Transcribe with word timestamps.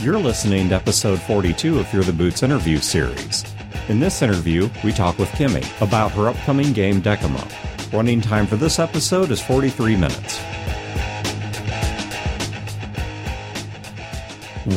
You're 0.00 0.18
listening 0.18 0.68
to 0.68 0.76
episode 0.76 1.20
42 1.20 1.80
of 1.80 1.88
Fear 1.88 2.02
the 2.02 2.12
Boots 2.12 2.44
interview 2.44 2.78
series. 2.78 3.44
In 3.88 3.98
this 3.98 4.22
interview, 4.22 4.68
we 4.84 4.92
talk 4.92 5.18
with 5.18 5.30
Kimi 5.32 5.62
about 5.80 6.12
her 6.12 6.28
upcoming 6.28 6.72
game 6.72 7.02
Decuma. 7.02 7.44
Running 7.92 8.20
time 8.20 8.46
for 8.46 8.54
this 8.56 8.78
episode 8.78 9.32
is 9.32 9.42
43 9.42 9.96
minutes. 9.96 10.40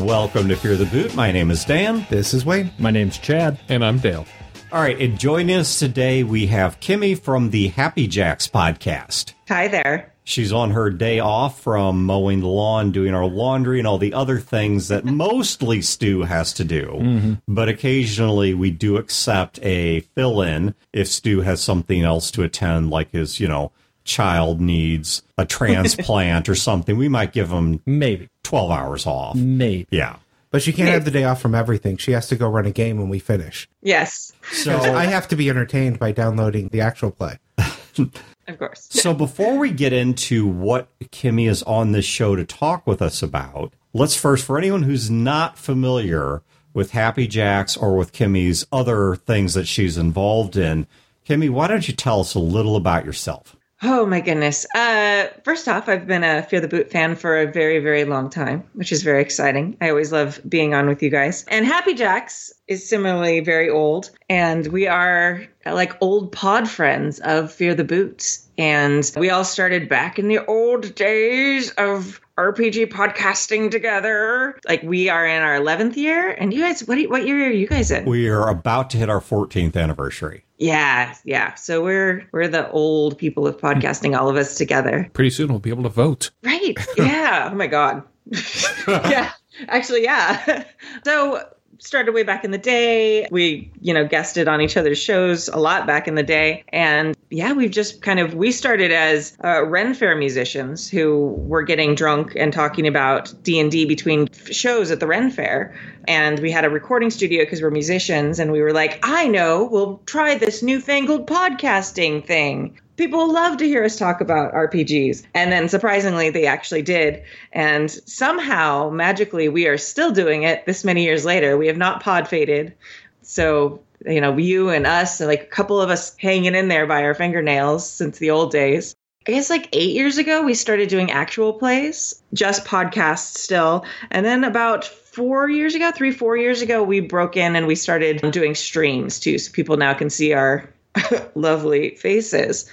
Welcome 0.02 0.48
to 0.50 0.56
Fear 0.56 0.78
the 0.78 0.88
Boot. 0.92 1.14
My 1.16 1.32
name 1.32 1.52
is 1.52 1.66
Dan. 1.66 2.08
This 2.10 2.34
is 2.34 2.44
Wayne. 2.44 2.72
My 2.80 2.90
name's 2.90 3.20
Chad. 3.20 3.60
And 3.70 3.86
I'm 3.86 4.00
Dale. 4.00 4.26
All 4.72 4.82
right, 4.82 5.00
and 5.00 5.20
joining 5.20 5.58
us 5.58 5.78
today, 5.78 6.24
we 6.24 6.48
have 6.48 6.80
Kimi 6.80 7.14
from 7.14 7.50
the 7.52 7.68
Happy 7.68 8.08
Jacks 8.08 8.48
podcast. 8.48 9.34
Hi 9.50 9.68
there. 9.68 10.11
She's 10.24 10.54
on 10.54 10.72
her 10.72 10.90
day 10.90 11.20
off 11.20 11.62
from 11.62 12.06
mowing 12.06 12.42
the 12.42 12.48
lawn, 12.48 12.92
doing 12.92 13.14
our 13.14 13.26
laundry, 13.26 13.80
and 13.80 13.88
all 13.88 13.98
the 13.98 14.14
other 14.14 14.40
things 14.40 14.88
that 14.90 15.04
mostly 15.06 15.82
Stu 15.82 16.22
has 16.24 16.54
to 16.54 16.64
do. 16.64 16.88
Mm-hmm. 16.94 17.34
But 17.48 17.70
occasionally 17.70 18.54
we 18.54 18.70
do 18.72 18.98
accept 18.98 19.60
a 19.64 20.02
fill 20.02 20.42
in 20.42 20.76
if 20.94 21.08
Stu 21.08 21.42
has 21.42 21.62
something 21.62 22.04
else 22.04 22.30
to 22.32 22.44
attend, 22.44 22.90
like 22.92 23.12
his, 23.12 23.40
you 23.40 23.48
know, 23.48 23.72
child 24.04 24.62
needs 24.62 25.22
a 25.38 25.46
transplant 25.46 26.50
or 26.50 26.56
something. 26.56 26.98
We 26.98 27.10
might 27.10 27.34
give 27.34 27.50
him 27.50 27.82
Maybe. 27.86 28.30
12 28.44 28.72
hours 28.72 29.06
off. 29.08 29.36
Maybe. 29.36 29.88
Yeah. 29.92 30.18
But 30.52 30.62
she 30.62 30.74
can't 30.74 30.90
have 30.90 31.06
the 31.06 31.12
day 31.12 31.24
off 31.24 31.42
from 31.42 31.56
everything. 31.56 31.96
She 31.96 32.12
has 32.12 32.28
to 32.28 32.36
go 32.36 32.50
run 32.50 32.66
a 32.66 32.72
game 32.72 32.98
when 32.98 33.08
we 33.08 33.20
finish. 33.20 33.70
Yes, 33.82 34.34
So 34.52 34.78
I 34.78 35.06
have 35.06 35.30
to 35.30 35.38
be 35.38 35.50
entertained 35.50 35.98
by 35.98 36.12
downloading 36.12 36.68
the 36.68 36.82
actual 36.82 37.10
play. 37.12 37.40
of 38.52 38.60
course. 38.60 38.88
So 38.92 39.14
before 39.16 39.58
we 39.58 39.72
get 39.72 39.94
into 39.94 40.48
what 40.48 40.90
Kimi 41.12 41.48
is 41.48 41.64
on 41.64 41.92
this 41.92 42.06
show 42.06 42.36
to 42.36 42.46
talk 42.46 42.86
with 42.86 43.02
us 43.02 43.22
about, 43.22 43.74
let's 43.94 44.16
first, 44.16 44.46
for 44.46 44.58
anyone 44.58 44.84
who's 44.84 45.10
not 45.10 45.58
familiar 45.58 46.44
with 46.74 46.92
Happy 46.92 47.28
Jacks 47.28 47.76
or 47.76 47.98
with 47.98 48.14
Kimi's 48.14 48.66
other 48.72 49.16
things 49.16 49.54
that 49.54 49.68
she's 49.68 49.98
involved 49.98 50.56
in, 50.56 50.88
Kimi, 51.26 51.50
why 51.50 51.68
don't 51.68 51.88
you 51.88 51.94
tell 51.94 52.22
us 52.22 52.34
a 52.34 52.40
little 52.40 52.76
about 52.76 53.06
yourself? 53.06 53.56
Oh 53.84 54.06
my 54.06 54.22
goodness. 54.22 54.68
Uh, 54.76 55.28
first 55.44 55.68
off, 55.68 55.90
I've 55.90 56.06
been 56.06 56.24
a 56.24 56.44
Fear 56.44 56.62
the 56.62 56.68
Boot 56.68 56.92
fan 56.92 57.16
for 57.16 57.40
a 57.40 57.52
very, 57.52 57.80
very 57.80 58.06
long 58.06 58.30
time, 58.30 58.64
which 58.74 58.92
is 58.92 59.02
very 59.02 59.22
exciting. 59.22 59.76
I 59.82 59.90
always 59.90 60.12
love 60.12 60.40
being 60.48 60.76
on 60.76 60.88
with 60.88 61.02
you 61.02 61.10
guys. 61.10 61.46
And 61.48 61.66
Happy 61.66 61.96
Jacks 61.96 62.54
is 62.68 62.88
similarly 62.88 63.40
very 63.40 63.72
old, 63.72 64.12
and 64.30 64.68
we 64.68 64.86
are 64.86 65.44
uh, 65.66 65.74
like 65.74 66.00
old 66.00 66.32
pod 66.32 66.70
friends 66.70 67.20
of 67.22 67.52
Fear 67.52 67.74
the 67.74 67.84
Boot. 67.84 68.38
And 68.56 69.12
we 69.18 69.32
all 69.32 69.44
started 69.44 69.90
back 69.90 70.20
in 70.20 70.28
the 70.28 70.46
old 70.46 70.94
days 70.94 71.72
of 71.72 72.22
RPG 72.38 72.92
podcasting 72.92 73.72
together. 73.72 74.60
Like 74.68 74.84
we 74.84 75.10
are 75.10 75.26
in 75.26 75.42
our 75.42 75.60
11th 75.60 75.96
year, 75.96 76.30
and 76.30 76.54
you 76.54 76.62
guys, 76.62 76.88
what, 76.88 77.00
what 77.10 77.26
year 77.26 77.48
are 77.48 77.52
you 77.52 77.68
guys 77.68 77.90
in? 77.90 78.06
We 78.06 78.30
are 78.30 78.48
about 78.48 78.92
to 78.92 78.98
hit 78.98 79.10
our 79.10 79.22
14th 79.22 79.76
anniversary. 79.76 80.44
Yeah, 80.62 81.16
yeah. 81.26 81.56
So 81.56 81.84
we're 81.84 82.28
we're 82.32 82.48
the 82.48 82.70
old 82.70 83.18
people 83.18 83.48
of 83.48 83.58
podcasting, 83.58 84.16
all 84.16 84.30
of 84.30 84.36
us 84.36 84.56
together. 84.56 85.10
Pretty 85.14 85.32
soon 85.32 85.48
we'll 85.48 85.58
be 85.58 85.72
able 85.72 85.82
to 85.82 85.90
vote. 85.90 86.30
Right. 86.44 86.76
Yeah. 86.96 87.50
oh 87.52 87.56
my 87.56 87.66
god. 87.66 88.04
yeah. 88.88 89.32
Actually, 89.68 90.04
yeah. 90.04 90.64
So 91.04 91.44
started 91.82 92.14
way 92.14 92.24
back 92.24 92.46
in 92.46 92.52
the 92.52 92.58
day. 92.58 93.28
We, 93.32 93.72
you 93.82 93.94
know, 93.94 94.06
guested 94.06 94.48
on 94.48 94.62
each 94.62 94.78
other's 94.78 95.00
shows 95.00 95.48
a 95.48 95.58
lot 95.58 95.88
back 95.88 96.08
in 96.08 96.16
the 96.16 96.24
day. 96.24 96.64
And 96.70 97.18
yeah, 97.30 97.54
we've 97.54 97.72
just 97.72 98.02
kind 98.02 98.20
of 98.20 98.36
we 98.36 98.52
started 98.52 98.92
as 98.92 99.36
uh, 99.44 99.66
Ren 99.66 99.94
Fair 99.94 100.16
musicians 100.16 100.88
who 100.88 101.34
were 101.38 101.64
getting 101.64 101.96
drunk 101.96 102.34
and 102.36 102.54
talking 102.54 102.88
about 102.88 103.34
D&D 103.44 103.86
between 103.86 104.30
shows 104.32 104.92
at 104.92 105.00
the 105.00 105.08
Ren 105.08 105.32
Fair. 105.32 105.76
And 106.08 106.40
we 106.40 106.52
had 106.52 106.66
a 106.66 106.70
recording 106.70 107.10
studio 107.10 107.44
because 107.44 107.62
we're 107.62 107.72
musicians 107.72 108.40
and 108.40 108.52
we 108.52 108.62
were 108.62 108.74
like, 108.74 109.00
"I 109.04 109.28
know, 109.28 109.68
we'll 109.72 110.02
try 110.06 110.36
this 110.36 110.62
newfangled 110.62 111.28
podcasting 111.28 112.26
thing." 112.26 112.80
People 113.02 113.34
love 113.34 113.58
to 113.58 113.68
hear 113.68 113.84
us 113.84 113.96
talk 113.96 114.22
about 114.22 114.54
RPGs. 114.54 115.24
And 115.34 115.52
then 115.52 115.68
surprisingly, 115.68 116.30
they 116.30 116.46
actually 116.46 116.84
did. 116.84 117.24
And 117.52 117.90
somehow, 117.90 118.92
magically, 118.92 119.50
we 119.50 119.66
are 119.66 119.80
still 119.80 120.12
doing 120.12 120.44
it 120.44 120.68
this 120.68 120.84
many 120.84 121.04
years 121.04 121.26
later. 121.26 121.58
We 121.58 121.66
have 121.66 121.78
not 121.78 122.04
pod 122.04 122.28
faded. 122.28 122.76
So, 123.24 123.82
you 124.06 124.22
know, 124.22 124.38
you 124.38 124.70
and 124.70 124.86
us, 124.86 125.20
and 125.20 125.28
like 125.28 125.42
a 125.42 125.48
couple 125.48 125.82
of 125.82 125.90
us 125.90 126.16
hanging 126.18 126.54
in 126.54 126.68
there 126.68 126.86
by 126.86 127.02
our 127.02 127.16
fingernails 127.16 127.90
since 127.90 128.20
the 128.20 128.30
old 128.30 128.52
days. 128.52 128.94
I 129.28 129.32
guess 129.32 129.50
like 129.50 129.70
eight 129.74 129.96
years 129.96 130.20
ago, 130.20 130.44
we 130.44 130.54
started 130.54 130.88
doing 130.88 131.10
actual 131.10 131.54
plays, 131.54 132.22
just 132.36 132.66
podcasts 132.66 133.36
still. 133.36 133.84
And 134.12 134.24
then 134.24 134.44
about 134.44 134.86
four 134.86 135.50
years 135.50 135.74
ago, 135.74 135.92
three, 135.92 136.12
four 136.12 136.38
years 136.38 136.62
ago, 136.62 136.84
we 136.84 137.00
broke 137.00 137.36
in 137.36 137.56
and 137.56 137.66
we 137.66 137.74
started 137.74 138.32
doing 138.32 138.54
streams 138.54 139.20
too. 139.20 139.40
So 139.40 139.52
people 139.52 139.78
now 139.78 139.96
can 139.96 140.12
see 140.12 140.34
our 140.34 140.70
lovely 141.36 141.96
faces. 141.96 142.70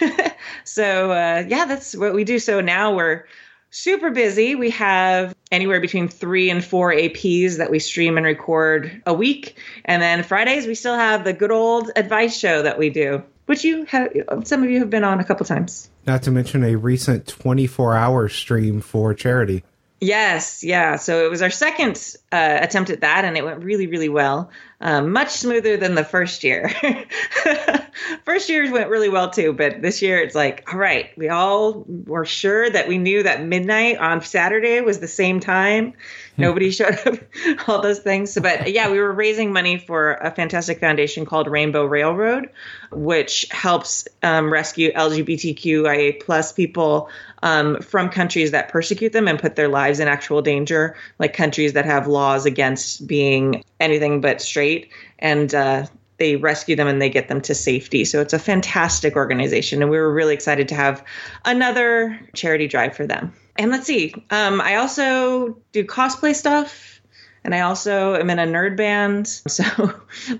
so 0.64 1.10
uh, 1.10 1.44
yeah, 1.48 1.64
that's 1.64 1.96
what 1.96 2.14
we 2.14 2.24
do. 2.24 2.38
So 2.38 2.60
now 2.60 2.94
we're 2.94 3.24
super 3.70 4.10
busy. 4.10 4.54
We 4.54 4.70
have 4.70 5.34
anywhere 5.50 5.80
between 5.80 6.08
three 6.08 6.50
and 6.50 6.64
four 6.64 6.92
APs 6.92 7.58
that 7.58 7.70
we 7.70 7.78
stream 7.78 8.16
and 8.16 8.26
record 8.26 9.02
a 9.06 9.14
week, 9.14 9.56
and 9.84 10.02
then 10.02 10.22
Fridays 10.22 10.66
we 10.66 10.74
still 10.74 10.96
have 10.96 11.24
the 11.24 11.32
good 11.32 11.50
old 11.50 11.90
advice 11.96 12.36
show 12.36 12.62
that 12.62 12.78
we 12.78 12.90
do, 12.90 13.22
which 13.46 13.64
you 13.64 13.84
have 13.86 14.12
some 14.44 14.62
of 14.62 14.70
you 14.70 14.80
have 14.80 14.90
been 14.90 15.04
on 15.04 15.20
a 15.20 15.24
couple 15.24 15.46
times. 15.46 15.90
Not 16.06 16.22
to 16.24 16.30
mention 16.30 16.64
a 16.64 16.76
recent 16.76 17.26
24 17.26 17.94
hour 17.94 18.28
stream 18.28 18.80
for 18.80 19.14
charity. 19.14 19.64
Yes, 20.00 20.62
yeah. 20.62 20.96
So 20.96 21.24
it 21.24 21.30
was 21.30 21.42
our 21.42 21.50
second 21.50 22.16
uh, 22.30 22.58
attempt 22.60 22.90
at 22.90 23.00
that, 23.00 23.24
and 23.24 23.36
it 23.36 23.44
went 23.44 23.64
really, 23.64 23.88
really 23.88 24.08
well. 24.08 24.50
Um, 24.80 25.10
much 25.12 25.30
smoother 25.30 25.76
than 25.76 25.96
the 25.96 26.04
first 26.04 26.44
year. 26.44 26.70
first 28.24 28.48
year 28.48 28.70
went 28.72 28.88
really 28.88 29.08
well 29.08 29.28
too, 29.28 29.52
but 29.52 29.82
this 29.82 30.00
year 30.00 30.20
it's 30.20 30.36
like, 30.36 30.72
all 30.72 30.78
right, 30.78 31.10
we 31.16 31.28
all 31.28 31.84
were 32.06 32.24
sure 32.24 32.70
that 32.70 32.86
we 32.86 32.96
knew 32.96 33.24
that 33.24 33.44
midnight 33.44 33.98
on 33.98 34.22
Saturday 34.22 34.80
was 34.80 35.00
the 35.00 35.08
same 35.08 35.40
time. 35.40 35.94
Nobody 36.36 36.70
showed 36.70 36.96
up, 37.06 37.18
all 37.66 37.82
those 37.82 37.98
things. 37.98 38.32
So, 38.32 38.40
but 38.40 38.70
yeah, 38.70 38.88
we 38.88 39.00
were 39.00 39.12
raising 39.12 39.52
money 39.52 39.78
for 39.78 40.14
a 40.14 40.30
fantastic 40.30 40.78
foundation 40.78 41.26
called 41.26 41.48
Rainbow 41.48 41.84
Railroad, 41.84 42.48
which 42.92 43.46
helps 43.50 44.06
um, 44.22 44.52
rescue 44.52 44.92
LGBTQIA 44.92 46.22
plus 46.24 46.52
people 46.52 47.10
um, 47.42 47.80
from 47.80 48.08
countries 48.10 48.52
that 48.52 48.68
persecute 48.68 49.12
them 49.12 49.26
and 49.26 49.40
put 49.40 49.56
their 49.56 49.68
lives 49.68 49.98
in 49.98 50.06
actual 50.06 50.40
danger, 50.40 50.96
like 51.18 51.32
countries 51.32 51.72
that 51.72 51.84
have 51.84 52.06
laws 52.06 52.46
against 52.46 53.06
being 53.06 53.64
anything 53.80 54.20
but 54.20 54.40
straight. 54.40 54.90
And 55.18 55.54
uh, 55.54 55.86
they 56.18 56.36
rescue 56.36 56.76
them 56.76 56.88
and 56.88 57.00
they 57.00 57.10
get 57.10 57.28
them 57.28 57.40
to 57.42 57.54
safety. 57.54 58.04
So 58.04 58.20
it's 58.20 58.32
a 58.32 58.38
fantastic 58.38 59.14
organization. 59.16 59.82
And 59.82 59.90
we 59.90 59.98
were 59.98 60.12
really 60.12 60.34
excited 60.34 60.68
to 60.68 60.74
have 60.74 61.04
another 61.44 62.18
charity 62.34 62.66
drive 62.66 62.96
for 62.96 63.06
them. 63.06 63.32
And 63.56 63.70
let's 63.70 63.86
see, 63.86 64.14
um, 64.30 64.60
I 64.60 64.76
also 64.76 65.58
do 65.72 65.84
cosplay 65.84 66.34
stuff. 66.34 67.00
And 67.44 67.54
I 67.54 67.60
also 67.60 68.14
am 68.14 68.28
in 68.30 68.38
a 68.38 68.46
nerd 68.46 68.76
band. 68.76 69.26
So 69.48 69.64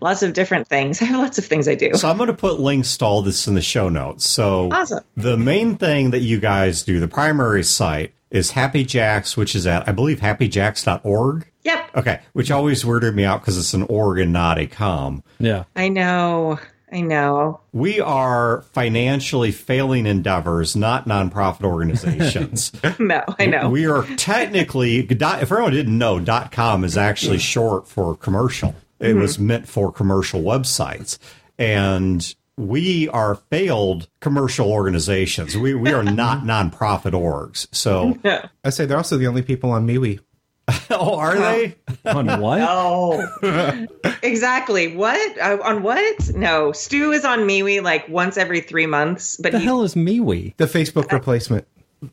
lots 0.01 0.23
of 0.23 0.33
different 0.35 0.69
things. 0.69 1.01
I 1.03 1.07
have 1.07 1.21
lots 1.21 1.39
of 1.39 1.45
things 1.47 1.67
I 1.69 1.75
do. 1.75 1.95
So 1.95 2.09
I'm 2.11 2.17
going 2.17 2.27
to 2.27 2.35
put 2.35 2.61
links 2.61 2.97
to 2.99 3.05
all 3.05 3.23
this 3.23 3.47
in 3.47 3.55
the 3.55 3.63
show 3.63 3.89
notes. 3.89 4.29
So 4.29 4.69
Awesome. 4.73 5.05
the 5.17 5.37
main 5.37 5.77
thing 5.77 6.11
that 6.11 6.21
you 6.21 6.39
guys 6.41 6.83
do, 6.83 7.01
the 7.01 7.09
primary 7.09 7.63
site 7.65 8.13
is 8.31 8.51
Happy 8.51 8.85
Jacks, 8.85 9.37
which 9.37 9.55
is 9.55 9.67
at, 9.67 9.89
I 9.89 9.93
believe, 9.93 10.21
happyjacks.org. 10.21 11.47
Yep. 11.65 11.88
Okay, 11.99 12.21
which 12.33 12.51
always 12.51 12.85
weirded 12.85 13.15
me 13.15 13.25
out 13.25 13.41
because 13.41 13.59
it's 13.59 13.75
an 13.75 13.83
org 13.83 14.21
and 14.21 14.33
not 14.33 14.59
a 14.59 14.67
com. 14.67 15.25
Yeah. 15.39 15.65
I 15.75 15.89
know. 15.89 16.59
I 16.91 17.03
know. 17.03 17.61
We 17.73 18.01
are 18.01 18.63
financially 18.73 19.51
failing 19.51 20.07
endeavors, 20.07 20.75
not 20.75 21.07
nonprofit 21.07 21.65
organizations. 21.65 22.73
No, 22.99 23.23
I 23.39 23.47
know. 23.47 23.69
we 23.69 23.87
are 23.87 24.05
technically, 24.17 25.01
if 25.01 25.23
everyone 25.23 25.73
didn't 25.73 25.97
know, 25.97 26.19
dot 26.19 26.51
.com 26.51 26.85
is 26.85 26.97
actually 26.97 27.39
short 27.39 27.87
for 27.87 28.17
commercial. 28.17 28.75
It 28.99 29.15
was 29.15 29.35
mm-hmm. 29.35 29.47
meant 29.47 29.69
for 29.69 29.93
commercial 29.93 30.41
websites. 30.43 31.19
And 31.59 32.35
we 32.57 33.09
are 33.09 33.37
failed 33.37 34.09
commercial 34.21 34.73
organizations. 34.73 35.57
We, 35.57 35.75
we 35.75 35.93
are 35.93 36.03
not 36.03 36.39
nonprofit 36.45 37.13
orgs. 37.13 37.69
So, 37.73 38.19
I 38.65 38.71
say 38.71 38.87
they're 38.87 38.97
also 38.97 39.17
the 39.17 39.27
only 39.27 39.43
people 39.43 39.71
on 39.71 39.87
MeWe. 39.87 40.21
oh, 40.91 41.17
are 41.17 41.37
they? 41.39 41.77
On 42.05 42.41
what? 42.41 42.61
Oh, 42.63 43.87
exactly. 44.23 44.95
What 44.95 45.39
uh, 45.39 45.59
on 45.63 45.83
what? 45.83 46.31
No, 46.35 46.73
Stu 46.73 47.13
is 47.13 47.25
on 47.25 47.41
MeWe 47.41 47.83
like 47.83 48.09
once 48.09 48.37
every 48.37 48.61
three 48.61 48.87
months, 48.87 49.37
but 49.37 49.53
the 49.53 49.59
he, 49.59 49.65
hell 49.65 49.83
is 49.83 49.95
MeWe? 49.95 50.57
The 50.57 50.67
Facebook 50.67 51.11
replacement. 51.13 51.67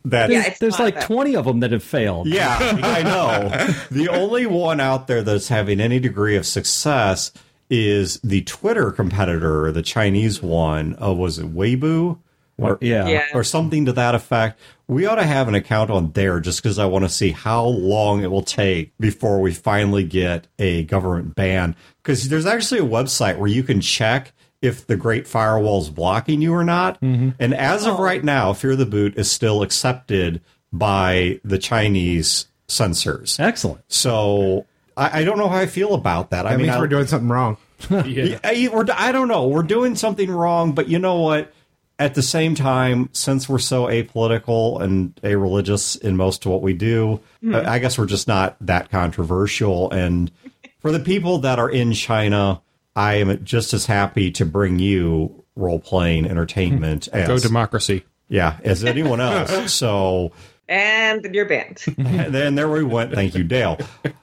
That 0.06 0.30
Yeah, 0.32 0.40
There's, 0.40 0.48
it's 0.48 0.60
there's 0.60 0.80
like 0.80 0.96
that. 0.96 1.06
20 1.06 1.36
of 1.36 1.46
them 1.46 1.60
that 1.60 1.72
have 1.72 1.84
failed. 1.84 2.28
Yeah, 2.28 2.58
I 2.60 3.04
know. 3.04 3.74
The 3.92 4.10
only 4.10 4.48
one 4.48 4.80
out 4.80 5.08
there 5.08 5.22
that's 5.22 5.48
having 5.48 5.80
any 5.80 6.00
degree 6.00 6.36
of 6.36 6.46
success 6.48 7.32
is 7.70 8.20
the 8.24 8.42
Twitter 8.44 8.92
competitor, 8.92 9.72
the 9.72 9.84
Chinese 9.84 10.42
one. 10.42 10.96
Uh, 11.02 11.14
was 11.14 11.38
it 11.38 11.54
Weibo? 11.54 12.18
or, 12.58 12.78
Yeah. 12.82 13.08
Yeah. 13.08 13.26
or 13.34 13.44
something 13.44 13.86
to 13.86 13.94
that 13.94 14.16
effect. 14.16 14.60
We 14.88 15.06
ought 15.06 15.16
to 15.16 15.24
have 15.24 15.48
an 15.48 15.56
account 15.56 15.90
on 15.90 16.12
there 16.12 16.40
just 16.40 16.62
because 16.62 16.78
I 16.78 16.86
want 16.86 17.06
to 17.06 17.10
see 17.10 17.32
how 17.32 17.66
long 17.66 18.24
it 18.24 18.32
will 18.32 18.44
take 18.44 18.96
before 19.00 19.42
we 19.42 19.52
finally 19.54 20.04
get 20.04 20.48
a 20.60 20.84
government 20.84 21.36
ban. 21.36 21.76
Because 22.02 22.30
there's 22.30 22.46
actually 22.46 22.82
a 22.82 22.84
website 22.84 23.38
where 23.38 23.50
you 23.50 23.64
can 23.64 23.82
check 23.82 24.32
if 24.62 24.88
the 24.88 24.96
Great 24.96 25.28
Firewall 25.28 25.82
is 25.82 25.90
blocking 25.90 26.42
you 26.42 26.54
or 26.54 26.64
not. 26.64 27.00
Mm-hmm. 27.02 27.30
And 27.40 27.54
as 27.54 27.86
of 27.86 28.00
right 28.00 28.24
now, 28.24 28.54
Fear 28.54 28.76
the 28.76 28.86
Boot 28.86 29.18
is 29.18 29.32
still 29.32 29.62
accepted 29.62 30.42
by 30.72 31.40
the 31.44 31.58
Chinese 31.58 32.48
censors. 32.68 33.40
Excellent. 33.40 33.82
So 33.88 34.66
I, 34.98 35.22
I 35.22 35.24
don't 35.24 35.38
know 35.38 35.50
how 35.50 35.58
I 35.58 35.66
feel 35.66 35.94
about 35.94 36.32
that. 36.32 36.46
I 36.46 36.52
That 36.52 36.58
mean, 36.58 36.68
means 36.68 36.80
we're 36.80 36.88
doing 36.88 37.08
something 37.08 37.30
wrong. 37.30 37.58
yeah, 37.90 38.40
I, 38.44 38.70
we're, 38.72 38.86
I 38.94 39.12
don't 39.12 39.28
know. 39.28 39.48
We're 39.48 39.64
doing 39.64 39.96
something 39.96 40.32
wrong, 40.32 40.72
but 40.72 40.88
you 40.88 41.00
know 41.00 41.22
what? 41.22 41.54
At 41.98 42.16
the 42.16 42.22
same 42.22 42.56
time, 42.56 43.10
since 43.14 43.48
we're 43.48 43.60
so 43.60 43.86
apolitical 43.86 44.82
and 44.82 45.18
a 45.24 45.36
religious 45.36 45.96
in 45.96 46.18
most 46.18 46.46
of 46.46 46.52
what 46.52 46.62
we 46.62 46.74
do, 46.74 47.22
hmm. 47.42 47.56
I 47.56 47.76
I 47.76 47.80
guess 47.80 47.98
we're 47.98 48.06
just 48.06 48.28
not 48.28 48.58
that 48.62 48.90
controversial. 48.90 49.90
And 49.92 50.32
for 50.80 50.92
the 50.92 51.00
people 51.00 51.40
that 51.40 51.58
are 51.58 51.70
in 51.70 51.94
China, 51.94 52.62
I 52.96 53.16
am 53.16 53.44
just 53.46 53.74
as 53.74 53.86
happy 53.86 54.32
to 54.32 54.46
bring 54.46 54.80
you 54.80 55.44
role 55.56 55.80
playing 55.80 56.26
entertainment 56.26 57.06
hmm. 57.06 57.26
Go 57.26 57.36
as 57.36 57.44
democracy. 57.44 58.04
yeah 58.28 58.58
as 58.64 58.84
anyone 58.84 59.22
else. 59.22 59.72
So 59.74 60.34
And 60.68 61.36
you're 61.36 61.46
banned. 61.46 61.84
and 61.98 62.34
then 62.34 62.56
there 62.56 62.68
we 62.70 62.84
went. 62.84 63.14
Thank 63.14 63.36
you, 63.36 63.44
Dale. 63.44 63.78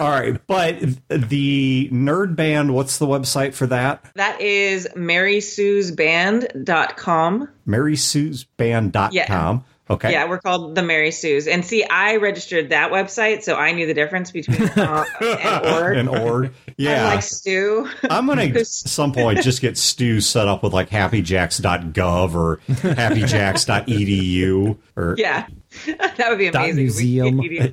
All 0.00 0.10
right, 0.10 0.38
but 0.46 0.78
the 1.08 1.88
nerd 1.92 2.36
band. 2.36 2.74
What's 2.74 2.98
the 2.98 3.06
website 3.06 3.54
for 3.54 3.66
that? 3.68 4.04
that 4.14 4.38
is 4.40 4.86
marysuesband.com. 4.94 7.48
MarySue'sBand.com. 7.66 9.12
Yeah. 9.12 9.58
Okay. 9.88 10.10
Yeah, 10.10 10.28
we're 10.28 10.40
called 10.40 10.74
the 10.74 10.82
Mary 10.82 11.12
Sues. 11.12 11.46
And 11.46 11.64
see, 11.64 11.84
I 11.84 12.16
registered 12.16 12.70
that 12.70 12.90
website, 12.90 13.44
so 13.44 13.54
I 13.54 13.70
knew 13.70 13.86
the 13.86 13.94
difference 13.94 14.32
between 14.32 14.60
uh, 14.76 15.04
and 15.20 15.64
Ord. 15.66 15.96
And 15.96 16.08
or 16.08 16.50
yeah, 16.76 17.04
Unlike 17.06 17.22
Stu. 17.22 17.88
I'm 18.10 18.26
gonna 18.26 18.42
at 18.46 18.66
some 18.66 19.12
point 19.12 19.42
just 19.42 19.60
get 19.60 19.78
Stu 19.78 20.20
set 20.20 20.48
up 20.48 20.64
with 20.64 20.72
like 20.72 20.90
happyjacks.gov 20.90 22.34
or 22.34 22.56
happyjacks.edu 22.68 24.76
or 24.96 25.14
yeah, 25.18 25.46
that 25.86 26.26
would 26.30 26.38
be 26.38 26.50
Dot 26.50 26.68
amazing. 26.68 27.06
We 27.06 27.18
could 27.18 27.34
museum. 27.36 27.40
get 27.40 27.52
you 27.52 27.60
to- 27.60 27.70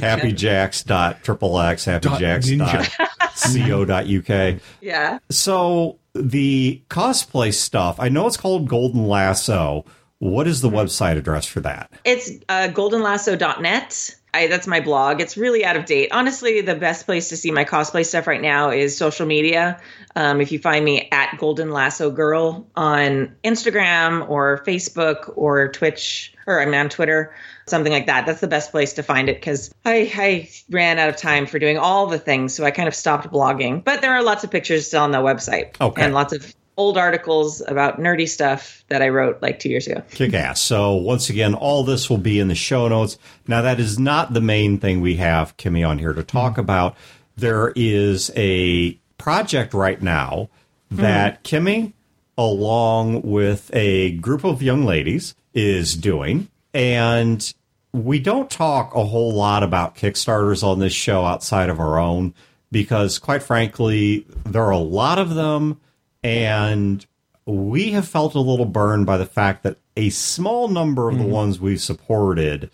happyjacks.xxx, 0.00 2.96
happyjacks.co.uk. 3.36 4.60
yeah. 4.80 5.18
So 5.30 5.98
the 6.14 6.82
cosplay 6.88 7.52
stuff, 7.52 7.96
I 7.98 8.08
know 8.08 8.26
it's 8.26 8.36
called 8.36 8.68
Golden 8.68 9.06
Lasso. 9.08 9.84
What 10.18 10.46
is 10.46 10.62
the 10.62 10.70
website 10.70 11.16
address 11.18 11.44
for 11.46 11.60
that? 11.60 11.90
It's 12.04 12.30
uh, 12.48 12.68
goldenlasso.net. 12.72 14.16
I, 14.32 14.46
that's 14.48 14.66
my 14.66 14.80
blog. 14.80 15.20
It's 15.20 15.36
really 15.36 15.64
out 15.64 15.76
of 15.76 15.86
date. 15.86 16.08
Honestly, 16.12 16.60
the 16.60 16.74
best 16.74 17.06
place 17.06 17.28
to 17.30 17.36
see 17.38 17.50
my 17.50 17.64
cosplay 17.64 18.04
stuff 18.04 18.26
right 18.26 18.40
now 18.40 18.70
is 18.70 18.96
social 18.96 19.26
media. 19.26 19.80
Um, 20.14 20.40
if 20.42 20.52
you 20.52 20.58
find 20.58 20.84
me 20.84 21.08
at 21.10 21.38
Golden 21.38 21.70
Lasso 21.70 22.10
Girl 22.10 22.66
on 22.76 23.34
Instagram 23.44 24.28
or 24.28 24.62
Facebook 24.66 25.32
or 25.36 25.68
Twitch, 25.72 26.34
or 26.46 26.60
I'm 26.60 26.74
on 26.74 26.90
Twitter, 26.90 27.34
something 27.66 27.92
like 27.92 28.06
that. 28.06 28.26
That's 28.26 28.40
the 28.40 28.48
best 28.48 28.70
place 28.70 28.92
to 28.94 29.02
find 29.02 29.28
it 29.30 29.36
because 29.36 29.72
I, 29.86 30.10
I 30.14 30.50
ran 30.70 30.98
out 30.98 31.08
of 31.08 31.16
time 31.16 31.46
for 31.46 31.58
doing 31.58 31.78
all 31.78 32.06
the 32.06 32.18
things, 32.18 32.54
so 32.54 32.64
I 32.64 32.70
kind 32.70 32.88
of 32.88 32.94
stopped 32.94 33.30
blogging. 33.32 33.82
But 33.84 34.02
there 34.02 34.12
are 34.12 34.22
lots 34.22 34.44
of 34.44 34.50
pictures 34.50 34.86
still 34.86 35.02
on 35.02 35.12
the 35.12 35.18
website, 35.18 35.80
Okay. 35.80 36.02
and 36.02 36.12
lots 36.14 36.32
of 36.34 36.54
old 36.76 36.98
articles 36.98 37.62
about 37.66 37.98
nerdy 37.98 38.28
stuff 38.28 38.84
that 38.88 39.02
I 39.02 39.08
wrote 39.08 39.40
like 39.40 39.58
two 39.58 39.68
years 39.68 39.86
ago. 39.86 40.02
Kick 40.10 40.34
ass. 40.34 40.60
So 40.60 40.94
once 40.94 41.30
again, 41.30 41.54
all 41.54 41.84
this 41.84 42.10
will 42.10 42.18
be 42.18 42.38
in 42.38 42.48
the 42.48 42.54
show 42.54 42.86
notes. 42.88 43.18
Now 43.46 43.62
that 43.62 43.80
is 43.80 43.98
not 43.98 44.34
the 44.34 44.40
main 44.40 44.78
thing 44.78 45.00
we 45.00 45.16
have 45.16 45.56
Kimi 45.56 45.82
on 45.82 45.98
here 45.98 46.12
to 46.12 46.22
talk 46.22 46.52
mm-hmm. 46.52 46.60
about. 46.60 46.96
There 47.36 47.72
is 47.74 48.30
a 48.36 48.92
project 49.18 49.74
right 49.74 50.00
now 50.00 50.48
mm-hmm. 50.92 51.02
that 51.02 51.42
Kimi, 51.42 51.94
along 52.36 53.22
with 53.22 53.70
a 53.74 54.12
group 54.12 54.44
of 54.44 54.62
young 54.62 54.84
ladies, 54.84 55.34
is 55.54 55.96
doing. 55.96 56.48
And 56.74 57.52
we 57.92 58.18
don't 58.18 58.50
talk 58.50 58.94
a 58.94 59.04
whole 59.04 59.32
lot 59.32 59.62
about 59.62 59.96
Kickstarters 59.96 60.62
on 60.62 60.78
this 60.78 60.92
show 60.92 61.24
outside 61.24 61.70
of 61.70 61.80
our 61.80 61.98
own 61.98 62.34
because, 62.70 63.18
quite 63.18 63.42
frankly, 63.42 64.26
there 64.44 64.62
are 64.62 64.70
a 64.70 64.78
lot 64.78 65.18
of 65.18 65.34
them. 65.34 65.80
And 66.26 67.06
we 67.46 67.92
have 67.92 68.08
felt 68.08 68.34
a 68.34 68.40
little 68.40 68.66
burned 68.66 69.06
by 69.06 69.16
the 69.16 69.26
fact 69.26 69.62
that 69.62 69.78
a 69.96 70.10
small 70.10 70.68
number 70.68 71.08
of 71.08 71.16
the 71.16 71.24
mm-hmm. 71.24 71.32
ones 71.32 71.60
we've 71.60 71.80
supported 71.80 72.70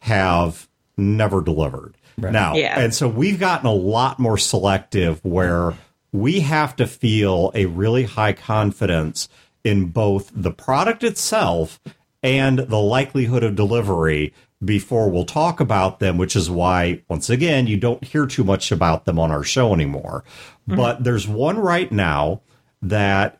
have 0.00 0.68
never 0.96 1.40
delivered. 1.40 1.94
Now, 2.18 2.54
Yeah. 2.54 2.78
and 2.78 2.94
so 2.94 3.08
we've 3.08 3.40
gotten 3.40 3.66
a 3.66 3.72
lot 3.72 4.18
more 4.18 4.36
selective 4.36 5.24
where 5.24 5.74
we 6.12 6.40
have 6.40 6.76
to 6.76 6.86
feel 6.86 7.50
a 7.54 7.66
really 7.66 8.04
high 8.04 8.34
confidence 8.34 9.28
in 9.64 9.86
both 9.86 10.30
the 10.34 10.50
product 10.50 11.02
itself 11.02 11.80
and 12.22 12.58
the 12.58 12.78
likelihood 12.78 13.42
of 13.42 13.56
delivery 13.56 14.34
before 14.62 15.10
we'll 15.10 15.24
talk 15.24 15.60
about 15.60 16.00
them, 16.00 16.18
which 16.18 16.36
is 16.36 16.50
why, 16.50 17.00
once 17.08 17.30
again, 17.30 17.66
you 17.66 17.78
don't 17.78 18.04
hear 18.04 18.26
too 18.26 18.44
much 18.44 18.70
about 18.70 19.06
them 19.06 19.18
on 19.18 19.30
our 19.30 19.42
show 19.42 19.72
anymore. 19.72 20.24
Mm-hmm. 20.68 20.76
But 20.76 21.04
there's 21.04 21.26
one 21.26 21.58
right 21.58 21.90
now 21.90 22.42
that 22.82 23.38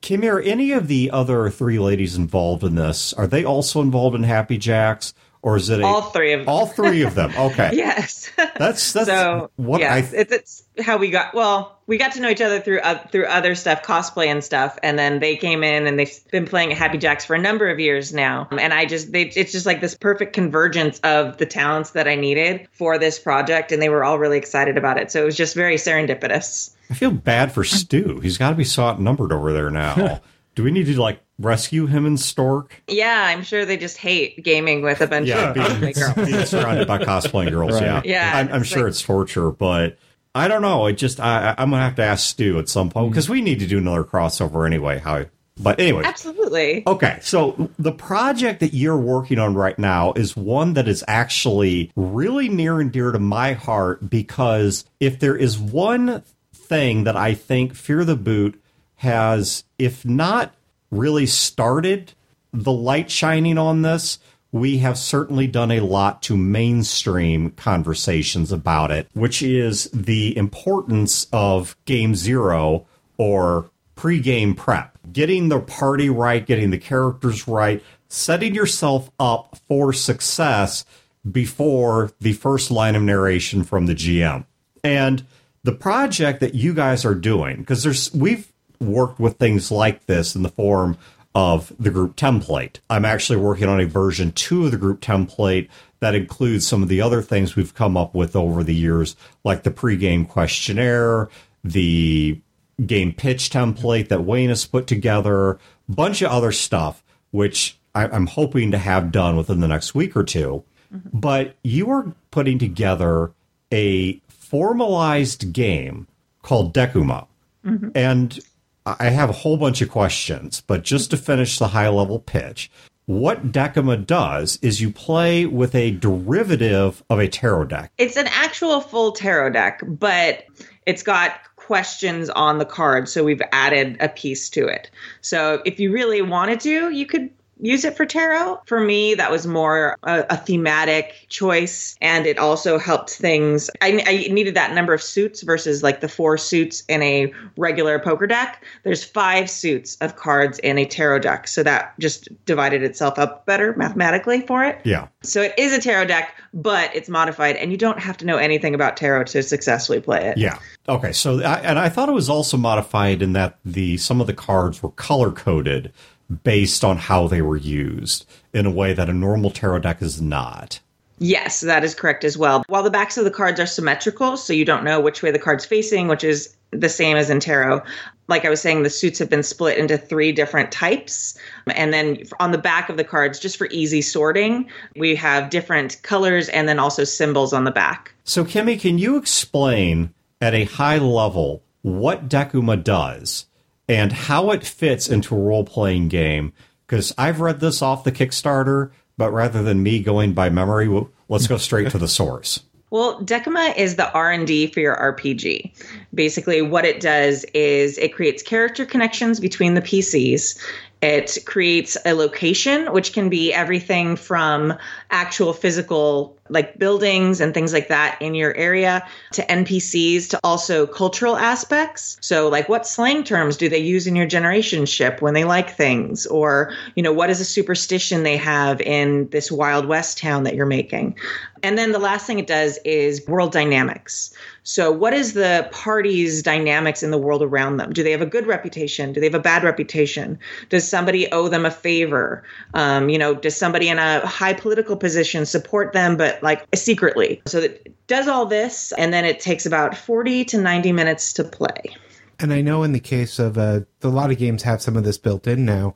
Kimi, 0.00 0.28
are 0.28 0.40
any 0.40 0.72
of 0.72 0.88
the 0.88 1.10
other 1.12 1.48
three 1.50 1.78
ladies 1.78 2.16
involved 2.16 2.64
in 2.64 2.74
this? 2.74 3.12
Are 3.12 3.26
they 3.26 3.44
also 3.44 3.80
involved 3.80 4.16
in 4.16 4.24
Happy 4.24 4.58
Jacks, 4.58 5.14
or 5.40 5.56
is 5.56 5.70
it 5.70 5.80
a, 5.80 5.84
All 5.86 6.02
three 6.02 6.32
of 6.32 6.40
them. 6.40 6.48
all 6.48 6.66
three 6.66 7.02
of 7.02 7.14
them? 7.14 7.32
Okay, 7.36 7.70
Yes. 7.74 8.28
that's 8.56 8.92
that's 8.92 9.06
so 9.06 9.50
what 9.54 9.80
yeah, 9.80 9.94
I 9.94 9.98
it's, 9.98 10.12
it's 10.32 10.62
how 10.84 10.96
we 10.96 11.10
got. 11.10 11.32
Well, 11.32 11.78
we 11.86 11.96
got 11.96 12.10
to 12.14 12.20
know 12.20 12.28
each 12.28 12.40
other 12.40 12.58
through 12.58 12.80
uh, 12.80 12.98
through 13.06 13.26
other 13.26 13.54
stuff, 13.54 13.84
cosplay 13.84 14.26
and 14.26 14.42
stuff, 14.42 14.76
and 14.82 14.98
then 14.98 15.20
they 15.20 15.36
came 15.36 15.62
in 15.62 15.86
and 15.86 15.96
they've 15.96 16.12
been 16.32 16.44
playing 16.44 16.72
at 16.72 16.76
Happy 16.78 16.98
Jacks 16.98 17.24
for 17.24 17.36
a 17.36 17.40
number 17.40 17.68
of 17.70 17.78
years 17.78 18.12
now. 18.12 18.48
And 18.50 18.74
I 18.74 18.84
just, 18.84 19.12
they, 19.12 19.22
it's 19.22 19.52
just 19.52 19.64
like 19.64 19.80
this 19.80 19.94
perfect 19.94 20.32
convergence 20.32 20.98
of 21.04 21.38
the 21.38 21.46
talents 21.46 21.90
that 21.90 22.08
I 22.08 22.16
needed 22.16 22.66
for 22.72 22.98
this 22.98 23.20
project, 23.20 23.70
and 23.70 23.80
they 23.80 23.90
were 23.90 24.02
all 24.02 24.18
really 24.18 24.38
excited 24.38 24.76
about 24.76 24.98
it. 24.98 25.12
So 25.12 25.22
it 25.22 25.24
was 25.24 25.36
just 25.36 25.54
very 25.54 25.76
serendipitous. 25.76 26.74
I 26.90 26.94
feel 26.94 27.10
bad 27.10 27.52
for 27.52 27.64
Stu. 27.64 28.20
He's 28.20 28.38
got 28.38 28.50
to 28.50 28.56
be 28.56 28.64
so 28.64 28.84
outnumbered 28.84 29.32
over 29.32 29.52
there 29.52 29.70
now. 29.70 30.20
Do 30.54 30.64
we 30.64 30.70
need 30.72 30.86
to 30.86 31.00
like 31.00 31.20
rescue 31.38 31.86
him 31.86 32.04
and 32.04 32.18
Stork? 32.18 32.82
Yeah, 32.88 33.26
I'm 33.28 33.44
sure 33.44 33.64
they 33.64 33.76
just 33.76 33.96
hate 33.96 34.42
gaming 34.42 34.82
with 34.82 35.00
a 35.00 35.06
bunch 35.06 35.28
Yeah, 35.28 35.50
of 35.50 35.54
being, 35.54 35.66
cosplay 35.94 36.14
girls. 36.16 36.28
being 36.28 36.46
surrounded 36.46 36.88
by 36.88 36.98
cosplaying 36.98 37.50
girls. 37.50 37.80
Yeah, 37.80 38.02
Yeah, 38.04 38.32
I'm, 38.34 38.52
I'm 38.52 38.62
it's 38.62 38.70
sure 38.70 38.82
like- 38.82 38.88
it's 38.90 39.02
torture, 39.02 39.50
but 39.52 39.98
I 40.34 40.48
don't 40.48 40.62
know. 40.62 40.86
It 40.86 40.94
just 40.94 41.20
I, 41.20 41.54
I'm 41.56 41.70
gonna 41.70 41.82
have 41.82 41.96
to 41.96 42.02
ask 42.02 42.26
Stu 42.28 42.58
at 42.58 42.68
some 42.68 42.90
point 42.90 43.06
mm. 43.06 43.10
because 43.10 43.28
we 43.28 43.40
need 43.40 43.60
to 43.60 43.66
do 43.66 43.78
another 43.78 44.04
crossover 44.04 44.66
anyway. 44.66 44.98
How? 44.98 45.26
But 45.60 45.80
anyway, 45.80 46.02
Absolutely. 46.04 46.84
Okay, 46.86 47.18
so 47.20 47.70
the 47.78 47.90
project 47.92 48.60
that 48.60 48.74
you're 48.74 48.96
working 48.98 49.38
on 49.38 49.54
right 49.54 49.76
now 49.78 50.12
is 50.12 50.36
one 50.36 50.74
that 50.74 50.86
is 50.86 51.04
actually 51.08 51.90
really 51.96 52.48
near 52.48 52.80
and 52.80 52.92
dear 52.92 53.10
to 53.10 53.18
my 53.18 53.54
heart 53.54 54.08
because 54.08 54.84
if 55.00 55.18
there 55.18 55.36
is 55.36 55.58
one 55.58 56.22
thing 56.68 57.04
that 57.04 57.16
I 57.16 57.34
think 57.34 57.74
Fear 57.74 58.04
the 58.04 58.16
Boot 58.16 58.62
has, 58.96 59.64
if 59.78 60.04
not 60.04 60.54
really 60.90 61.26
started 61.26 62.12
the 62.52 62.72
light 62.72 63.10
shining 63.10 63.58
on 63.58 63.82
this, 63.82 64.18
we 64.50 64.78
have 64.78 64.96
certainly 64.96 65.46
done 65.46 65.70
a 65.70 65.80
lot 65.80 66.22
to 66.22 66.36
mainstream 66.36 67.50
conversations 67.50 68.50
about 68.50 68.90
it, 68.90 69.06
which 69.12 69.42
is 69.42 69.90
the 69.92 70.36
importance 70.36 71.26
of 71.32 71.76
Game 71.84 72.14
Zero 72.14 72.86
or 73.18 73.70
pre-game 73.94 74.54
prep. 74.54 74.96
Getting 75.12 75.48
the 75.48 75.60
party 75.60 76.08
right, 76.08 76.46
getting 76.46 76.70
the 76.70 76.78
characters 76.78 77.46
right, 77.46 77.82
setting 78.08 78.54
yourself 78.54 79.10
up 79.20 79.58
for 79.68 79.92
success 79.92 80.84
before 81.30 82.12
the 82.20 82.32
first 82.32 82.70
line 82.70 82.94
of 82.94 83.02
narration 83.02 83.64
from 83.64 83.86
the 83.86 83.94
GM. 83.94 84.46
And 84.82 85.26
the 85.64 85.72
project 85.72 86.40
that 86.40 86.54
you 86.54 86.74
guys 86.74 87.04
are 87.04 87.14
doing, 87.14 87.58
because 87.58 87.82
there's 87.82 88.12
we've 88.14 88.52
worked 88.80 89.18
with 89.18 89.36
things 89.36 89.70
like 89.70 90.06
this 90.06 90.36
in 90.36 90.42
the 90.42 90.48
form 90.48 90.96
of 91.34 91.72
the 91.78 91.90
group 91.90 92.16
template. 92.16 92.78
I'm 92.88 93.04
actually 93.04 93.38
working 93.38 93.68
on 93.68 93.80
a 93.80 93.86
version 93.86 94.32
two 94.32 94.64
of 94.64 94.70
the 94.70 94.76
group 94.76 95.00
template 95.00 95.68
that 96.00 96.14
includes 96.14 96.66
some 96.66 96.82
of 96.82 96.88
the 96.88 97.00
other 97.00 97.22
things 97.22 97.56
we've 97.56 97.74
come 97.74 97.96
up 97.96 98.14
with 98.14 98.36
over 98.36 98.62
the 98.62 98.74
years, 98.74 99.16
like 99.44 99.62
the 99.62 99.70
pregame 99.70 100.28
questionnaire, 100.28 101.28
the 101.64 102.40
game 102.84 103.12
pitch 103.12 103.50
template 103.50 104.08
that 104.08 104.24
Wayne 104.24 104.48
has 104.48 104.64
put 104.64 104.86
together, 104.86 105.52
a 105.52 105.58
bunch 105.88 106.22
of 106.22 106.30
other 106.30 106.52
stuff, 106.52 107.02
which 107.30 107.78
I, 107.94 108.06
I'm 108.06 108.26
hoping 108.26 108.70
to 108.70 108.78
have 108.78 109.10
done 109.10 109.36
within 109.36 109.60
the 109.60 109.68
next 109.68 109.94
week 109.94 110.16
or 110.16 110.22
2 110.24 110.62
mm-hmm. 110.94 111.18
But 111.18 111.56
you 111.62 111.90
are 111.90 112.12
putting 112.30 112.58
together 112.58 113.32
a 113.72 114.20
formalized 114.48 115.52
game 115.52 116.06
called 116.42 116.74
Decuma. 116.74 117.26
Mm-hmm. 117.64 117.90
And 117.94 118.38
I 118.86 119.10
have 119.10 119.28
a 119.28 119.34
whole 119.34 119.56
bunch 119.56 119.82
of 119.82 119.90
questions, 119.90 120.62
but 120.66 120.82
just 120.82 121.10
to 121.10 121.16
finish 121.16 121.58
the 121.58 121.68
high 121.68 121.88
level 121.88 122.18
pitch, 122.18 122.70
what 123.06 123.52
Decuma 123.52 124.04
does 124.06 124.58
is 124.62 124.80
you 124.80 124.90
play 124.90 125.46
with 125.46 125.74
a 125.74 125.92
derivative 125.92 127.02
of 127.08 127.18
a 127.18 127.28
tarot 127.28 127.64
deck. 127.64 127.92
It's 127.98 128.16
an 128.16 128.28
actual 128.28 128.80
full 128.80 129.12
tarot 129.12 129.50
deck, 129.50 129.82
but 129.86 130.44
it's 130.86 131.02
got 131.02 131.40
questions 131.56 132.30
on 132.30 132.58
the 132.58 132.64
card, 132.64 133.08
so 133.08 133.24
we've 133.24 133.42
added 133.52 133.96
a 134.00 134.08
piece 134.08 134.48
to 134.50 134.66
it. 134.66 134.90
So 135.20 135.60
if 135.66 135.78
you 135.80 135.92
really 135.92 136.22
wanted 136.22 136.60
to, 136.60 136.90
you 136.90 137.04
could 137.04 137.30
use 137.60 137.84
it 137.84 137.96
for 137.96 138.06
tarot. 138.06 138.60
For 138.66 138.80
me, 138.80 139.14
that 139.14 139.30
was 139.30 139.46
more 139.46 139.96
a, 140.02 140.24
a 140.30 140.36
thematic 140.36 141.26
choice, 141.28 141.96
and 142.00 142.26
it 142.26 142.38
also 142.38 142.78
helped 142.78 143.10
things. 143.10 143.70
I, 143.80 144.02
I, 144.06 144.32
needed 144.32 144.54
that 144.54 144.74
number 144.74 144.92
of 144.92 145.02
suits 145.02 145.42
versus 145.42 145.82
like 145.82 146.00
the 146.00 146.08
four 146.08 146.38
suits 146.38 146.82
in 146.88 147.02
a 147.02 147.32
regular 147.56 147.98
poker 147.98 148.26
deck. 148.26 148.64
There's 148.84 149.04
five 149.04 149.50
suits 149.50 149.96
of 150.00 150.16
cards 150.16 150.58
in 150.60 150.78
a 150.78 150.84
tarot 150.84 151.20
deck, 151.20 151.48
so 151.48 151.62
that 151.62 151.94
just 151.98 152.28
divided 152.44 152.82
itself 152.82 153.18
up 153.18 153.46
better 153.46 153.74
mathematically 153.76 154.42
for 154.42 154.64
it. 154.64 154.80
Yeah. 154.84 155.08
So 155.22 155.42
it 155.42 155.54
is 155.58 155.72
a 155.72 155.80
tarot 155.80 156.06
deck, 156.06 156.34
but 156.54 156.94
it's 156.94 157.08
modified, 157.08 157.56
and 157.56 157.70
you 157.70 157.78
don't 157.78 157.98
have 157.98 158.16
to 158.18 158.26
know 158.26 158.36
anything 158.36 158.74
about 158.74 158.96
tarot 158.96 159.24
to 159.24 159.42
successfully 159.42 160.00
play 160.00 160.28
it. 160.28 160.38
Yeah. 160.38 160.58
Okay. 160.88 161.12
So, 161.12 161.40
I, 161.42 161.60
and 161.60 161.78
I 161.78 161.88
thought 161.88 162.08
it 162.08 162.12
was 162.12 162.28
also 162.28 162.56
modified 162.56 163.22
in 163.22 163.32
that 163.32 163.58
the 163.64 163.96
some 163.96 164.20
of 164.20 164.26
the 164.26 164.34
cards 164.34 164.82
were 164.82 164.90
color 164.90 165.32
coded 165.32 165.92
based 166.42 166.84
on 166.84 166.96
how 166.96 167.26
they 167.26 167.42
were 167.42 167.56
used 167.56 168.26
in 168.52 168.66
a 168.66 168.70
way 168.70 168.92
that 168.92 169.08
a 169.08 169.14
normal 169.14 169.50
tarot 169.50 169.80
deck 169.80 170.02
is 170.02 170.20
not. 170.20 170.80
Yes, 171.18 171.60
that 171.62 171.84
is 171.84 171.94
correct 171.94 172.24
as 172.24 172.38
well. 172.38 172.62
While 172.68 172.82
the 172.82 172.90
backs 172.90 173.16
of 173.16 173.24
the 173.24 173.30
cards 173.30 173.58
are 173.58 173.66
symmetrical, 173.66 174.36
so 174.36 174.52
you 174.52 174.64
don't 174.64 174.84
know 174.84 175.00
which 175.00 175.22
way 175.22 175.30
the 175.30 175.38
card's 175.38 175.64
facing, 175.64 176.06
which 176.06 176.22
is 176.22 176.54
the 176.70 176.88
same 176.88 177.16
as 177.16 177.30
in 177.30 177.40
tarot. 177.40 177.82
Like 178.28 178.44
I 178.44 178.50
was 178.50 178.60
saying, 178.60 178.82
the 178.82 178.90
suits 178.90 179.18
have 179.18 179.30
been 179.30 179.42
split 179.42 179.78
into 179.78 179.96
three 179.96 180.32
different 180.32 180.70
types. 180.70 181.36
And 181.66 181.92
then 181.92 182.22
on 182.40 182.52
the 182.52 182.58
back 182.58 182.88
of 182.88 182.96
the 182.96 183.04
cards, 183.04 183.38
just 183.38 183.56
for 183.56 183.68
easy 183.70 184.02
sorting, 184.02 184.68
we 184.96 185.14
have 185.16 185.50
different 185.50 186.00
colors 186.02 186.48
and 186.50 186.68
then 186.68 186.78
also 186.78 187.04
symbols 187.04 187.52
on 187.52 187.64
the 187.64 187.70
back. 187.70 188.14
So, 188.24 188.44
Kimi, 188.44 188.76
can 188.76 188.98
you 188.98 189.16
explain 189.16 190.12
at 190.40 190.54
a 190.54 190.64
high 190.64 190.98
level 190.98 191.62
what 191.82 192.28
Decuma 192.28 192.82
does 192.82 193.46
and 193.88 194.12
how 194.12 194.50
it 194.50 194.64
fits 194.64 195.08
into 195.08 195.34
a 195.34 195.38
role 195.38 195.64
playing 195.64 196.08
game? 196.08 196.52
Because 196.86 197.12
I've 197.18 197.40
read 197.40 197.60
this 197.60 197.82
off 197.82 198.04
the 198.04 198.12
Kickstarter, 198.12 198.90
but 199.16 199.32
rather 199.32 199.62
than 199.62 199.82
me 199.82 200.02
going 200.02 200.32
by 200.32 200.50
memory, 200.50 200.88
let's 201.28 201.46
go 201.46 201.56
straight 201.56 201.90
to 201.90 201.98
the 201.98 202.08
source. 202.08 202.60
Well, 202.90 203.22
Decuma 203.22 203.76
is 203.76 203.96
the 203.96 204.10
R&D 204.12 204.68
for 204.68 204.80
your 204.80 204.96
RPG. 204.96 205.72
Basically, 206.14 206.62
what 206.62 206.86
it 206.86 207.00
does 207.00 207.44
is 207.52 207.98
it 207.98 208.14
creates 208.14 208.42
character 208.42 208.86
connections 208.86 209.40
between 209.40 209.74
the 209.74 209.82
PCs. 209.82 210.58
It 211.00 211.38
creates 211.46 211.96
a 212.04 212.12
location, 212.12 212.92
which 212.92 213.12
can 213.12 213.28
be 213.28 213.52
everything 213.52 214.16
from 214.16 214.74
actual 215.10 215.52
physical 215.52 216.38
like 216.50 216.78
buildings 216.78 217.40
and 217.40 217.54
things 217.54 217.72
like 217.72 217.88
that 217.88 218.20
in 218.20 218.34
your 218.34 218.54
area 218.54 219.06
to 219.32 219.42
NPCs 219.42 220.30
to 220.30 220.40
also 220.42 220.86
cultural 220.86 221.36
aspects. 221.36 222.16
So 222.20 222.48
like 222.48 222.68
what 222.68 222.86
slang 222.86 223.24
terms 223.24 223.56
do 223.56 223.68
they 223.68 223.78
use 223.78 224.06
in 224.06 224.16
your 224.16 224.26
generation 224.26 224.86
ship 224.86 225.20
when 225.20 225.34
they 225.34 225.44
like 225.44 225.76
things 225.76 226.26
or 226.26 226.74
you 226.94 227.02
know 227.02 227.12
what 227.12 227.30
is 227.30 227.40
a 227.40 227.44
superstition 227.44 228.22
they 228.22 228.36
have 228.36 228.80
in 228.80 229.28
this 229.28 229.52
wild 229.52 229.86
west 229.86 230.18
town 230.18 230.44
that 230.44 230.54
you're 230.54 230.66
making. 230.66 231.16
And 231.62 231.76
then 231.76 231.92
the 231.92 231.98
last 231.98 232.26
thing 232.26 232.38
it 232.38 232.46
does 232.46 232.78
is 232.84 233.26
world 233.26 233.52
dynamics. 233.52 234.32
So, 234.68 234.92
what 234.92 235.14
is 235.14 235.32
the 235.32 235.66
party's 235.72 236.42
dynamics 236.42 237.02
in 237.02 237.10
the 237.10 237.16
world 237.16 237.42
around 237.42 237.78
them? 237.78 237.90
Do 237.90 238.02
they 238.02 238.10
have 238.10 238.20
a 238.20 238.26
good 238.26 238.46
reputation? 238.46 239.14
Do 239.14 239.20
they 239.20 239.24
have 239.24 239.34
a 239.34 239.40
bad 239.40 239.64
reputation? 239.64 240.38
Does 240.68 240.86
somebody 240.86 241.26
owe 241.32 241.48
them 241.48 241.64
a 241.64 241.70
favor? 241.70 242.44
Um, 242.74 243.08
you 243.08 243.16
know, 243.16 243.34
does 243.34 243.56
somebody 243.56 243.88
in 243.88 243.98
a 243.98 244.20
high 244.26 244.52
political 244.52 244.94
position 244.94 245.46
support 245.46 245.94
them, 245.94 246.18
but 246.18 246.42
like 246.42 246.66
secretly? 246.74 247.40
So, 247.46 247.60
it 247.60 247.94
does 248.08 248.28
all 248.28 248.44
this, 248.44 248.92
and 248.98 249.10
then 249.10 249.24
it 249.24 249.40
takes 249.40 249.64
about 249.64 249.96
40 249.96 250.44
to 250.44 250.60
90 250.60 250.92
minutes 250.92 251.32
to 251.32 251.44
play. 251.44 251.96
And 252.38 252.52
I 252.52 252.60
know 252.60 252.82
in 252.82 252.92
the 252.92 253.00
case 253.00 253.38
of 253.38 253.56
uh, 253.56 253.80
a 254.02 254.08
lot 254.08 254.30
of 254.30 254.36
games 254.36 254.64
have 254.64 254.82
some 254.82 254.98
of 254.98 255.04
this 255.04 255.16
built 255.16 255.46
in 255.46 255.64
now. 255.64 255.94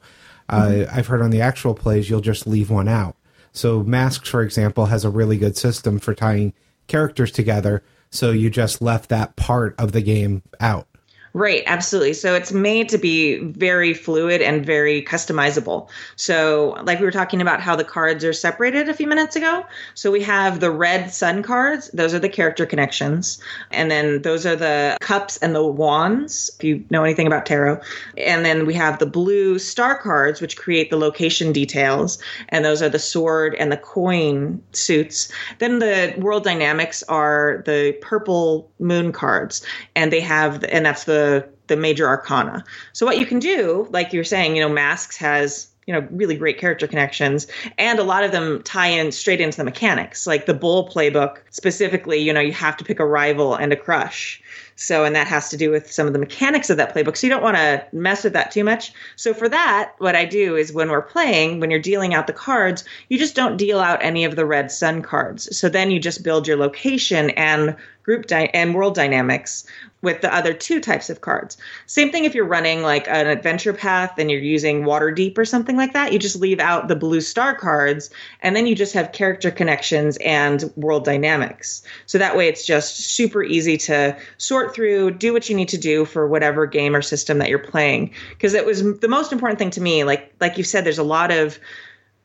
Uh, 0.49 0.63
mm-hmm. 0.63 0.99
I've 0.99 1.09
heard 1.09 1.21
on 1.21 1.29
the 1.29 1.43
actual 1.43 1.75
plays, 1.75 2.09
you'll 2.09 2.23
just 2.23 2.47
leave 2.47 2.71
one 2.71 2.89
out. 2.89 3.17
So 3.53 3.83
Masks, 3.83 4.31
for 4.31 4.41
example, 4.41 4.87
has 4.87 5.05
a 5.05 5.11
really 5.11 5.37
good 5.37 5.59
system 5.59 5.99
for 5.99 6.15
tying 6.15 6.55
characters 6.87 7.31
together. 7.31 7.83
So 8.13 8.31
you 8.31 8.51
just 8.51 8.83
left 8.83 9.09
that 9.09 9.37
part 9.37 9.75
of 9.79 9.93
the 9.93 10.03
game 10.03 10.43
out. 10.61 10.87
Right, 11.35 11.63
absolutely. 11.67 12.13
So 12.13 12.35
it's 12.35 12.53
made 12.53 12.91
to 12.91 12.99
be 12.99 13.39
very 13.39 13.95
fluid 13.95 14.43
and 14.43 14.67
very 14.67 15.03
customizable. 15.03 15.89
So, 16.17 16.77
like 16.83 16.99
we 16.99 17.07
were 17.07 17.11
talking 17.11 17.41
about 17.41 17.61
how 17.61 17.75
the 17.75 17.85
cards 17.85 18.23
are 18.23 18.35
separated 18.35 18.91
a 18.91 18.95
few 18.95 19.07
minutes 19.07 19.35
ago. 19.35 19.65
So, 19.95 20.11
we 20.11 20.21
have 20.25 20.61
the 20.61 20.71
red 20.71 21.11
sun 21.11 21.43
cards, 21.43 21.89
those 21.95 22.13
are 22.13 22.19
the 22.19 22.29
character 22.29 22.67
connections. 22.67 23.39
And 23.71 23.91
then 23.91 24.21
those 24.21 24.45
are 24.45 24.57
the 24.57 24.99
cups 25.01 25.39
and 25.39 25.55
the 25.55 25.65
wands, 25.65 26.51
if 26.59 26.65
you 26.65 26.85
know 26.91 27.03
anything 27.03 27.27
about 27.27 27.47
tarot. 27.47 27.81
And 28.19 28.45
then 28.45 28.67
we 28.67 28.75
have 28.75 28.99
the 28.99 29.07
blue 29.07 29.59
star 29.59 29.97
cards, 29.97 30.43
which 30.43 30.59
create 30.59 30.91
the 30.91 30.99
location 30.99 31.51
details. 31.51 32.19
And 32.51 32.63
those 32.63 32.83
are 32.83 32.91
the 32.91 32.99
sword 32.99 33.55
and 33.55 33.73
the 33.73 33.79
coin 33.79 34.63
suits. 34.73 35.33
Then 35.61 35.79
the 35.79 36.15
world 36.19 36.45
dynamics 36.45 37.03
are 37.05 37.63
the 37.65 37.97
purple 38.03 38.71
moon 38.79 39.13
cards. 39.13 39.65
And 39.97 40.13
they 40.13 40.21
have, 40.21 40.63
and 40.65 40.85
that's 40.85 41.05
the 41.05 41.22
the 41.67 41.77
major 41.77 42.07
arcana. 42.07 42.65
So 42.93 43.07
what 43.07 43.19
you 43.19 43.27
can 43.27 43.39
do, 43.39 43.89
like 43.91 44.13
you're 44.13 44.25
saying, 44.25 44.57
you 44.57 44.63
know, 44.63 44.69
masks 44.69 45.17
has 45.17 45.69
you 45.87 45.93
know 45.93 46.07
really 46.11 46.37
great 46.37 46.59
character 46.59 46.87
connections 46.87 47.47
and 47.77 47.99
a 47.99 48.05
lot 48.05 48.23
of 48.23 48.31
them 48.31 48.63
tie 48.63 48.87
in 48.87 49.11
straight 49.11 49.41
into 49.41 49.57
the 49.57 49.65
mechanics 49.65 50.27
like 50.27 50.47
the 50.47 50.55
bull 50.55 50.89
playbook 50.89 51.39
specifically 51.51 52.19
you 52.19 52.33
know 52.33 52.41
you 52.41 52.53
have 52.53 52.77
to 52.77 52.85
pick 52.85 53.01
a 53.01 53.05
rival 53.05 53.55
and 53.55 53.73
a 53.73 53.77
crush 53.77 54.41
so 54.83 55.05
and 55.05 55.15
that 55.15 55.27
has 55.27 55.49
to 55.49 55.57
do 55.57 55.71
with 55.71 55.91
some 55.91 56.07
of 56.07 56.13
the 56.13 56.19
mechanics 56.19 56.71
of 56.71 56.77
that 56.77 56.95
playbook 56.95 57.17
so 57.17 57.27
you 57.27 57.33
don't 57.33 57.43
want 57.43 57.57
to 57.57 57.85
mess 57.93 58.25
with 58.25 58.33
that 58.33 58.51
too 58.51 58.65
much 58.65 58.93
so 59.17 59.33
for 59.33 59.49
that 59.49 59.93
what 59.99 60.17
i 60.17 60.25
do 60.25 60.57
is 60.57 60.73
when 60.73 60.91
we're 60.91 61.03
playing 61.03 61.61
when 61.61 61.71
you're 61.71 61.81
dealing 61.81 62.15
out 62.15 62.27
the 62.27 62.33
cards 62.33 62.85
you 63.09 63.19
just 63.19 63.35
don't 63.35 63.57
deal 63.57 63.81
out 63.81 64.03
any 64.03 64.25
of 64.25 64.37
the 64.37 64.47
red 64.47 64.71
sun 64.71 65.03
cards 65.03 65.57
so 65.57 65.69
then 65.69 65.91
you 65.91 65.99
just 65.99 66.23
build 66.23 66.47
your 66.47 66.57
location 66.57 67.31
and 67.31 67.77
group 68.03 68.27
di- 68.27 68.51
and 68.53 68.75
world 68.75 68.95
dynamics 68.95 69.65
with 70.03 70.21
the 70.21 70.35
other 70.35 70.53
two 70.53 70.81
types 70.81 71.09
of 71.09 71.21
cards. 71.21 71.57
Same 71.87 72.11
thing 72.11 72.25
if 72.25 72.35
you're 72.35 72.45
running 72.45 72.83
like 72.83 73.07
an 73.07 73.29
adventure 73.29 73.73
path 73.73 74.15
and 74.19 74.31
you're 74.31 74.41
using 74.41 74.83
Waterdeep 74.83 75.39
or 75.39 75.45
something 75.45 75.77
like 75.77 75.93
that. 75.93 76.13
You 76.13 76.19
just 76.19 76.41
leave 76.41 76.59
out 76.59 76.89
the 76.89 76.97
blue 76.97 77.21
star 77.21 77.55
cards 77.55 78.11
and 78.41 78.57
then 78.57 78.67
you 78.67 78.75
just 78.75 78.95
have 78.95 79.13
character 79.13 79.51
connections 79.51 80.19
and 80.25 80.73
world 80.77 81.05
dynamics. 81.05 81.83
So 82.07 82.19
that 82.19 82.37
way 82.37 82.49
it's 82.49 82.67
just 82.67 82.97
super 82.97 83.45
easy 83.45 83.77
to 83.79 84.17
sort 84.39 84.72
through, 84.75 85.13
do 85.13 85.33
what 85.33 85.49
you 85.49 85.57
need 85.57 85.69
to 85.69 85.79
do 85.79 86.05
for 86.05 86.27
whatever 86.27 86.67
game 86.67 86.95
or 86.95 87.03
system 87.03 87.39
that 87.39 87.49
you're 87.49 87.59
playing. 87.59 88.11
Because 88.31 88.55
it 88.55 88.67
was 88.67 88.99
the 89.01 89.09
most 89.09 89.33
important 89.33 89.59
thing 89.59 89.71
to 89.71 89.81
me. 89.81 90.05
Like 90.05 90.33
like 90.41 90.59
you 90.59 90.65
said, 90.65 90.85
there's 90.85 90.99
a 90.99 91.05
lot 91.05 91.31
of 91.31 91.59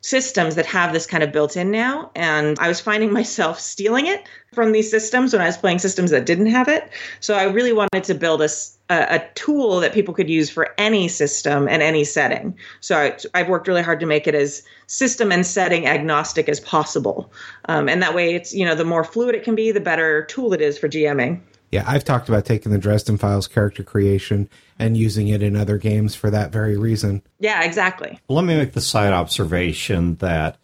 systems 0.01 0.55
that 0.55 0.65
have 0.65 0.93
this 0.93 1.05
kind 1.05 1.23
of 1.23 1.31
built 1.31 1.57
in 1.57 1.71
now. 1.71 2.11
And 2.15 2.57
I 2.59 2.67
was 2.67 2.79
finding 2.79 3.11
myself 3.21 3.59
stealing 3.59 4.07
it 4.07 4.27
from 4.53 4.71
these 4.71 4.89
systems 4.89 5.33
when 5.33 5.41
I 5.41 5.47
was 5.47 5.57
playing 5.57 5.79
systems 5.79 6.11
that 6.11 6.25
didn't 6.25 6.47
have 6.47 6.67
it. 6.67 6.89
So 7.19 7.35
I 7.35 7.43
really 7.43 7.73
wanted 7.73 8.03
to 8.05 8.15
build 8.15 8.41
a, 8.41 8.49
a, 8.89 9.21
tool 9.35 9.81
that 9.81 9.93
people 9.93 10.13
could 10.13 10.29
use 10.29 10.49
for 10.49 10.73
any 10.77 11.07
system 11.07 11.67
and 11.67 11.83
any 11.83 12.03
setting. 12.03 12.57
So 12.79 12.97
I, 12.97 13.17
I've 13.33 13.49
worked 13.49 13.67
really 13.67 13.83
hard 13.83 13.99
to 13.99 14.05
make 14.05 14.27
it 14.27 14.35
as 14.35 14.63
system 14.87 15.31
and 15.31 15.45
setting 15.45 15.87
agnostic 15.87 16.47
as 16.47 16.59
possible. 16.61 17.31
Um, 17.65 17.89
and 17.89 18.01
that 18.01 18.15
way, 18.15 18.33
it's, 18.33 18.53
you 18.53 18.65
know, 18.65 18.75
the 18.75 18.85
more 18.85 19.03
fluid 19.03 19.35
it 19.35 19.43
can 19.43 19.55
be, 19.55 19.71
the 19.71 19.81
better 19.81 20.23
tool 20.25 20.53
it 20.53 20.61
is 20.61 20.77
for 20.77 20.87
GMing. 20.87 21.41
Yeah, 21.71 21.83
I've 21.85 22.05
talked 22.05 22.29
about 22.29 22.45
taking 22.45 22.71
the 22.71 22.77
Dresden 22.77 23.17
Files 23.17 23.47
character 23.47 23.83
creation 23.83 24.49
and 24.79 24.95
using 24.95 25.27
it 25.27 25.41
in 25.41 25.55
other 25.55 25.77
games 25.77 26.15
for 26.15 26.29
that 26.29 26.51
very 26.51 26.77
reason. 26.77 27.21
Yeah, 27.39 27.63
exactly. 27.63 28.19
Let 28.29 28.45
me 28.45 28.55
make 28.55 28.73
the 28.73 28.81
side 28.81 29.13
observation 29.13 30.15
that 30.15 30.57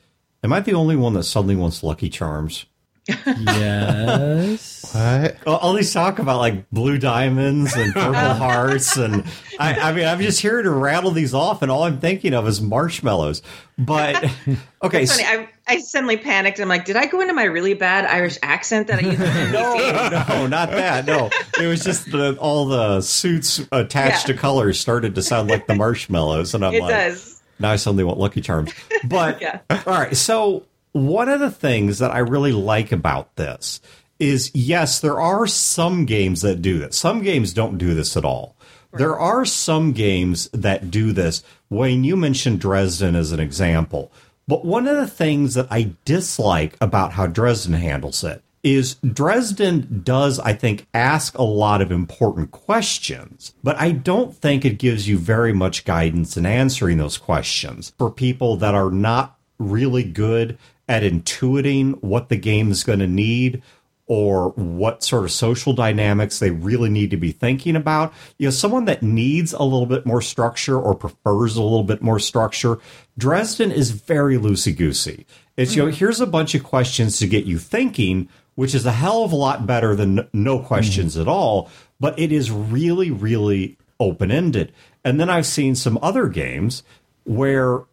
am 0.43 0.53
I 0.53 0.61
the 0.61 0.73
only 0.73 0.95
one 0.95 1.13
that 1.13 1.23
suddenly 1.23 1.55
wants 1.55 1.83
Lucky 1.83 2.09
Charms? 2.09 2.65
Yes. 3.07 4.79
What? 4.93 5.47
All 5.47 5.73
these 5.73 5.91
talk 5.91 6.19
about 6.19 6.37
like 6.37 6.69
blue 6.69 6.99
diamonds 6.99 7.73
and 7.75 7.93
purple 7.93 8.13
hearts, 8.13 8.95
and 8.95 9.23
I, 9.57 9.73
I, 9.73 9.91
mean, 9.91 10.05
I'm 10.05 10.21
just 10.21 10.39
here 10.39 10.61
to 10.61 10.69
rattle 10.69 11.09
these 11.09 11.33
off, 11.33 11.63
and 11.63 11.71
all 11.71 11.81
I'm 11.81 11.99
thinking 11.99 12.35
of 12.35 12.47
is 12.47 12.61
marshmallows. 12.61 13.41
But 13.75 14.23
okay, 14.83 15.07
funny. 15.07 15.23
I, 15.23 15.49
I 15.67 15.79
suddenly 15.79 16.17
panicked. 16.17 16.59
I'm 16.59 16.67
like, 16.69 16.85
did 16.85 16.95
I 16.95 17.07
go 17.07 17.21
into 17.21 17.33
my 17.33 17.45
really 17.45 17.73
bad 17.73 18.05
Irish 18.05 18.37
accent 18.43 18.85
that 18.85 18.99
I 18.99 19.07
used? 19.07 19.19
no, 19.19 20.35
no, 20.35 20.45
not 20.45 20.69
that. 20.69 21.07
No, 21.07 21.31
it 21.59 21.65
was 21.65 21.83
just 21.83 22.11
that 22.11 22.37
all 22.37 22.67
the 22.67 23.01
suits 23.01 23.61
attached 23.71 24.29
yeah. 24.29 24.35
to 24.35 24.39
colors 24.39 24.79
started 24.79 25.15
to 25.15 25.23
sound 25.23 25.49
like 25.49 25.65
the 25.65 25.73
marshmallows, 25.73 26.53
and 26.53 26.63
I'm 26.63 26.75
it 26.75 26.81
like, 26.81 26.91
does. 26.91 27.41
now 27.57 27.71
I 27.71 27.77
suddenly 27.77 28.03
want 28.03 28.19
Lucky 28.19 28.41
Charms. 28.41 28.71
But 29.05 29.41
yeah. 29.41 29.61
all 29.71 29.81
right, 29.87 30.15
so 30.15 30.65
one 30.93 31.27
of 31.27 31.39
the 31.39 31.51
things 31.51 31.99
that 31.99 32.11
I 32.11 32.19
really 32.19 32.51
like 32.51 32.91
about 32.91 33.35
this 33.35 33.81
is 34.19 34.51
yes, 34.53 34.99
there 34.99 35.19
are 35.19 35.45
some 35.45 36.05
games 36.05 36.41
that 36.41 36.61
do 36.61 36.79
this. 36.79 36.97
Some 36.97 37.21
games 37.21 37.51
don't 37.53 37.77
do 37.77 37.93
this 37.93 38.15
at 38.15 38.23
all. 38.23 38.55
There 38.95 39.17
are 39.17 39.43
some 39.43 39.91
games 39.91 40.49
that 40.53 40.91
do 40.91 41.11
this. 41.11 41.43
Wayne, 41.69 42.03
you 42.03 42.15
mentioned 42.15 42.61
Dresden 42.61 43.15
as 43.15 43.31
an 43.31 43.39
example. 43.39 44.11
But 44.47 44.65
one 44.65 44.87
of 44.87 44.97
the 44.97 45.07
things 45.07 45.55
that 45.55 45.67
I 45.71 45.93
dislike 46.05 46.77
about 46.79 47.13
how 47.13 47.25
Dresden 47.25 47.73
handles 47.73 48.23
it 48.23 48.43
is 48.61 48.95
Dresden 48.95 50.01
does, 50.03 50.39
I 50.39 50.53
think, 50.53 50.87
ask 50.93 51.37
a 51.37 51.43
lot 51.43 51.81
of 51.81 51.91
important 51.91 52.51
questions, 52.51 53.53
but 53.63 53.77
I 53.77 53.91
don't 53.91 54.35
think 54.35 54.63
it 54.63 54.77
gives 54.77 55.07
you 55.07 55.17
very 55.17 55.53
much 55.53 55.85
guidance 55.85 56.37
in 56.37 56.45
answering 56.45 56.97
those 56.97 57.17
questions 57.17 57.93
for 57.97 58.09
people 58.09 58.57
that 58.57 58.75
are 58.75 58.91
not 58.91 59.37
really 59.59 60.03
good 60.03 60.57
at 60.93 61.01
intuiting 61.01 61.99
what 62.03 62.29
the 62.29 62.35
game 62.35 62.69
is 62.69 62.83
going 62.83 62.99
to 62.99 63.07
need 63.07 63.63
or 64.05 64.49
what 64.49 65.03
sort 65.03 65.23
of 65.23 65.31
social 65.31 65.73
dynamics 65.73 66.37
they 66.37 66.51
really 66.51 66.89
need 66.89 67.09
to 67.09 67.17
be 67.17 67.31
thinking 67.31 67.75
about. 67.75 68.13
You 68.37 68.45
know, 68.45 68.51
someone 68.51 68.85
that 68.85 69.01
needs 69.01 69.53
a 69.53 69.63
little 69.63 69.87
bit 69.87 70.05
more 70.05 70.21
structure 70.21 70.79
or 70.79 70.93
prefers 70.93 71.55
a 71.55 71.63
little 71.63 71.83
bit 71.83 72.03
more 72.03 72.19
structure, 72.19 72.77
Dresden 73.17 73.71
is 73.71 73.89
very 73.89 74.37
loosey 74.37 74.77
goosey. 74.77 75.25
It's, 75.57 75.75
you 75.75 75.81
know, 75.81 75.87
mm-hmm. 75.87 75.97
here's 75.97 76.21
a 76.21 76.27
bunch 76.27 76.53
of 76.53 76.63
questions 76.63 77.17
to 77.17 77.27
get 77.27 77.45
you 77.45 77.57
thinking, 77.57 78.29
which 78.53 78.75
is 78.75 78.85
a 78.85 78.91
hell 78.91 79.23
of 79.23 79.31
a 79.31 79.35
lot 79.35 79.65
better 79.65 79.95
than 79.95 80.29
no 80.31 80.59
questions 80.59 81.13
mm-hmm. 81.13 81.23
at 81.23 81.27
all, 81.27 81.71
but 81.99 82.17
it 82.19 82.31
is 82.31 82.51
really, 82.51 83.09
really 83.09 83.79
open 83.99 84.29
ended. 84.29 84.71
And 85.03 85.19
then 85.19 85.31
I've 85.31 85.47
seen 85.47 85.73
some 85.73 85.97
other 86.03 86.27
games 86.27 86.83
where 87.23 87.85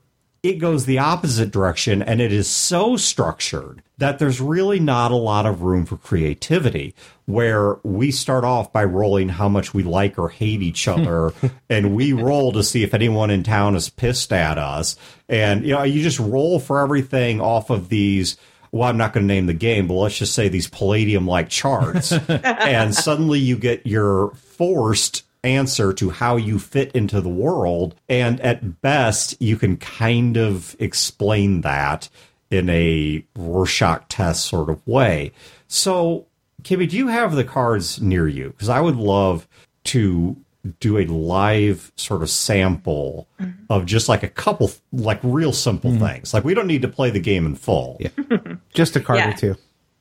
it 0.42 0.54
goes 0.54 0.86
the 0.86 0.98
opposite 0.98 1.50
direction 1.50 2.02
and 2.02 2.20
it 2.20 2.32
is 2.32 2.48
so 2.48 2.96
structured 2.96 3.82
that 3.98 4.18
there's 4.18 4.40
really 4.40 4.80
not 4.80 5.10
a 5.10 5.16
lot 5.16 5.44
of 5.44 5.62
room 5.62 5.84
for 5.84 5.96
creativity 5.98 6.94
where 7.26 7.74
we 7.82 8.10
start 8.10 8.44
off 8.44 8.72
by 8.72 8.82
rolling 8.82 9.28
how 9.28 9.48
much 9.48 9.74
we 9.74 9.82
like 9.82 10.18
or 10.18 10.30
hate 10.30 10.62
each 10.62 10.88
other 10.88 11.32
and 11.68 11.94
we 11.94 12.12
roll 12.12 12.52
to 12.52 12.62
see 12.62 12.82
if 12.82 12.94
anyone 12.94 13.30
in 13.30 13.42
town 13.42 13.76
is 13.76 13.90
pissed 13.90 14.32
at 14.32 14.56
us 14.58 14.96
and 15.28 15.64
you 15.64 15.74
know 15.74 15.82
you 15.82 16.02
just 16.02 16.18
roll 16.18 16.58
for 16.58 16.80
everything 16.80 17.40
off 17.40 17.70
of 17.70 17.88
these 17.88 18.36
well, 18.72 18.88
I'm 18.88 18.96
not 18.96 19.12
going 19.12 19.26
to 19.26 19.34
name 19.34 19.46
the 19.46 19.52
game, 19.52 19.88
but 19.88 19.94
let's 19.94 20.18
just 20.18 20.32
say 20.32 20.48
these 20.48 20.68
palladium 20.68 21.26
like 21.26 21.48
charts. 21.48 22.12
and 22.28 22.94
suddenly 22.94 23.40
you 23.40 23.56
get 23.56 23.84
your 23.84 24.32
forced 24.34 25.24
answer 25.42 25.92
to 25.94 26.10
how 26.10 26.36
you 26.36 26.58
fit 26.58 26.92
into 26.92 27.20
the 27.20 27.28
world. 27.28 27.94
And 28.08 28.40
at 28.40 28.80
best, 28.80 29.40
you 29.40 29.56
can 29.56 29.76
kind 29.76 30.36
of 30.36 30.76
explain 30.78 31.62
that 31.62 32.08
in 32.50 32.68
a 32.68 33.24
Rorschach 33.36 34.08
test 34.08 34.46
sort 34.46 34.68
of 34.68 34.86
way. 34.86 35.32
So, 35.68 36.26
Kimi, 36.64 36.86
do 36.86 36.96
you 36.96 37.08
have 37.08 37.34
the 37.34 37.44
cards 37.44 38.00
near 38.00 38.26
you? 38.26 38.50
Because 38.50 38.68
I 38.68 38.80
would 38.80 38.96
love 38.96 39.46
to 39.84 40.36
do 40.78 40.98
a 40.98 41.06
live 41.06 41.90
sort 41.96 42.22
of 42.22 42.30
sample 42.30 43.26
mm-hmm. 43.40 43.64
of 43.70 43.86
just 43.86 44.08
like 44.08 44.22
a 44.22 44.28
couple 44.28 44.70
like 44.92 45.18
real 45.22 45.52
simple 45.52 45.90
mm-hmm. 45.90 46.04
things. 46.04 46.34
Like 46.34 46.44
we 46.44 46.54
don't 46.54 46.66
need 46.66 46.82
to 46.82 46.88
play 46.88 47.10
the 47.10 47.20
game 47.20 47.46
in 47.46 47.54
full. 47.54 47.96
Yeah. 48.00 48.10
Just 48.74 48.94
a 48.96 49.00
card 49.00 49.20
Yeah. 49.20 49.30
or 49.30 49.36
two. 49.36 49.56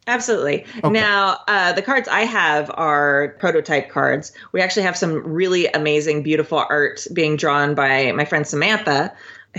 Absolutely. 0.09 0.65
Now, 0.83 1.39
uh, 1.47 1.73
the 1.73 1.83
cards 1.83 2.07
I 2.07 2.21
have 2.21 2.71
are 2.73 3.35
prototype 3.39 3.89
cards. 3.89 4.33
We 4.51 4.59
actually 4.59 4.83
have 4.83 4.97
some 4.97 5.13
really 5.13 5.67
amazing, 5.67 6.23
beautiful 6.23 6.65
art 6.67 7.05
being 7.13 7.35
drawn 7.35 7.75
by 7.75 8.11
my 8.13 8.25
friend 8.25 8.47
Samantha, 8.47 9.13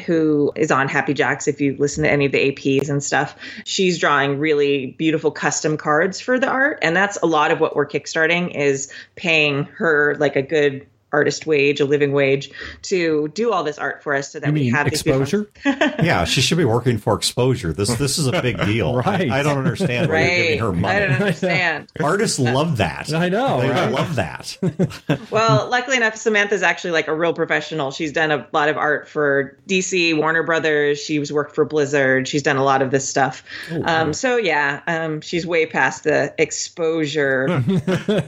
who 0.07 0.53
is 0.57 0.73
on 0.73 0.89
Happy 0.89 1.15
Jacks. 1.15 1.47
If 1.47 1.61
you 1.61 1.77
listen 1.79 2.03
to 2.03 2.11
any 2.11 2.27
of 2.27 2.33
the 2.33 2.51
APs 2.51 2.89
and 2.89 3.03
stuff, 3.03 3.37
she's 3.65 3.99
drawing 3.99 4.41
really 4.41 4.87
beautiful 4.99 5.31
custom 5.31 5.77
cards 5.77 6.21
for 6.21 6.37
the 6.37 6.49
art, 6.49 6.81
and 6.83 6.97
that's 6.97 7.17
a 7.23 7.27
lot 7.27 7.53
of 7.53 7.61
what 7.61 7.77
we're 7.77 7.87
kickstarting 7.87 8.53
is 8.53 8.93
paying 9.15 9.65
her 9.65 10.17
like 10.19 10.35
a 10.35 10.43
good 10.43 10.85
artist 11.13 11.47
wage, 11.47 11.81
a 11.81 11.85
living 11.85 12.13
wage, 12.13 12.51
to 12.83 13.29
do 13.35 13.53
all 13.53 13.65
this 13.65 13.79
art 13.79 14.03
for 14.03 14.15
us, 14.15 14.33
so 14.33 14.41
that 14.41 14.47
You 14.49 14.53
we 14.53 14.61
mean 14.61 14.75
have 14.75 14.91
these 14.91 15.01
exposure? 15.03 15.51
Yeah, 16.01 16.25
she 16.25 16.41
should 16.41 16.59
be 16.59 16.65
working 16.65 16.99
for 16.99 17.15
exposure. 17.15 17.73
This 17.73 17.95
this 17.97 18.19
is 18.19 18.27
a 18.27 18.41
big 18.43 18.59
deal. 18.65 18.95
Right. 18.95 19.31
I, 19.31 19.41
I 19.41 19.43
don't 19.43 19.59
understand 19.59 20.09
why 20.11 20.21
you're 20.21 20.29
Right. 20.29 20.37
giving 20.43 20.59
her 20.61 20.73
money. 20.73 20.97
I 20.97 20.99
don't 21.01 21.13
understand. 21.13 21.89
Artists 22.03 22.39
love 22.39 22.77
that. 22.79 23.13
I 23.13 23.29
know, 23.29 23.61
They 23.61 23.71
right? 23.71 23.91
love 23.93 24.15
that. 24.17 24.57
Well, 25.31 25.69
luckily 25.69 25.97
enough, 25.97 26.17
Samantha's 26.17 26.63
actually 26.63 26.93
like 26.93 27.09
a 27.09 27.15
real 27.15 27.33
professional. 27.33 27.91
She's 27.91 28.13
done 28.13 28.31
a 28.31 28.47
lot 28.53 28.69
of 28.69 28.77
art 28.77 29.09
for 29.09 29.59
DC, 29.69 30.17
Warner 30.17 30.43
Brothers. 30.43 30.99
She's 31.01 31.33
worked 31.33 31.55
for 31.55 31.65
Blizzard. 31.65 32.27
She's 32.29 32.43
done 32.43 32.57
a 32.57 32.65
lot 32.65 32.83
of 32.83 32.91
this 32.91 33.09
stuff. 33.09 33.43
um, 33.85 34.13
so 34.13 34.37
yeah, 34.37 34.81
um, 34.87 35.21
she's 35.21 35.47
way 35.47 35.67
past 35.67 36.05
the 36.05 36.35
exposure. 36.39 37.63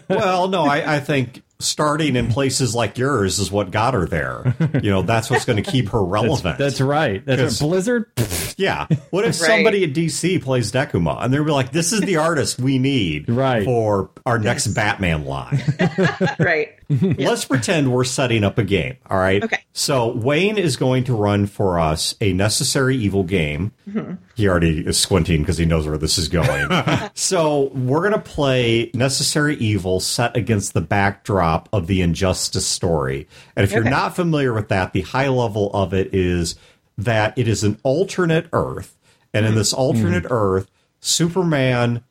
well, 0.09 0.49
no, 0.49 0.63
I, 0.65 0.97
I 0.97 1.01
think 1.01 1.43
starting 1.63 2.17
in 2.17 2.29
places 2.29 2.75
like 2.75 2.99
yours 2.99 3.39
is 3.39 3.51
what 3.51 3.71
got 3.71 3.95
her 3.95 4.07
there. 4.07 4.55
You 4.83 4.91
know, 4.91 5.03
that's 5.03 5.31
what's 5.31 5.45
going 5.45 5.63
to 5.63 5.71
keep 5.71 5.89
her 5.91 6.03
relevant. 6.03 6.59
That's 6.59 6.81
right. 6.81 7.25
That's 7.25 7.41
'Cause- 7.41 7.63
right. 7.63 7.69
Blizzard. 7.69 8.11
Yeah. 8.57 8.87
What 9.11 9.25
if 9.25 9.35
somebody 9.37 9.85
at 9.85 9.93
DC 9.95 10.43
plays 10.43 10.71
Decuma 10.73 11.23
and 11.25 11.33
they'll 11.33 11.45
be 11.45 11.51
like, 11.53 11.73
"This 11.73 11.93
is 11.93 12.01
the 12.01 12.17
artist 12.17 12.59
we 12.59 12.79
need 12.79 13.29
Right. 13.29 13.65
for 13.65 14.11
our 14.27 14.39
next 14.39 14.69
Batman 14.69 15.25
line"? 15.25 15.63
right. 16.39 16.71
Let's 17.19 17.45
pretend 17.45 17.93
we're 17.93 18.05
setting 18.05 18.45
up 18.45 18.59
a 18.59 18.65
game. 18.65 18.97
All 19.09 19.19
right. 19.19 19.43
Okay. 19.43 19.65
So 19.73 20.09
Wayne 20.09 20.59
is 20.59 20.77
going 20.77 21.05
to 21.05 21.15
run 21.15 21.47
for 21.47 21.79
us 21.79 22.15
a 22.21 22.33
necessary 22.33 22.97
evil 22.97 23.23
game. 23.25 23.73
Mm-hmm. 23.89 24.15
He 24.35 24.49
already 24.49 24.87
is 24.87 24.99
squinting 24.99 25.43
because 25.43 25.59
he 25.59 25.65
knows 25.65 25.87
where 25.87 25.99
this 25.99 26.19
is 26.19 26.29
going. 26.29 26.69
so 27.15 27.71
we're 27.75 28.01
going 28.01 28.13
to 28.13 28.19
play 28.19 28.91
necessary 28.95 29.57
evil 29.57 30.01
set 30.01 30.37
against 30.37 30.75
the 30.75 30.81
backdrop 30.81 31.69
of 31.73 31.87
the 31.87 32.03
injustice 32.03 32.67
story. 32.67 33.29
And 33.57 33.65
if 33.65 33.73
you're 33.73 33.85
not 33.85 34.17
familiar 34.17 34.53
with 34.53 34.69
that, 34.69 34.93
the 34.93 35.03
high 35.03 35.29
level 35.29 35.71
of 35.73 35.95
it 35.95 36.15
is 36.15 36.57
that 36.99 37.37
it 37.39 37.49
is 37.49 37.65
an 37.65 37.79
alternate 37.83 38.49
Earth, 38.53 38.97
and 39.33 39.45
in 39.45 39.53
mm-hmm. 39.53 39.59
this 39.59 39.73
alternate 39.73 40.25
mm-hmm. 40.25 40.33
Earth, 40.33 40.71
Superman 41.01 42.05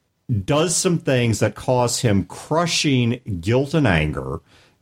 does 0.45 0.75
some 0.75 0.97
things 0.97 1.39
that 1.39 1.55
cause 1.55 1.99
him 1.99 2.25
crushing 2.25 3.19
guilt 3.39 3.73
and 3.73 3.87
anger, 3.87 4.41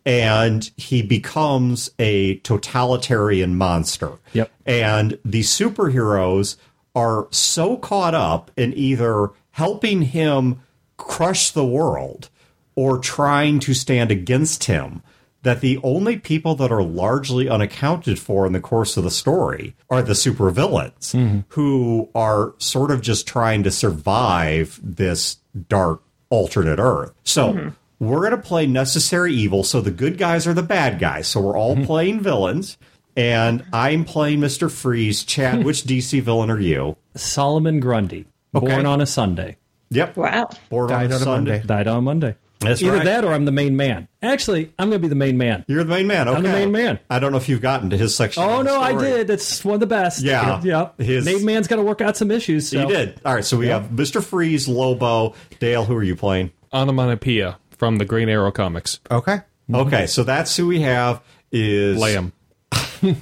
and 0.09 0.71
he 0.75 1.03
becomes 1.03 1.91
a 1.99 2.37
totalitarian 2.39 3.55
monster. 3.55 4.13
Yep. 4.33 4.51
And 4.65 5.19
the 5.23 5.41
superheroes 5.41 6.55
are 6.95 7.27
so 7.29 7.77
caught 7.77 8.15
up 8.15 8.49
in 8.57 8.73
either 8.73 9.29
helping 9.51 10.01
him 10.01 10.61
crush 10.97 11.51
the 11.51 11.65
world 11.65 12.29
or 12.73 12.97
trying 12.97 13.59
to 13.59 13.75
stand 13.75 14.09
against 14.09 14.63
him 14.63 15.03
that 15.43 15.61
the 15.61 15.79
only 15.83 16.17
people 16.17 16.55
that 16.55 16.71
are 16.71 16.81
largely 16.81 17.47
unaccounted 17.47 18.17
for 18.17 18.47
in 18.47 18.51
the 18.51 18.59
course 18.59 18.97
of 18.97 19.03
the 19.03 19.11
story 19.11 19.75
are 19.91 20.01
the 20.01 20.13
supervillains 20.13 21.13
mm-hmm. 21.13 21.41
who 21.49 22.09
are 22.15 22.55
sort 22.57 22.89
of 22.89 23.01
just 23.01 23.27
trying 23.27 23.61
to 23.61 23.69
survive 23.69 24.79
this 24.81 25.37
dark 25.67 26.01
alternate 26.31 26.79
earth. 26.79 27.13
So 27.23 27.53
mm-hmm. 27.53 27.69
We're 27.99 28.19
going 28.19 28.31
to 28.31 28.37
play 28.37 28.65
necessary 28.65 29.33
evil. 29.33 29.63
So 29.63 29.81
the 29.81 29.91
good 29.91 30.17
guys 30.17 30.47
are 30.47 30.53
the 30.53 30.63
bad 30.63 30.99
guys. 30.99 31.27
So 31.27 31.41
we're 31.41 31.57
all 31.57 31.75
playing 31.85 32.21
villains. 32.21 32.77
And 33.15 33.65
I'm 33.73 34.05
playing 34.05 34.39
Mr. 34.39 34.71
Freeze. 34.71 35.23
Chad, 35.23 35.63
which 35.65 35.83
DC 35.83 36.21
villain 36.21 36.49
are 36.49 36.59
you? 36.59 36.95
Solomon 37.15 37.79
Grundy. 37.79 38.25
Born 38.53 38.85
on 38.85 39.01
a 39.01 39.05
Sunday. 39.05 39.57
Yep. 39.89 40.15
Wow. 40.17 40.49
Born 40.69 40.89
Died 40.89 41.05
on 41.07 41.11
a 41.11 41.15
on 41.15 41.21
a 41.21 41.25
Sunday. 41.25 41.51
Monday. 41.51 41.67
Died 41.67 41.87
on 41.87 42.03
Monday. 42.03 42.35
That's 42.59 42.81
Either 42.81 42.97
right. 42.97 43.05
that 43.05 43.23
or 43.23 43.31
I'm 43.33 43.45
the 43.45 43.53
main 43.53 43.77
man. 43.77 44.09
Actually, 44.21 44.73
I'm 44.77 44.89
going 44.89 45.01
to 45.01 45.05
be 45.05 45.07
the 45.07 45.15
main 45.15 45.37
man. 45.37 45.63
You're 45.67 45.83
the 45.85 45.89
main 45.93 46.07
man. 46.07 46.27
Okay. 46.27 46.37
I'm 46.37 46.43
the 46.43 46.51
main 46.51 46.71
man. 46.73 46.99
I 47.09 47.19
don't 47.19 47.31
know 47.31 47.37
if 47.37 47.47
you've 47.47 47.61
gotten 47.61 47.89
to 47.91 47.97
his 47.97 48.13
section. 48.15 48.43
Oh 48.43 48.59
of 48.59 48.65
the 48.65 48.71
no, 48.71 48.81
I 48.81 48.97
did. 48.97 49.29
It's 49.29 49.63
one 49.63 49.75
of 49.75 49.79
the 49.79 49.87
best. 49.87 50.21
Yeah. 50.21 50.61
yeah. 50.63 50.89
His- 50.97 51.25
Main 51.25 51.45
man's 51.45 51.67
got 51.67 51.77
to 51.77 51.83
work 51.83 52.01
out 52.01 52.17
some 52.17 52.31
issues. 52.31 52.69
So. 52.69 52.81
You 52.81 52.87
did. 52.87 53.21
All 53.25 53.33
right. 53.33 53.45
So 53.45 53.57
we 53.57 53.67
have 53.67 53.83
Mr. 53.89 54.21
Freeze, 54.21 54.67
Lobo, 54.67 55.35
Dale. 55.59 55.85
Who 55.85 55.95
are 55.95 56.03
you 56.03 56.15
playing? 56.17 56.51
Onomatopoeia 56.73 57.57
from 57.79 57.97
the 57.97 58.05
Green 58.05 58.29
Arrow 58.29 58.51
comics. 58.51 58.99
Okay. 59.09 59.39
Okay. 59.73 60.05
So 60.05 60.23
that's 60.23 60.55
who 60.55 60.67
we 60.67 60.81
have. 60.81 61.21
Is 61.51 61.97
Lamb. 61.97 62.33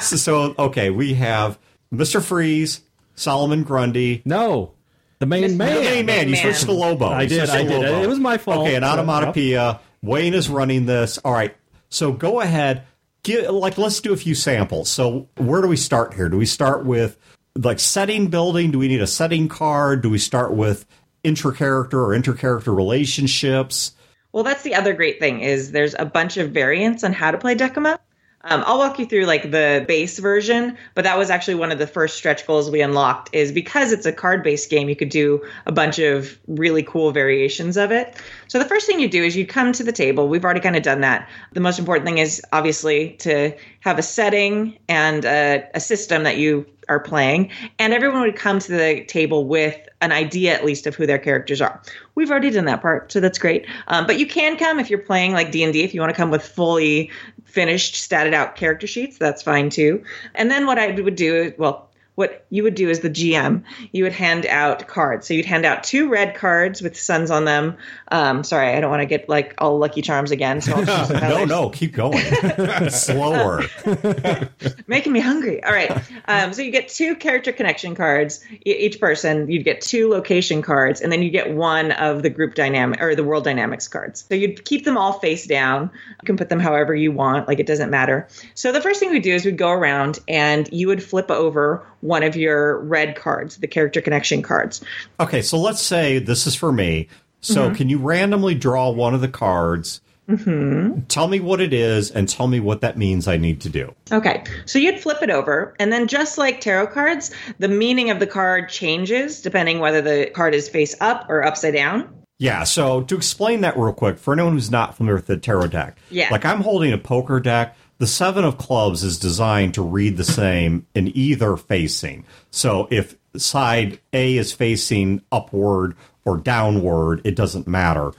So, 0.00 0.16
so 0.16 0.54
okay, 0.58 0.90
we 0.90 1.14
have 1.14 1.58
Mr. 1.92 2.22
Freeze, 2.22 2.82
Solomon 3.14 3.62
Grundy. 3.62 4.20
No, 4.26 4.74
the 5.18 5.26
main 5.26 5.42
Mr. 5.44 5.56
man. 5.56 5.74
The 5.76 5.80
main 5.80 6.06
man. 6.06 6.26
You 6.28 6.32
Man. 6.34 6.42
switched 6.42 6.64
to 6.66 6.72
Lobo. 6.72 7.06
I 7.06 7.22
You 7.22 7.28
did, 7.30 7.48
I 7.50 7.62
did. 7.62 7.70
Lobo. 7.72 8.02
It 8.02 8.06
was 8.06 8.18
my 8.18 8.36
fault. 8.36 8.58
Okay, 8.66 8.74
an 8.76 8.82
So, 8.82 8.88
onomatopoeia. 8.90 9.80
Wayne 10.02 10.34
is 10.34 10.48
running 10.50 10.84
this. 10.86 11.18
All 11.18 11.32
right. 11.32 11.56
So 11.88 12.12
go 12.12 12.40
ahead. 12.40 12.84
Get, 13.22 13.52
like, 13.52 13.76
let's 13.78 14.00
do 14.00 14.12
a 14.12 14.16
few 14.16 14.34
samples. 14.34 14.90
So 14.90 15.28
where 15.36 15.60
do 15.62 15.68
we 15.68 15.76
start 15.76 16.14
here? 16.14 16.28
Do 16.28 16.36
we 16.36 16.46
start 16.46 16.84
with 16.84 17.16
like 17.56 17.80
setting 17.80 18.28
building? 18.28 18.70
Do 18.70 18.78
we 18.78 18.88
need 18.88 19.00
a 19.02 19.06
setting 19.06 19.48
card? 19.48 20.02
Do 20.02 20.10
we 20.10 20.18
start 20.18 20.52
with 20.52 20.86
inter-character 21.24 22.00
or 22.00 22.14
inter-character 22.14 22.72
relationships? 22.72 23.92
Well, 24.32 24.44
that's 24.44 24.62
the 24.62 24.74
other 24.74 24.92
great 24.92 25.18
thing 25.18 25.40
is 25.40 25.72
there's 25.72 25.94
a 25.98 26.04
bunch 26.04 26.36
of 26.36 26.52
variants 26.52 27.02
on 27.02 27.12
how 27.12 27.30
to 27.30 27.38
play 27.38 27.54
Decuma. 27.54 27.98
Um, 28.42 28.62
I'll 28.66 28.78
walk 28.78 28.98
you 28.98 29.04
through 29.04 29.26
like 29.26 29.50
the 29.50 29.84
base 29.86 30.18
version, 30.18 30.78
but 30.94 31.04
that 31.04 31.18
was 31.18 31.28
actually 31.28 31.56
one 31.56 31.70
of 31.70 31.78
the 31.78 31.86
first 31.86 32.16
stretch 32.16 32.46
goals 32.46 32.70
we 32.70 32.80
unlocked. 32.80 33.28
Is 33.34 33.52
because 33.52 33.92
it's 33.92 34.06
a 34.06 34.12
card-based 34.12 34.70
game, 34.70 34.88
you 34.88 34.96
could 34.96 35.10
do 35.10 35.44
a 35.66 35.72
bunch 35.72 35.98
of 35.98 36.38
really 36.46 36.82
cool 36.82 37.12
variations 37.12 37.76
of 37.76 37.90
it. 37.90 38.16
So 38.50 38.58
the 38.58 38.64
first 38.64 38.84
thing 38.84 38.98
you 38.98 39.08
do 39.08 39.22
is 39.22 39.36
you 39.36 39.46
come 39.46 39.72
to 39.74 39.84
the 39.84 39.92
table. 39.92 40.26
We've 40.26 40.44
already 40.44 40.58
kind 40.58 40.74
of 40.74 40.82
done 40.82 41.02
that. 41.02 41.28
The 41.52 41.60
most 41.60 41.78
important 41.78 42.04
thing 42.04 42.18
is 42.18 42.42
obviously 42.52 43.10
to 43.18 43.56
have 43.78 43.96
a 43.96 44.02
setting 44.02 44.76
and 44.88 45.24
a, 45.24 45.68
a 45.72 45.78
system 45.78 46.24
that 46.24 46.36
you 46.36 46.66
are 46.88 46.98
playing, 46.98 47.52
and 47.78 47.92
everyone 47.92 48.22
would 48.22 48.34
come 48.34 48.58
to 48.58 48.72
the 48.72 49.04
table 49.04 49.44
with 49.44 49.78
an 50.00 50.10
idea 50.10 50.52
at 50.52 50.64
least 50.64 50.88
of 50.88 50.96
who 50.96 51.06
their 51.06 51.16
characters 51.16 51.60
are. 51.60 51.80
We've 52.16 52.28
already 52.28 52.50
done 52.50 52.64
that 52.64 52.82
part, 52.82 53.12
so 53.12 53.20
that's 53.20 53.38
great. 53.38 53.68
Um, 53.86 54.04
but 54.04 54.18
you 54.18 54.26
can 54.26 54.56
come 54.56 54.80
if 54.80 54.90
you're 54.90 54.98
playing 54.98 55.30
like 55.30 55.52
D 55.52 55.62
and 55.62 55.72
D. 55.72 55.84
If 55.84 55.94
you 55.94 56.00
want 56.00 56.10
to 56.10 56.16
come 56.16 56.32
with 56.32 56.42
fully 56.42 57.08
finished, 57.44 57.94
statted 57.94 58.34
out 58.34 58.56
character 58.56 58.88
sheets, 58.88 59.16
that's 59.18 59.42
fine 59.42 59.70
too. 59.70 60.02
And 60.34 60.50
then 60.50 60.66
what 60.66 60.76
I 60.76 60.90
would 60.90 61.14
do, 61.14 61.54
well, 61.56 61.88
what 62.20 62.44
you 62.50 62.62
would 62.64 62.74
do 62.74 62.90
as 62.90 63.00
the 63.00 63.08
GM, 63.08 63.64
you 63.92 64.04
would 64.04 64.12
hand 64.12 64.44
out 64.44 64.86
cards. 64.86 65.26
So 65.26 65.32
you'd 65.32 65.46
hand 65.46 65.64
out 65.64 65.84
two 65.84 66.10
red 66.10 66.34
cards 66.34 66.82
with 66.82 67.00
suns 67.00 67.30
on 67.30 67.46
them. 67.46 67.78
Um, 68.08 68.44
sorry, 68.44 68.74
I 68.74 68.80
don't 68.82 68.90
want 68.90 69.00
to 69.00 69.06
get 69.06 69.26
like 69.26 69.54
all 69.56 69.78
Lucky 69.78 70.02
Charms 70.02 70.30
again. 70.30 70.60
So 70.60 70.78
no, 70.82 71.46
no, 71.46 71.70
keep 71.70 71.94
going. 71.94 72.18
Slower. 72.90 73.62
making 74.86 75.14
me 75.14 75.20
hungry. 75.20 75.64
All 75.64 75.72
right. 75.72 75.90
Um, 76.28 76.52
so 76.52 76.60
you 76.60 76.70
get 76.70 76.88
two 76.88 77.16
character 77.16 77.52
connection 77.52 77.94
cards. 77.94 78.44
Each 78.66 79.00
person, 79.00 79.50
you'd 79.50 79.64
get 79.64 79.80
two 79.80 80.10
location 80.10 80.60
cards, 80.60 81.00
and 81.00 81.10
then 81.10 81.22
you 81.22 81.30
get 81.30 81.54
one 81.54 81.92
of 81.92 82.22
the 82.22 82.28
group 82.28 82.54
dynamic 82.54 83.00
or 83.00 83.14
the 83.14 83.24
world 83.24 83.44
dynamics 83.44 83.88
cards. 83.88 84.26
So 84.28 84.34
you'd 84.34 84.62
keep 84.66 84.84
them 84.84 84.98
all 84.98 85.14
face 85.14 85.46
down. 85.46 85.90
You 86.20 86.26
can 86.26 86.36
put 86.36 86.50
them 86.50 86.60
however 86.60 86.94
you 86.94 87.12
want. 87.12 87.48
Like 87.48 87.60
it 87.60 87.66
doesn't 87.66 87.88
matter. 87.88 88.28
So 88.54 88.72
the 88.72 88.82
first 88.82 89.00
thing 89.00 89.10
we 89.10 89.20
do 89.20 89.34
is 89.34 89.46
we'd 89.46 89.56
go 89.56 89.70
around 89.70 90.18
and 90.28 90.68
you 90.70 90.86
would 90.88 91.02
flip 91.02 91.30
over 91.30 91.86
one 92.10 92.22
of 92.24 92.34
your 92.36 92.80
red 92.80 93.14
cards, 93.16 93.56
the 93.58 93.68
character 93.68 94.00
connection 94.02 94.42
cards. 94.42 94.82
Okay, 95.20 95.40
so 95.40 95.56
let's 95.58 95.80
say 95.80 96.18
this 96.18 96.46
is 96.46 96.54
for 96.54 96.72
me. 96.72 97.08
So 97.40 97.74
can 97.74 97.88
you 97.88 97.96
randomly 97.98 98.54
draw 98.54 98.90
one 98.90 99.14
of 99.14 99.22
the 99.22 99.28
cards? 99.28 100.02
Mm-hmm. 100.28 101.00
Tell 101.08 101.26
me 101.26 101.40
what 101.40 101.60
it 101.60 101.72
is 101.72 102.10
and 102.10 102.28
tell 102.28 102.46
me 102.46 102.60
what 102.60 102.82
that 102.82 102.98
means 102.98 103.26
I 103.26 103.36
need 103.36 103.62
to 103.62 103.68
do. 103.68 103.94
Okay, 104.12 104.44
so 104.66 104.78
you'd 104.78 105.00
flip 105.00 105.22
it 105.22 105.30
over, 105.30 105.74
and 105.80 105.92
then 105.92 106.06
just 106.06 106.36
like 106.38 106.60
tarot 106.60 106.88
cards, 106.88 107.30
the 107.58 107.68
meaning 107.68 108.10
of 108.10 108.18
the 108.20 108.26
card 108.26 108.68
changes 108.68 109.40
depending 109.40 109.78
whether 109.80 110.02
the 110.02 110.30
card 110.34 110.54
is 110.54 110.68
face 110.68 110.94
up 111.00 111.26
or 111.30 111.42
upside 111.44 111.74
down. 111.74 112.12
Yeah, 112.38 112.64
so 112.64 113.02
to 113.02 113.16
explain 113.16 113.60
that 113.62 113.76
real 113.76 113.92
quick, 113.92 114.18
for 114.18 114.32
anyone 114.32 114.52
who's 114.52 114.70
not 114.70 114.96
familiar 114.96 115.16
with 115.16 115.26
the 115.26 115.36
tarot 115.36 115.68
deck, 115.68 115.98
Yeah. 116.10 116.28
like 116.30 116.44
I'm 116.44 116.60
holding 116.62 116.92
a 116.92 116.98
poker 116.98 117.38
deck. 117.40 117.76
The 118.00 118.06
seven 118.06 118.44
of 118.44 118.56
clubs 118.56 119.04
is 119.04 119.18
designed 119.18 119.74
to 119.74 119.82
read 119.82 120.16
the 120.16 120.24
same 120.24 120.86
in 120.94 121.14
either 121.14 121.56
facing. 121.58 122.24
So 122.50 122.88
if 122.90 123.14
side 123.36 124.00
A 124.14 124.38
is 124.38 124.52
facing 124.52 125.20
upward 125.30 125.94
or 126.24 126.38
downward, 126.38 127.20
it 127.24 127.36
doesn't 127.36 127.68
matter. 127.68 128.12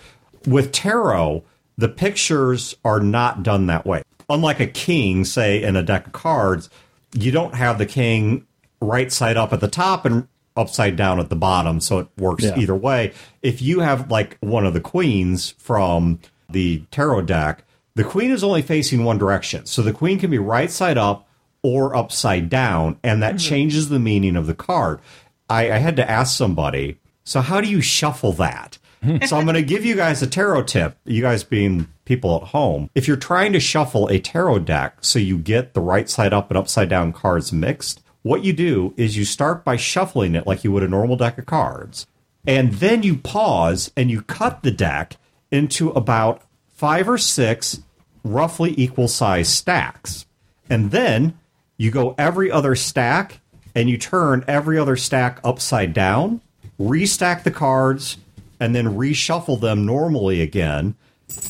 With 0.46 0.72
tarot, 0.72 1.44
the 1.80 1.90
pictures 1.90 2.76
are 2.86 3.00
not 3.00 3.42
done 3.42 3.66
that 3.68 3.88
way. 3.88 4.04
Unlike 4.30 4.60
a 4.60 4.68
king, 4.68 5.26
say 5.26 5.64
in 5.64 5.76
a 5.76 5.82
deck 5.82 6.06
of 6.06 6.14
cards, 6.14 6.70
you 7.14 7.32
don't 7.32 7.56
have 7.56 7.80
the 7.80 7.88
king 7.88 8.46
right 8.82 9.12
side 9.12 9.36
up 9.36 9.52
at 9.52 9.62
the 9.62 9.68
top 9.68 10.06
and 10.06 10.28
upside 10.56 10.96
down 10.96 11.20
at 11.20 11.30
the 11.30 11.36
bottom, 11.36 11.80
so 11.80 11.98
it 11.98 12.08
works 12.20 12.44
Yeah. 12.44 12.60
either 12.60 12.76
way. 12.76 13.14
If 13.42 13.64
you 13.64 13.80
have 13.80 14.12
like 14.12 14.38
one 14.42 14.66
of 14.68 14.76
the 14.76 14.80
queens 14.80 15.56
from 15.58 16.20
the 16.48 16.84
tarot 16.92 17.24
deck, 17.24 17.64
the 17.96 18.04
queen 18.04 18.32
is 18.32 18.44
only 18.44 18.62
facing 18.62 19.04
one 19.04 19.18
direction. 19.18 19.66
So 19.66 19.82
the 19.82 19.94
queen 19.94 20.20
can 20.20 20.32
be 20.32 20.38
right 20.38 20.72
side 20.72 20.98
up 20.98 21.28
or 21.64 21.96
upside 21.96 22.50
down, 22.50 22.98
and 23.04 23.22
that 23.22 23.36
mm-hmm. 23.36 23.50
changes 23.50 23.90
the 23.90 24.00
meaning 24.00 24.36
of 24.36 24.48
the 24.48 24.56
card. 24.56 25.00
I, 25.50 25.72
I 25.72 25.78
had 25.78 25.96
to 25.98 26.10
ask 26.10 26.36
somebody, 26.36 27.00
so 27.24 27.42
how 27.42 27.62
do 27.62 27.68
you 27.68 27.82
shuffle 27.82 28.32
that? 28.34 28.78
so 29.26 29.38
I'm 29.38 29.46
going 29.46 29.56
to 29.56 29.64
give 29.64 29.84
you 29.84 29.96
guys 29.96 30.22
a 30.22 30.28
tarot 30.28 30.64
tip, 30.64 30.98
you 31.06 31.22
guys 31.22 31.44
being 31.44 31.88
people 32.06 32.36
at 32.38 32.50
home. 32.50 32.90
If 32.94 33.08
you're 33.08 33.18
trying 33.18 33.54
to 33.54 33.60
shuffle 33.60 34.08
a 34.08 34.20
tarot 34.20 34.60
deck 34.60 34.98
so 35.02 35.18
you 35.18 35.38
get 35.38 35.74
the 35.74 35.82
right 35.82 36.10
side 36.10 36.34
up 36.34 36.50
and 36.52 36.58
upside 36.58 36.90
down 36.90 37.14
cards 37.14 37.52
mixed, 37.52 38.02
what 38.22 38.44
you 38.44 38.54
do 38.54 38.94
is 38.98 39.18
you 39.18 39.26
start 39.26 39.64
by 39.64 39.76
shuffling 39.76 40.36
it 40.36 40.46
like 40.46 40.64
you 40.64 40.72
would 40.72 40.84
a 40.84 40.88
normal 40.88 41.16
deck 41.16 41.38
of 41.38 41.48
cards. 41.48 42.06
And 42.46 42.74
then 42.74 43.04
you 43.04 43.18
pause 43.18 43.92
and 43.98 44.12
you 44.12 44.22
cut 44.22 44.62
the 44.62 44.72
deck 44.72 45.18
into 45.52 45.90
about 45.92 46.44
five 46.82 47.08
or 47.08 47.18
six 47.20 47.80
roughly 48.24 48.74
equal 48.76 49.08
size 49.08 49.48
stacks. 49.48 50.26
And 50.68 50.90
then 50.90 51.38
you 51.78 51.92
go 51.92 52.16
every 52.18 52.52
other 52.52 52.74
stack 52.74 53.40
and 53.76 53.88
you 53.88 54.00
turn 54.00 54.44
every 54.48 54.80
other 54.80 54.96
stack 54.96 55.40
upside 55.44 55.94
down, 55.94 56.42
restack 56.80 57.44
the 57.44 57.52
cards, 57.52 58.18
and 58.60 58.76
then 58.76 58.96
reshuffle 58.96 59.62
them 59.62 59.86
normally 59.86 60.42
again. 60.42 60.96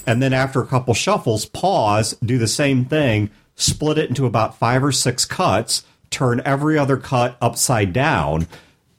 And 0.06 0.22
then 0.22 0.34
after 0.34 0.62
a 0.62 0.68
couple 0.68 0.94
shuffles, 0.94 1.46
pause, 1.46 2.12
do 2.22 2.38
the 2.38 2.46
same 2.46 2.84
thing, 2.84 3.30
split 3.56 3.98
it 3.98 4.10
into 4.10 4.26
about 4.26 4.58
five 4.58 4.84
or 4.84 4.92
six 4.92 5.24
cuts, 5.24 5.86
turn 6.10 6.42
every 6.44 6.78
other 6.78 6.98
cut 6.98 7.38
upside 7.40 7.94
down, 7.94 8.48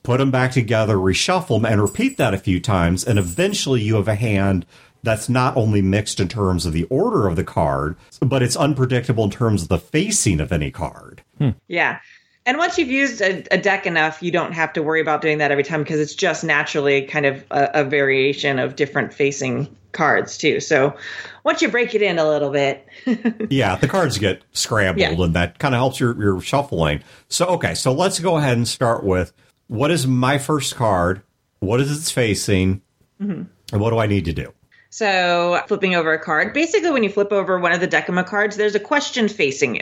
put 0.01 0.17
them 0.17 0.31
back 0.31 0.51
together, 0.51 0.95
reshuffle 0.95 1.61
them, 1.61 1.71
and 1.71 1.79
repeat 1.79 2.17
that 2.17 2.33
a 2.33 2.39
few 2.39 2.59
times. 2.59 3.05
And 3.05 3.19
eventually 3.19 3.83
you 3.83 3.97
have 3.97 4.07
a 4.07 4.15
hand 4.15 4.65
that's 5.03 5.29
not 5.29 5.55
only 5.57 5.81
mixed 5.81 6.19
in 6.19 6.27
terms 6.27 6.65
of 6.65 6.73
the 6.73 6.85
order 6.85 7.27
of 7.27 7.35
the 7.35 7.43
card, 7.43 7.95
but 8.21 8.41
it's 8.41 8.55
unpredictable 8.55 9.25
in 9.25 9.29
terms 9.29 9.63
of 9.63 9.67
the 9.67 9.77
facing 9.77 10.39
of 10.39 10.51
any 10.51 10.71
card. 10.71 11.21
Hmm. 11.37 11.49
Yeah. 11.67 11.99
And 12.45 12.57
once 12.57 12.77
you've 12.77 12.89
used 12.89 13.21
a, 13.21 13.43
a 13.51 13.57
deck 13.57 13.85
enough, 13.85 14.21
you 14.21 14.31
don't 14.31 14.51
have 14.53 14.73
to 14.73 14.83
worry 14.83 14.99
about 14.99 15.21
doing 15.21 15.37
that 15.37 15.51
every 15.51 15.63
time 15.63 15.81
because 15.83 15.99
it's 15.99 16.15
just 16.15 16.43
naturally 16.43 17.03
kind 17.03 17.25
of 17.25 17.45
a, 17.51 17.81
a 17.81 17.83
variation 17.85 18.59
of 18.59 18.75
different 18.75 19.13
facing 19.13 19.73
cards, 19.93 20.37
too. 20.37 20.59
So 20.59 20.95
once 21.45 21.61
you 21.61 21.69
break 21.69 21.95
it 21.95 22.01
in 22.01 22.17
a 22.19 22.27
little 22.27 22.49
bit, 22.49 22.85
yeah, 23.49 23.75
the 23.77 23.87
cards 23.87 24.17
get 24.17 24.41
scrambled, 24.51 24.99
Yeah. 24.99 25.23
and 25.23 25.33
that 25.35 25.59
kind 25.59 25.73
of 25.73 25.79
helps 25.79 25.99
your, 25.99 26.21
your 26.21 26.41
shuffling. 26.41 27.01
So, 27.29 27.45
okay, 27.47 27.75
so 27.75 27.93
let's 27.93 28.19
go 28.19 28.37
ahead 28.37 28.57
and 28.57 28.67
start 28.67 29.03
with 29.05 29.31
what 29.67 29.91
is 29.91 30.05
my 30.05 30.37
first 30.37 30.75
card? 30.75 31.21
What 31.59 31.79
is 31.79 31.95
its 31.97 32.11
facing? 32.11 32.81
Mm-hmm. 33.21 33.43
And 33.71 33.81
what 33.81 33.91
do 33.91 33.99
I 33.99 34.07
need 34.07 34.25
to 34.25 34.33
do? 34.33 34.53
So, 34.93 35.59
flipping 35.65 35.95
over 35.95 36.13
a 36.13 36.19
card, 36.19 36.53
basically, 36.53 36.91
when 36.91 37.01
you 37.01 37.09
flip 37.09 37.31
over 37.31 37.57
one 37.57 37.71
of 37.71 37.79
the 37.79 37.87
Decuma 37.87 38.23
cards, 38.23 38.57
there's 38.57 38.75
a 38.75 38.79
question 38.79 39.27
facing 39.27 39.73
you. 39.73 39.81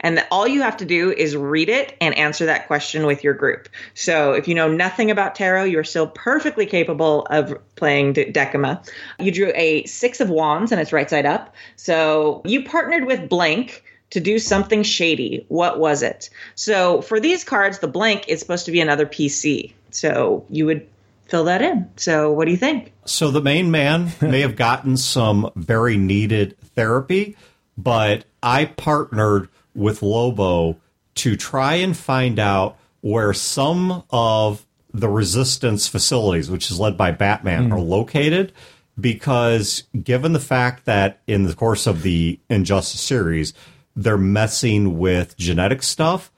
And 0.00 0.24
all 0.30 0.48
you 0.48 0.62
have 0.62 0.78
to 0.78 0.86
do 0.86 1.12
is 1.12 1.36
read 1.36 1.68
it 1.68 1.94
and 2.00 2.16
answer 2.16 2.46
that 2.46 2.66
question 2.66 3.04
with 3.04 3.22
your 3.22 3.34
group. 3.34 3.68
So, 3.92 4.32
if 4.32 4.48
you 4.48 4.54
know 4.54 4.72
nothing 4.72 5.10
about 5.10 5.34
tarot, 5.34 5.64
you're 5.64 5.84
still 5.84 6.06
perfectly 6.06 6.64
capable 6.64 7.26
of 7.26 7.58
playing 7.74 8.14
De- 8.14 8.32
Decuma. 8.32 8.82
You 9.18 9.30
drew 9.30 9.52
a 9.54 9.84
Six 9.84 10.22
of 10.22 10.30
Wands 10.30 10.72
and 10.72 10.80
it's 10.80 10.90
right 10.90 11.10
side 11.10 11.26
up. 11.26 11.54
So, 11.76 12.40
you 12.46 12.64
partnered 12.64 13.04
with 13.04 13.28
blank 13.28 13.84
to 14.08 14.20
do 14.20 14.38
something 14.38 14.82
shady. 14.84 15.44
What 15.48 15.78
was 15.78 16.02
it? 16.02 16.30
So, 16.54 17.02
for 17.02 17.20
these 17.20 17.44
cards, 17.44 17.80
the 17.80 17.88
blank 17.88 18.26
is 18.28 18.40
supposed 18.40 18.64
to 18.64 18.72
be 18.72 18.80
another 18.80 19.04
PC. 19.04 19.74
So, 19.90 20.46
you 20.48 20.64
would 20.64 20.88
fill 21.26 21.44
that 21.44 21.62
in. 21.62 21.90
So, 21.96 22.32
what 22.32 22.46
do 22.46 22.50
you 22.50 22.56
think? 22.56 22.92
So 23.04 23.30
the 23.30 23.40
main 23.40 23.70
man 23.70 24.12
may 24.20 24.40
have 24.40 24.56
gotten 24.56 24.96
some 24.96 25.50
very 25.54 25.96
needed 25.96 26.56
therapy, 26.74 27.36
but 27.76 28.24
I 28.42 28.66
partnered 28.66 29.48
with 29.74 30.02
Lobo 30.02 30.78
to 31.16 31.36
try 31.36 31.74
and 31.74 31.96
find 31.96 32.38
out 32.38 32.78
where 33.00 33.32
some 33.32 34.04
of 34.10 34.66
the 34.92 35.08
resistance 35.08 35.86
facilities, 35.88 36.50
which 36.50 36.70
is 36.70 36.80
led 36.80 36.96
by 36.96 37.10
Batman, 37.10 37.66
hmm. 37.66 37.72
are 37.72 37.80
located. 37.80 38.52
Because 38.98 39.82
given 40.02 40.32
the 40.32 40.40
fact 40.40 40.86
that 40.86 41.20
in 41.26 41.42
the 41.42 41.54
course 41.54 41.86
of 41.86 42.02
the 42.02 42.40
Injustice 42.48 43.02
series, 43.02 43.52
they're 43.94 44.16
messing 44.16 44.98
with 44.98 45.36
genetic 45.36 45.82
stuff, 45.82 46.32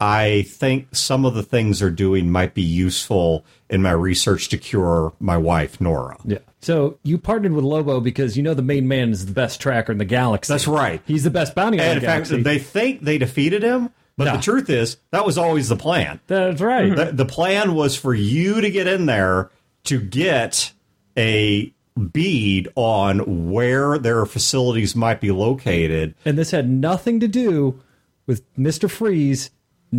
I 0.00 0.42
think 0.48 0.88
some 0.94 1.24
of 1.24 1.34
the 1.34 1.42
things 1.42 1.78
they're 1.80 1.90
doing 1.90 2.30
might 2.30 2.52
be 2.54 2.62
useful 2.62 3.44
in 3.70 3.80
my 3.82 3.92
research 3.92 4.48
to 4.50 4.58
cure 4.58 5.12
my 5.20 5.36
wife, 5.36 5.80
Nora. 5.80 6.16
Yeah. 6.24 6.38
So 6.60 6.98
you 7.02 7.16
partnered 7.18 7.52
with 7.52 7.64
Lobo 7.64 8.00
because 8.00 8.36
you 8.36 8.42
know 8.42 8.54
the 8.54 8.62
main 8.62 8.88
man 8.88 9.10
is 9.10 9.26
the 9.26 9.32
best 9.32 9.60
tracker 9.60 9.92
in 9.92 9.98
the 9.98 10.04
galaxy. 10.04 10.52
That's 10.52 10.66
right. 10.66 11.00
He's 11.06 11.22
the 11.24 11.30
best 11.30 11.54
bounty 11.54 11.78
hunter 11.78 11.92
And 11.92 12.02
in 12.02 12.04
fact, 12.04 12.44
they 12.44 12.58
think 12.58 13.02
they 13.02 13.18
defeated 13.18 13.62
him, 13.62 13.90
but 14.16 14.24
No. 14.24 14.36
the 14.36 14.42
truth 14.42 14.68
is 14.68 14.96
that 15.10 15.24
was 15.24 15.38
always 15.38 15.68
the 15.68 15.76
plan. 15.76 16.20
That's 16.26 16.60
right. 16.60 16.94
The, 16.94 17.12
the 17.12 17.24
plan 17.26 17.74
was 17.74 17.96
for 17.96 18.14
you 18.14 18.60
to 18.60 18.70
get 18.70 18.86
in 18.86 19.06
there 19.06 19.50
to 19.84 20.00
get 20.00 20.72
a 21.16 21.72
bead 22.12 22.68
on 22.74 23.52
where 23.52 23.98
their 23.98 24.26
facilities 24.26 24.96
might 24.96 25.20
be 25.20 25.30
located. 25.30 26.14
And 26.24 26.36
this 26.36 26.50
had 26.50 26.68
nothing 26.68 27.20
to 27.20 27.28
do 27.28 27.80
with 28.26 28.42
Mister 28.56 28.88
Freeze 28.88 29.50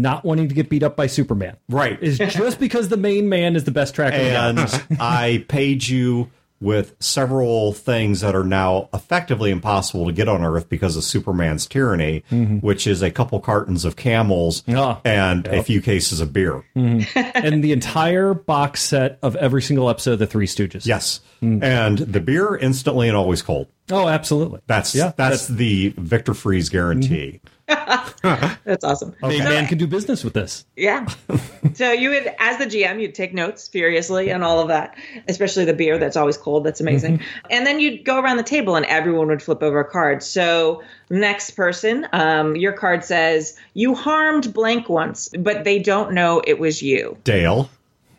not 0.01 0.23
wanting 0.23 0.49
to 0.49 0.55
get 0.55 0.69
beat 0.69 0.83
up 0.83 0.95
by 0.95 1.07
Superman. 1.07 1.57
Right. 1.69 2.01
Is 2.01 2.17
just 2.19 2.59
because 2.59 2.89
the 2.89 2.97
main 2.97 3.29
man 3.29 3.55
is 3.55 3.63
the 3.63 3.71
best 3.71 3.95
tracker 3.95 4.17
and. 4.17 4.59
I 4.99 5.45
paid 5.47 5.87
you 5.87 6.29
with 6.61 6.95
several 6.99 7.73
things 7.73 8.21
that 8.21 8.33
are 8.35 8.43
now 8.43 8.89
effectively 8.93 9.51
impossible 9.51 10.05
to 10.05 10.11
get 10.11 10.27
on 10.27 10.43
Earth 10.43 10.69
because 10.69 10.95
of 10.95 11.03
Superman's 11.03 11.67
tyranny, 11.67 12.23
mm-hmm. 12.31 12.57
which 12.57 12.87
is 12.87 13.01
a 13.01 13.11
couple 13.11 13.39
cartons 13.39 13.83
of 13.83 13.95
camels 13.95 14.63
Ah, 14.69 15.01
and 15.03 15.47
a 15.47 15.61
few 15.61 15.81
cases 15.81 16.21
of 16.21 16.31
beer. 16.31 16.63
Mm-hmm. 16.75 17.19
and 17.45 17.63
the 17.63 17.71
entire 17.71 18.33
box 18.33 18.81
set 18.81 19.19
of 19.21 19.35
every 19.35 19.61
single 19.61 19.89
episode 19.89 20.13
of 20.13 20.19
The 20.19 20.27
Three 20.27 20.47
Stooges. 20.47 20.85
Yes. 20.85 21.19
Mm. 21.41 21.61
And 21.61 21.97
the 21.99 22.21
beer 22.21 22.55
instantly 22.55 23.09
and 23.09 23.17
always 23.17 23.41
cold. 23.41 23.67
Oh, 23.91 24.07
absolutely. 24.07 24.61
That's 24.65 24.95
Yeah, 24.95 25.11
that's 25.15 25.47
the 25.47 25.93
Victor 25.97 26.33
Freeze 26.33 26.69
guarantee. 26.69 27.41
Mm-hmm. 27.43 27.54
That's 27.67 28.83
awesome. 28.83 29.15
Main 29.21 29.41
So- 29.43 29.49
man 29.49 29.67
can 29.67 29.77
do 29.77 29.87
business 29.87 30.23
with 30.23 30.33
this. 30.33 30.65
Yeah. 30.75 31.07
so 31.73 31.91
you 31.91 32.09
would, 32.09 32.33
as 32.39 32.57
the 32.57 32.65
GM, 32.65 33.01
you'd 33.01 33.15
take 33.15 33.33
notes 33.33 33.67
furiously 33.67 34.29
and 34.29 34.43
all 34.43 34.59
of 34.59 34.67
that, 34.69 34.95
especially 35.27 35.65
the 35.65 35.73
beer 35.73 35.97
that's 35.97 36.15
always 36.15 36.37
cold. 36.37 36.63
That's 36.63 36.81
amazing. 36.81 37.21
And 37.49 37.65
then 37.65 37.79
you'd 37.79 38.03
go 38.05 38.19
around 38.19 38.37
the 38.37 38.43
table 38.43 38.75
and 38.75 38.85
everyone 38.85 39.27
would 39.27 39.41
flip 39.41 39.61
over 39.63 39.79
a 39.79 39.85
card. 39.89 40.23
So 40.23 40.83
next 41.09 41.51
person, 41.51 42.07
um, 42.13 42.55
your 42.55 42.73
card 42.73 43.03
says 43.03 43.57
you 43.73 43.95
harmed 43.95 44.53
blank 44.53 44.89
once, 44.89 45.29
but 45.37 45.63
they 45.63 45.79
don't 45.79 46.13
know 46.13 46.41
it 46.45 46.59
was 46.59 46.81
you. 46.81 47.17
Dale. 47.23 47.69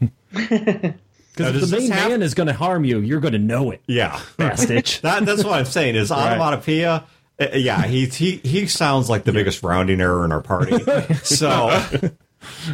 Because 1.37 1.53
the 1.53 1.67
this 1.67 1.71
main 1.71 1.91
have- 1.91 2.11
man 2.13 2.23
is 2.23 2.33
going 2.33 2.47
to 2.47 2.55
harm 2.55 2.87
you, 2.87 2.99
you're 3.01 3.21
going 3.21 3.35
to 3.35 3.39
know 3.39 3.71
it, 3.71 3.83
Yeah. 3.87 4.19
bastard. 4.39 4.87
That, 5.03 5.27
that's 5.27 5.45
what 5.45 5.53
I'm 5.59 5.67
saying. 5.67 5.95
Is 5.95 6.11
onomatopoeia? 6.11 7.05
Uh, 7.41 7.47
Yeah, 7.55 7.83
he 7.87 8.07
he 8.07 8.37
he 8.37 8.67
sounds 8.67 9.09
like 9.11 9.25
the 9.25 9.33
biggest 9.33 9.63
rounding 9.63 10.01
error 10.01 10.25
in 10.25 10.33
our 10.33 10.43
party. 10.43 10.77
So 11.25 11.69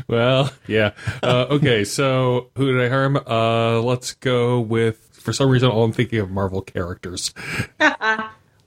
Well, 0.09 0.51
yeah. 0.67 0.93
Uh, 1.23 1.47
okay, 1.51 1.85
so 1.85 2.51
who 2.57 2.73
did 2.73 2.85
I 2.85 2.89
harm? 2.91 3.17
Uh, 3.17 3.81
let's 3.81 4.13
go 4.15 4.61
with. 4.61 4.99
For 5.13 5.33
some 5.33 5.49
reason, 5.49 5.71
all 5.71 5.85
I'm 5.85 5.93
thinking 5.93 6.19
of 6.19 6.31
Marvel 6.31 6.61
characters. 6.63 7.33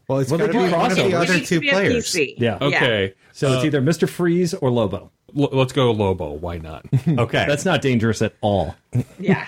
Well, 0.07 0.19
it's 0.19 0.29
Well, 0.29 0.37
got 0.37 0.47
to 0.47 0.53
be 0.53 0.59
do 0.69 0.71
one 0.75 0.91
of 0.91 0.97
the. 0.97 1.07
It 1.07 1.13
other 1.15 1.39
two 1.39 1.61
players. 1.61 2.15
Yeah. 2.15 2.59
Okay, 2.61 3.15
So 3.33 3.53
it's 3.53 3.65
either 3.65 3.81
Mr. 3.81 4.07
Freeze 4.07 4.53
or 4.53 4.69
Lobo. 4.69 5.09
l- 5.35 5.49
let's 5.51 5.73
go 5.73 5.89
Lobo. 5.91 6.31
Why 6.33 6.59
not? 6.59 6.85
okay, 7.07 7.45
That's 7.47 7.65
not 7.65 7.81
dangerous 7.81 8.21
at 8.21 8.35
all. 8.41 8.75
Yeah. 9.17 9.47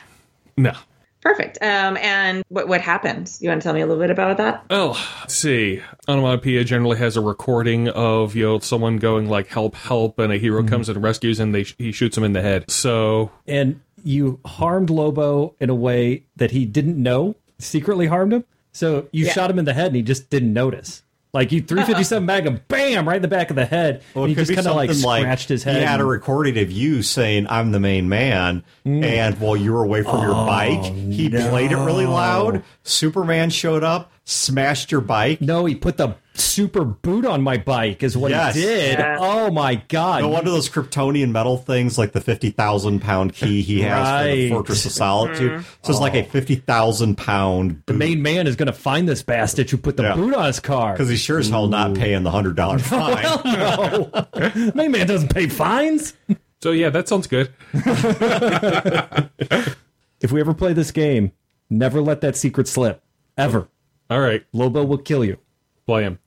no. 0.57 0.73
Perfect. 1.27 1.57
Um, 1.61 1.97
and 1.97 2.43
what 2.47 2.67
what 2.69 2.79
happened? 2.79 3.29
You 3.41 3.49
want 3.49 3.61
to 3.61 3.65
tell 3.65 3.73
me 3.73 3.81
a 3.81 3.85
little 3.85 4.01
bit 4.01 4.09
about 4.11 4.37
that? 4.37 4.63
Well, 4.69 4.97
let's 5.19 5.35
see. 5.35 5.81
Onomatopoeia 6.07 6.63
generally 6.63 6.97
has 6.97 7.17
a 7.17 7.21
recording 7.21 7.89
of 7.89 8.33
you 8.33 8.45
know 8.45 8.59
someone 8.59 8.95
going 8.97 9.27
like 9.27 9.47
"help, 9.47 9.75
help," 9.75 10.19
and 10.19 10.31
a 10.31 10.37
hero 10.37 10.63
comes 10.63 10.87
and 10.87 11.03
rescues, 11.03 11.39
and 11.41 11.53
they 11.53 11.63
he 11.63 11.91
shoots 11.91 12.17
him 12.17 12.23
in 12.23 12.31
the 12.31 12.41
head. 12.41 12.71
So 12.71 13.29
And 13.45 13.81
you 14.05 14.39
harmed 14.45 14.89
Lobo 14.89 15.53
in 15.59 15.69
a 15.69 15.75
way 15.75 16.23
that 16.37 16.51
he 16.51 16.63
didn't 16.65 17.01
know, 17.01 17.35
secretly 17.59 18.07
harmed 18.07 18.31
him. 18.31 18.45
So 18.71 19.07
you 19.11 19.25
Yeah. 19.25 19.33
shot 19.33 19.51
him 19.51 19.59
in 19.59 19.65
the 19.65 19.73
head 19.73 19.87
and 19.87 19.95
he 19.97 20.01
just 20.03 20.29
didn't 20.29 20.53
notice. 20.53 21.03
Like 21.37 21.51
you 21.51 21.61
357 21.61 22.25
Magnum, 22.25 22.61
bam, 22.67 23.07
right 23.07 23.17
in 23.17 23.21
the 23.21 23.27
back 23.27 23.51
of 23.51 23.55
the 23.55 23.65
head. 23.65 24.01
Well, 24.15 24.23
and 24.23 24.29
he 24.29 24.35
just 24.35 24.55
kind 24.55 24.65
of 24.65 24.75
like 24.75 24.91
scratched 24.91 25.49
his 25.49 25.63
head. 25.63 25.75
He 25.75 25.83
had 25.83 26.01
a 26.01 26.03
recording 26.03 26.57
of 26.57 26.71
you 26.71 27.03
saying, 27.03 27.45
"I'm 27.47 27.71
the 27.71 27.79
main 27.79 28.09
man," 28.09 28.63
mm. 28.83 29.03
and 29.03 29.39
while 29.39 29.55
you 29.55 29.71
were 29.71 29.83
away 29.83 30.01
from 30.01 30.23
your 30.23 30.31
oh, 30.31 30.47
bike, 30.47 30.83
he 30.83 31.29
played 31.29 31.71
it 31.71 31.77
really 31.77 32.07
loud. 32.07 32.63
Superman 32.81 33.51
showed 33.51 33.83
up, 33.83 34.11
smashed 34.25 34.91
your 34.91 35.01
bike. 35.01 35.39
no, 35.39 35.65
he 35.65 35.75
put 35.75 35.97
the 35.97 36.15
super 36.39 36.83
boot 36.85 37.25
on 37.25 37.41
my 37.41 37.57
bike, 37.57 38.03
is 38.03 38.17
what 38.17 38.31
Yes. 38.31 38.55
he 38.55 38.61
did. 38.61 38.99
Yeah. 38.99 39.17
Oh 39.19 39.51
my 39.51 39.75
god! 39.75 40.21
No, 40.21 40.29
one 40.29 40.45
of 40.45 40.51
those 40.51 40.69
Kryptonian 40.69 41.31
metal 41.31 41.57
things, 41.57 41.97
like 41.97 42.11
the 42.11 42.21
fifty 42.21 42.49
thousand 42.51 43.01
pound 43.01 43.33
key 43.33 43.61
he 43.61 43.81
has 43.81 44.25
for 44.25 44.31
the 44.35 44.49
Fortress 44.49 44.85
of 44.85 44.91
Solitude. 44.91 45.51
Mm-hmm. 45.51 45.61
So 45.83 45.91
it's 45.91 45.99
like 46.01 46.15
a 46.15 46.25
oh. 46.25 46.29
fifty 46.29 46.55
thousand 46.55 47.17
pound 47.17 47.83
the 47.85 47.93
main 47.93 48.21
man 48.21 48.47
is 48.47 48.55
going 48.55 48.67
to 48.67 48.73
find 48.73 49.07
this 49.07 49.23
bastard 49.23 49.69
who 49.69 49.77
put 49.77 49.97
the 49.97 50.03
Yeah. 50.03 50.15
boot 50.15 50.33
on 50.33 50.45
his 50.45 50.59
car. 50.59 50.93
because 50.93 51.09
he's 51.09 51.19
sure 51.19 51.39
as 51.39 51.49
hell 51.49 51.67
not 51.67 51.95
paying 51.95 52.23
the 52.23 52.31
hundred 52.31 52.55
dollar 52.55 52.79
fine. 52.87 53.23
no, 53.45 54.09
main 54.75 54.91
man 54.91 55.07
doesn't 55.07 55.33
pay 55.33 55.47
fines. 55.47 56.13
so 56.61 56.71
yeah, 56.71 56.89
that 56.89 57.07
sounds 57.07 57.27
good. 57.27 57.51
If 60.19 60.31
we 60.31 60.39
ever 60.41 60.53
play 60.55 60.73
this 60.73 60.89
game, 60.91 61.31
never 61.69 62.01
let 62.01 62.21
that 62.21 62.35
secret 62.35 62.67
slip. 62.67 63.03
Ever. 63.37 63.67
All 64.09 64.19
right, 64.19 64.43
Lobo 64.51 64.83
will 64.83 64.97
kill 64.97 65.23
you. 65.23 65.37
play 65.85 66.01
him. 66.03 66.17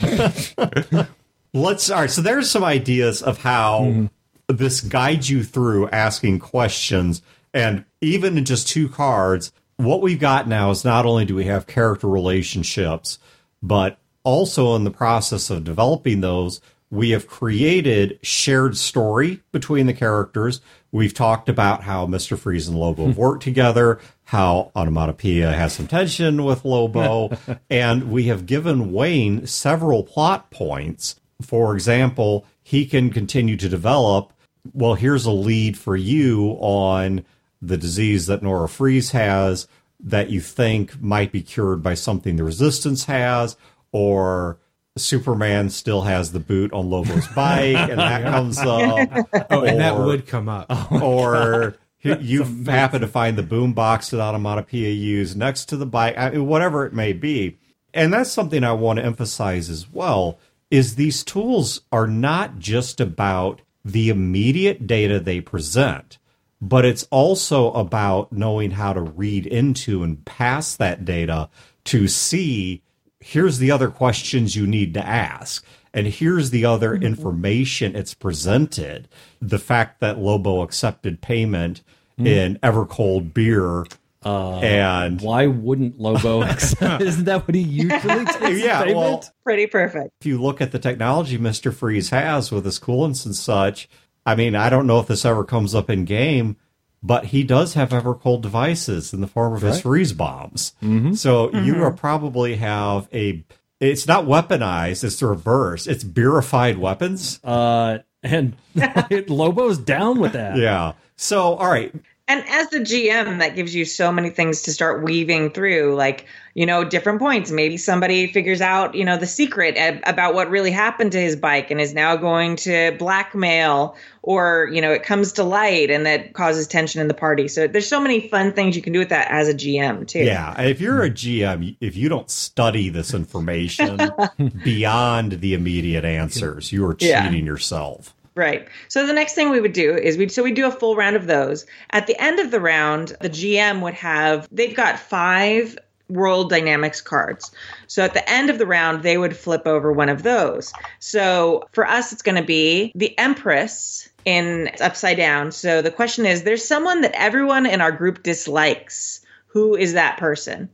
Let's 1.54 1.90
all 1.90 2.00
right. 2.00 2.10
So 2.10 2.20
there's 2.22 2.50
some 2.50 2.64
ideas 2.64 3.22
of 3.22 3.38
how 3.38 3.80
mm-hmm. 3.80 4.56
this 4.56 4.80
guides 4.80 5.30
you 5.30 5.42
through 5.42 5.88
asking 5.90 6.40
questions, 6.40 7.22
and 7.54 7.84
even 8.00 8.36
in 8.36 8.44
just 8.44 8.68
two 8.68 8.88
cards, 8.88 9.52
what 9.76 10.02
we've 10.02 10.20
got 10.20 10.48
now 10.48 10.70
is 10.70 10.84
not 10.84 11.06
only 11.06 11.24
do 11.24 11.34
we 11.34 11.44
have 11.44 11.66
character 11.66 12.08
relationships, 12.08 13.18
but 13.62 13.98
also 14.24 14.74
in 14.74 14.84
the 14.84 14.90
process 14.90 15.50
of 15.50 15.64
developing 15.64 16.20
those, 16.20 16.60
we 16.90 17.10
have 17.10 17.26
created 17.26 18.18
shared 18.22 18.76
story 18.76 19.42
between 19.52 19.86
the 19.86 19.94
characters. 19.94 20.60
We've 20.92 21.14
talked 21.14 21.48
about 21.48 21.82
how 21.82 22.06
Mr. 22.06 22.38
Freeze 22.38 22.68
and 22.68 22.78
Lobo 22.78 23.06
have 23.06 23.18
worked 23.18 23.42
together, 23.42 24.00
how 24.26 24.72
Onomatopoeia 24.74 25.52
has 25.52 25.72
some 25.72 25.86
tension 25.86 26.44
with 26.44 26.64
Lobo, 26.64 27.30
and 27.70 28.10
we 28.10 28.24
have 28.24 28.44
given 28.44 28.92
Wayne 28.92 29.46
several 29.46 30.02
plot 30.02 30.50
points. 30.50 31.14
For 31.40 31.74
example, 31.74 32.44
he 32.62 32.86
can 32.86 33.10
continue 33.10 33.56
to 33.56 33.68
develop. 33.68 34.32
Well, 34.72 34.94
here's 34.94 35.26
a 35.26 35.30
lead 35.30 35.78
for 35.78 35.94
you 35.94 36.56
on 36.58 37.24
the 37.62 37.76
disease 37.76 38.26
that 38.26 38.42
Nora 38.42 38.68
Freeze 38.68 39.12
has 39.12 39.68
that 40.00 40.28
you 40.28 40.40
think 40.40 41.00
might 41.00 41.30
be 41.30 41.40
cured 41.40 41.82
by 41.82 41.94
something 41.94 42.34
the 42.34 42.42
Resistance 42.42 43.04
has, 43.04 43.56
or 43.92 44.58
Superman 44.98 45.70
still 45.70 46.02
has 46.02 46.32
the 46.32 46.40
boot 46.40 46.72
on 46.72 46.90
Lobo's 46.90 47.28
bike, 47.28 47.76
and 47.76 48.00
that 48.00 48.22
comes 48.32 48.58
up. 48.58 49.08
Oh, 49.50 49.62
and 49.62 49.78
that 49.78 49.96
would 49.98 50.26
come 50.26 50.48
up. 50.48 50.66
or 51.00 51.76
you- 52.06 52.18
you 52.44 52.44
happen 52.64 53.00
to 53.00 53.08
find 53.08 53.36
the 53.36 53.42
boom 53.42 53.72
box 53.72 54.10
that 54.10 54.20
Onomatopoeia 54.20 54.90
used 54.90 55.36
next 55.36 55.66
to 55.66 55.76
the 55.76 55.86
bike, 55.86 56.16
I 56.16 56.30
mean, 56.30 56.46
whatever 56.46 56.86
it 56.86 56.92
may 56.92 57.12
be. 57.12 57.58
And 57.92 58.12
that's 58.12 58.30
something 58.30 58.62
I 58.62 58.72
want 58.72 58.98
to 58.98 59.04
emphasize 59.04 59.70
as 59.70 59.90
well 59.90 60.38
is 60.70 60.94
these 60.94 61.24
tools 61.24 61.82
are 61.92 62.06
not 62.06 62.58
just 62.58 63.00
about 63.00 63.62
the 63.84 64.08
immediate 64.08 64.86
data 64.86 65.20
they 65.20 65.40
present, 65.40 66.18
but 66.60 66.84
it's 66.84 67.04
also 67.10 67.72
about 67.72 68.32
knowing 68.32 68.72
how 68.72 68.92
to 68.92 69.00
read 69.00 69.46
into 69.46 70.02
and 70.02 70.24
pass 70.24 70.74
that 70.76 71.04
data 71.04 71.48
to 71.84 72.08
see 72.08 72.82
here's 73.20 73.58
the 73.58 73.70
other 73.70 73.88
questions 73.88 74.56
you 74.56 74.66
need 74.66 74.92
to 74.94 75.04
ask 75.04 75.64
and 75.96 76.06
here's 76.08 76.50
the 76.50 76.64
other 76.64 76.94
mm-hmm. 76.94 77.04
information 77.04 77.96
it's 77.96 78.12
presented. 78.12 79.08
The 79.40 79.58
fact 79.58 80.00
that 80.00 80.18
lobo 80.18 80.60
accepted 80.60 81.22
payment 81.22 81.82
Hmm. 82.18 82.26
in 82.26 82.58
ever 82.62 82.86
cold 82.86 83.34
beer 83.34 83.84
uh, 84.24 84.58
and 84.58 85.20
Why 85.20 85.46
wouldn't 85.46 86.00
Lobo 86.00 86.42
accept? 86.50 87.00
Isn't 87.00 87.26
that 87.26 87.46
what 87.46 87.54
he 87.54 87.60
usually 87.60 88.24
takes? 88.24 88.60
yeah 88.60 88.80
payment? 88.84 88.96
well 88.96 89.24
Pretty 89.44 89.66
perfect. 89.66 90.10
if 90.20 90.26
you 90.26 90.40
look 90.40 90.60
at 90.60 90.72
the 90.72 90.78
technology 90.78 91.38
mr 91.38 91.72
freeze 91.72 92.10
has 92.10 92.50
with 92.50 92.64
his 92.64 92.80
coolants 92.80 93.24
and 93.24 93.36
such 93.36 93.88
i 94.24 94.34
mean 94.34 94.56
i 94.56 94.68
don't 94.68 94.86
know 94.86 94.98
if 94.98 95.06
this 95.06 95.24
ever 95.24 95.44
comes 95.44 95.74
up 95.74 95.88
in 95.90 96.04
game 96.04 96.56
but 97.02 97.26
he 97.26 97.44
does 97.44 97.74
have 97.74 97.90
evercold 97.90 98.40
devices 98.40 99.12
in 99.12 99.20
the 99.20 99.28
form 99.28 99.52
of 99.52 99.62
his 99.62 99.80
freeze 99.82 100.12
bombs 100.12 100.72
mm-hmm. 100.82 101.12
so 101.12 101.52
you 101.52 101.74
mm-hmm. 101.74 101.82
are 101.82 101.92
probably 101.92 102.56
have 102.56 103.08
a 103.12 103.44
it's 103.78 104.08
not 104.08 104.24
weaponized 104.24 105.04
it's 105.04 105.20
the 105.20 105.26
reverse 105.26 105.86
it's 105.86 106.02
beerified 106.02 106.78
weapons 106.78 107.38
uh, 107.44 107.98
and 108.22 108.56
Lobo's 109.28 109.78
down 109.78 110.18
with 110.18 110.32
that. 110.32 110.56
yeah 110.56 110.94
so 111.16 111.54
all 111.54 111.70
right 111.70 111.92
And 112.28 112.42
as 112.48 112.70
the 112.70 112.80
GM, 112.80 113.38
that 113.38 113.54
gives 113.54 113.72
you 113.72 113.84
so 113.84 114.10
many 114.10 114.30
things 114.30 114.62
to 114.62 114.72
start 114.72 115.04
weaving 115.04 115.50
through, 115.52 115.94
like, 115.94 116.26
you 116.54 116.66
know, 116.66 116.82
different 116.82 117.20
points. 117.20 117.52
Maybe 117.52 117.76
somebody 117.76 118.26
figures 118.32 118.60
out, 118.60 118.96
you 118.96 119.04
know, 119.04 119.16
the 119.16 119.28
secret 119.28 119.76
ab- 119.76 120.02
about 120.04 120.34
what 120.34 120.50
really 120.50 120.72
happened 120.72 121.12
to 121.12 121.20
his 121.20 121.36
bike 121.36 121.70
and 121.70 121.80
is 121.80 121.94
now 121.94 122.16
going 122.16 122.56
to 122.66 122.96
blackmail, 122.98 123.94
or, 124.22 124.68
you 124.72 124.80
know, 124.80 124.90
it 124.90 125.04
comes 125.04 125.30
to 125.34 125.44
light 125.44 125.88
and 125.88 126.04
that 126.04 126.32
causes 126.32 126.66
tension 126.66 127.00
in 127.00 127.06
the 127.06 127.14
party. 127.14 127.46
So 127.46 127.68
there's 127.68 127.88
so 127.88 128.00
many 128.00 128.28
fun 128.28 128.52
things 128.52 128.74
you 128.74 128.82
can 128.82 128.92
do 128.92 128.98
with 128.98 129.10
that 129.10 129.30
as 129.30 129.46
a 129.48 129.54
GM, 129.54 130.08
too. 130.08 130.24
Yeah, 130.24 130.52
and 130.58 130.68
if 130.68 130.80
you're 130.80 131.04
a 131.04 131.10
GM, 131.10 131.76
if 131.80 131.96
you 131.96 132.08
don't 132.08 132.28
study 132.28 132.88
this 132.88 133.14
information 133.14 134.10
beyond 134.64 135.40
the 135.40 135.54
immediate 135.54 136.04
answers, 136.04 136.72
you 136.72 136.84
are 136.86 136.94
cheating 136.94 137.12
Yeah. 137.12 137.30
yourself. 137.30 138.15
Right. 138.36 138.68
So 138.88 139.06
the 139.06 139.14
next 139.14 139.32
thing 139.32 139.48
we 139.48 139.60
would 139.60 139.72
do 139.72 139.94
is 139.94 140.18
we 140.18 140.28
so 140.28 140.42
we 140.42 140.52
do 140.52 140.66
a 140.66 140.70
full 140.70 140.94
round 140.94 141.16
of 141.16 141.26
those. 141.26 141.64
At 141.90 142.06
the 142.06 142.20
end 142.22 142.38
of 142.38 142.50
the 142.50 142.60
round, 142.60 143.16
the 143.22 143.30
GM 143.30 143.80
would 143.80 143.94
have 143.94 144.46
they've 144.52 144.76
got 144.76 144.98
five 144.98 145.78
world 146.10 146.50
dynamics 146.50 147.00
cards. 147.00 147.50
So 147.86 148.02
at 148.04 148.12
the 148.12 148.28
end 148.30 148.50
of 148.50 148.58
the 148.58 148.66
round, 148.66 149.02
they 149.02 149.16
would 149.16 149.34
flip 149.34 149.66
over 149.66 149.90
one 149.90 150.10
of 150.10 150.22
those. 150.22 150.72
So 151.00 151.66
for 151.72 151.86
us 151.86 152.12
it's 152.12 152.22
going 152.22 152.36
to 152.36 152.46
be 152.46 152.92
the 152.94 153.18
Empress 153.18 154.08
in 154.26 154.70
upside 154.82 155.16
down. 155.16 155.50
So 155.50 155.80
the 155.80 155.90
question 155.90 156.26
is 156.26 156.42
there's 156.42 156.64
someone 156.64 157.00
that 157.00 157.18
everyone 157.18 157.64
in 157.64 157.80
our 157.80 157.92
group 157.92 158.22
dislikes. 158.22 159.20
who 159.46 159.74
is 159.74 159.94
that 159.94 160.18
person? 160.18 160.68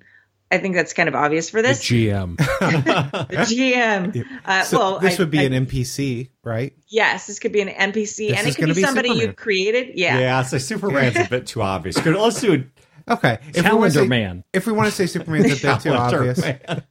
I 0.53 0.59
think 0.59 0.75
that's 0.75 0.93
kind 0.93 1.09
of 1.09 1.15
obvious 1.15 1.49
for 1.51 1.63
The 1.63 1.69
this. 1.69 1.81
GM. 1.83 2.37
The 2.37 3.37
GM. 3.37 4.25
Uh, 4.45 4.63
So 4.65 4.79
well, 4.79 4.99
this 4.99 5.19
I- 5.19 5.23
would 5.23 5.31
be 5.31 5.41
I- 5.41 5.43
an 5.45 5.53
NPC, 5.67 6.29
right? 6.45 6.75
yes. 6.89 7.27
This 7.27 7.39
could 7.39 7.53
be 7.53 7.61
an 7.63 7.69
NPC, 7.69 8.29
This 8.29 8.39
and 8.39 8.47
it 8.49 8.57
could 8.57 8.67
be, 8.69 8.75
be 8.75 8.83
somebody 8.83 9.09
you 9.09 9.15
Superman. 9.15 9.35
created. 9.37 9.91
Yeah, 9.99 10.19
Yeah. 10.19 10.43
so 10.43 10.59
Superman's 10.59 11.17
a 11.17 11.25
bit 11.29 11.47
too 11.47 11.63
obvious. 11.63 11.99
Good, 11.99 12.15
Let's 12.17 12.41
do. 12.41 12.65
Okay. 13.09 13.39
If 13.53 13.65
we 13.65 13.73
wanna 13.77 13.91
say- 13.91 14.07
Man. 14.07 14.45
If 14.53 14.65
we 14.67 14.73
want 14.73 14.89
to 14.89 14.95
say 14.95 15.07
Superman's 15.07 15.47
a 15.47 15.67
bit 15.75 15.81
too 15.81 15.91
obvious, 15.93 16.39
Man. 16.41 16.83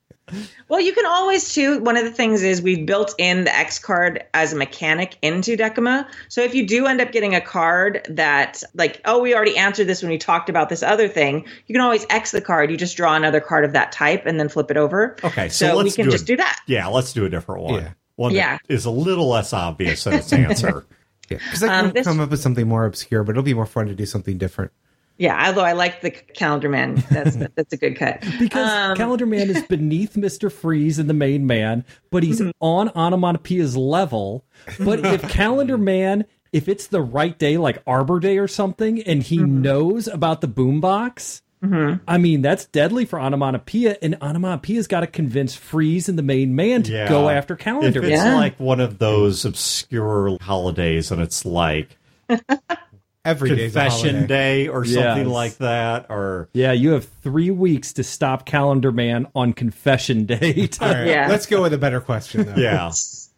Well, 0.70 0.80
you 0.80 0.94
can 0.94 1.06
always 1.06 1.54
too. 1.54 1.80
One 1.80 1.98
of 1.98 2.04
the 2.06 2.12
things 2.12 2.44
is 2.44 2.62
we've 2.62 2.86
built 2.86 3.13
in 3.17 3.44
the 3.44 3.56
X 3.56 3.80
card 3.80 4.24
as 4.34 4.54
a 4.54 4.56
mechanic 4.56 5.17
into 5.22 5.58
Decuma. 5.58 6.08
So 6.30 6.41
if 6.41 6.54
you 6.56 6.65
do 6.67 6.86
end 6.88 7.02
up 7.02 7.12
getting 7.12 7.36
a 7.36 7.41
card 7.41 8.06
that, 8.10 8.63
like, 8.74 9.02
oh, 9.06 9.20
we 9.22 9.36
already 9.36 9.58
answered 9.58 9.88
this 9.88 10.02
when 10.02 10.10
we 10.12 10.17
talked 10.17 10.50
about 10.50 10.70
this 10.70 10.84
other 10.84 11.08
thing, 11.08 11.46
you 11.67 11.74
can 11.74 11.82
always 11.82 12.06
X 12.10 12.32
the 12.32 12.41
card. 12.41 12.72
You 12.72 12.78
just 12.78 12.96
draw 12.98 13.15
another 13.15 13.39
card 13.41 13.65
of 13.65 13.74
that 13.74 13.91
type 13.91 14.26
and 14.26 14.39
then 14.39 14.50
flip 14.50 14.72
it 14.72 14.78
over. 14.78 15.15
Okay, 15.24 15.50
so 15.50 15.67
so, 15.67 15.78
we 15.78 15.84
let's 15.84 15.96
can 15.96 16.06
do 16.06 16.12
just 16.12 16.24
it. 16.24 16.28
do 16.28 16.38
that. 16.38 16.60
Yeah, 16.67 16.88
let's 16.88 17.13
do 17.13 17.26
a 17.26 17.30
different 17.30 17.63
one. 17.63 17.74
Yeah. 17.82 17.91
One 18.15 18.32
Yeah. 18.34 18.58
that 18.67 18.74
is 18.74 18.86
a 18.86 18.91
little 18.91 19.28
less 19.30 19.54
obvious 19.54 20.06
in 20.06 20.13
its 20.13 20.32
answer. 20.34 20.86
yeah, 21.30 21.38
because 21.38 21.63
I 21.63 21.67
can 21.67 21.86
Um, 21.86 21.91
this- 21.91 22.06
come 22.06 22.20
up 22.20 22.30
with 22.30 22.39
something 22.39 22.67
more 22.67 22.86
obscure, 22.86 23.24
but 23.24 23.32
it'll 23.32 23.44
be 23.44 23.54
more 23.54 23.65
fun 23.65 23.88
to 23.88 23.96
do 23.96 24.06
something 24.06 24.38
different. 24.38 24.72
Yeah, 25.21 25.49
although 25.49 25.63
I 25.63 25.73
like 25.73 26.01
the 26.01 26.10
calendar 26.10 26.67
man. 26.67 26.95
That's 27.12 27.36
that's 27.55 27.71
a 27.71 27.77
good 27.77 27.95
cut. 27.95 28.25
Because 28.39 28.67
Um, 28.67 28.97
Calendar 28.97 29.27
Man 29.27 29.51
is 29.51 29.62
beneath 29.62 30.15
Mr. 30.15 30.51
Freeze 30.51 30.97
and 30.97 31.07
the 31.07 31.13
main 31.13 31.45
man, 31.45 31.86
but 32.10 32.23
he's 32.23 32.41
mm-hmm. 32.41 32.49
on 32.60 32.89
Onomatopoeia's 32.95 33.77
level. 33.77 34.43
But 34.79 35.05
if 35.05 35.21
Calendar 35.29 35.77
Man, 35.77 36.25
if 36.51 36.67
it's 36.67 36.88
the 36.88 37.03
right 37.03 37.38
day, 37.38 37.57
like 37.60 37.84
Arbor 37.86 38.19
Day 38.19 38.39
or 38.39 38.47
something, 38.47 38.99
and 39.03 39.21
he 39.21 39.38
mm-hmm. 39.38 39.62
knows 39.62 40.07
about 40.07 40.41
the 40.41 40.47
boombox, 40.47 41.43
mm-hmm. 41.63 42.03
I 42.07 42.17
mean, 42.17 42.41
that's 42.41 42.65
deadly 42.65 43.05
for 43.05 43.19
Onomatopoeia, 43.21 43.97
and 44.01 44.17
Onomatopoeia's 44.23 44.88
got 44.88 45.01
to 45.01 45.07
convince 45.07 45.53
Freeze 45.53 46.10
and 46.10 46.17
the 46.17 46.23
main 46.23 46.55
man 46.55 46.81
to 46.81 46.91
Yeah. 46.91 47.07
go 47.07 47.29
after 47.29 47.55
Calendar 47.55 47.99
If 47.99 48.05
Man. 48.05 48.12
it's 48.12 48.23
Yeah. 48.23 48.36
like 48.38 48.60
one 48.60 48.79
of 48.79 48.97
those 48.97 49.45
obscure 49.45 50.39
holidays 50.41 51.12
and 51.12 51.21
it's 51.21 51.45
like 51.45 51.99
Every 53.23 53.49
day's 53.55 53.75
a 53.75 53.79
Confession 53.81 54.15
holiday. 54.15 54.27
Day 54.27 54.67
or 54.67 54.84
something 54.86 55.25
Yes. 55.25 55.27
like 55.27 55.57
that, 55.57 56.07
or 56.10 56.49
Yeah, 56.53 56.71
you 56.71 56.91
have 56.91 57.07
three 57.21 57.51
weeks 57.51 57.93
to 57.93 58.03
stop 58.03 58.45
Calendar 58.45 58.91
Man 58.91 59.27
on 59.36 59.53
Confession 59.53 60.25
Day. 60.25 60.69
All 60.81 60.88
right, 60.89 61.05
Yeah. 61.07 61.27
let's 61.29 61.45
go 61.45 61.62
with 61.62 61.73
a 61.73 61.77
better 61.77 62.01
question 62.01 62.45
though. 62.45 62.55
yeah. 62.60 62.91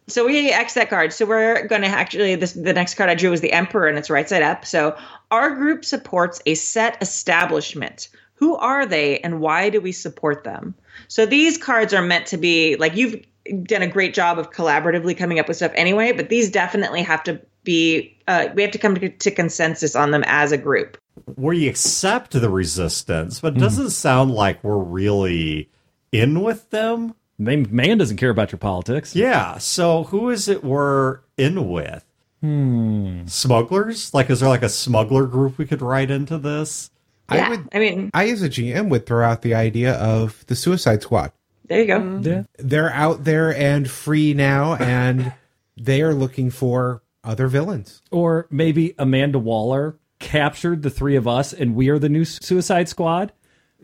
So 0.08 0.26
we 0.26 0.50
X 0.52 0.74
that 0.74 0.90
card. 0.90 1.14
So 1.14 1.26
we're 1.26 1.66
going 1.68 1.82
to 1.82 1.88
actually 1.88 2.36
this 2.36 2.54
the 2.54 2.74
next 2.74 2.96
card 2.96 3.10
I 3.10 3.16
drew 3.16 3.30
was 3.30 3.42
the 3.42 3.52
Emperor 3.54 3.88
and 3.88 3.98
it's 3.98 4.10
right 4.10 4.28
side 4.28 4.42
up. 4.42 4.66
So 4.66 4.98
our 5.32 5.50
group 5.56 5.86
supports 5.86 6.42
a 6.46 6.56
set 6.56 6.98
establishment. 7.02 8.10
Who 8.36 8.56
are 8.58 8.86
they 8.86 9.20
and 9.20 9.40
why 9.40 9.70
do 9.70 9.80
we 9.80 9.92
support 9.94 10.44
them? 10.44 10.76
So 11.08 11.26
these 11.26 11.58
cards 11.58 11.94
are 11.94 12.02
meant 12.02 12.26
to 12.28 12.38
be 12.38 12.76
like 12.78 12.96
you've 12.96 13.22
done 13.64 13.82
a 13.82 13.88
great 13.88 14.14
job 14.14 14.40
of 14.40 14.52
collaboratively 14.52 15.18
coming 15.18 15.40
up 15.40 15.48
with 15.48 15.58
stuff 15.58 15.72
anyway, 15.76 16.12
but 16.14 16.30
these 16.30 16.50
definitely 16.52 17.02
have 17.04 17.24
to 17.24 17.40
be 17.64 18.18
uh, 18.28 18.48
we 18.56 18.62
have 18.62 18.72
to 18.72 18.78
come 18.78 18.96
to, 18.96 19.10
to 19.10 19.32
consensus 19.32 19.96
on 19.96 20.12
them 20.12 20.24
as 20.28 20.52
a 20.52 20.58
group. 20.58 20.98
We 21.36 21.68
accept 21.68 22.32
the 22.32 22.50
resistance, 22.50 23.40
Hmm. 23.40 23.48
but 23.48 23.58
it 23.58 23.60
doesn't 23.60 23.92
sound 23.92 24.32
like 24.32 24.64
we're 24.64 24.78
really 24.78 25.70
in 26.12 26.42
with 26.42 26.70
them. 26.70 27.16
Main 27.38 27.68
man 27.72 27.98
doesn't 27.98 28.18
care 28.18 28.30
about 28.30 28.52
your 28.52 28.60
politics. 28.60 29.16
Yeah. 29.16 29.58
So 29.58 30.04
who 30.06 30.30
is 30.30 30.48
it 30.48 30.64
we're 30.64 31.20
in 31.38 31.70
with? 31.70 32.06
Hmm. 32.42 33.26
Smugglers? 33.26 34.14
Like, 34.14 34.30
is 34.30 34.40
there 34.42 34.50
like 34.50 34.64
a 34.64 34.70
smuggler 34.70 35.26
group 35.26 35.58
we 35.58 35.66
could 35.66 35.82
write 35.82 36.12
into 36.12 36.38
this? 36.38 36.90
I 37.30 37.38
yeah, 37.38 37.50
would- 37.50 37.70
I 37.74 37.80
mean, 37.80 38.12
I, 38.14 38.30
as 38.30 38.42
a 38.42 38.50
GM, 38.50 38.90
would 38.90 39.06
throw 39.06 39.26
out 39.26 39.42
the 39.44 39.56
idea 39.56 39.94
of 39.94 40.46
the 40.48 40.56
Suicide 40.56 41.02
Squad. 41.02 41.32
there 41.68 41.80
you 41.82 41.88
go. 41.88 42.20
Yeah. 42.22 42.44
They're 42.60 42.92
out 42.92 43.24
there 43.24 43.56
and 43.56 43.90
free 43.90 44.34
now, 44.34 44.76
and 44.76 45.32
they 45.78 46.02
are 46.02 46.14
looking 46.14 46.50
for 46.52 47.02
other 47.24 47.48
villains. 47.48 48.02
Or 48.12 48.48
maybe 48.50 48.94
Amanda 48.98 49.40
Waller 49.40 49.98
captured 50.20 50.82
the 50.82 50.90
three 50.90 51.16
of 51.16 51.28
us 51.28 51.54
and 51.54 51.76
we 51.76 51.90
are 51.90 52.00
the 52.00 52.10
new 52.10 52.26
Suicide 52.26 52.90
Squad. 52.90 53.34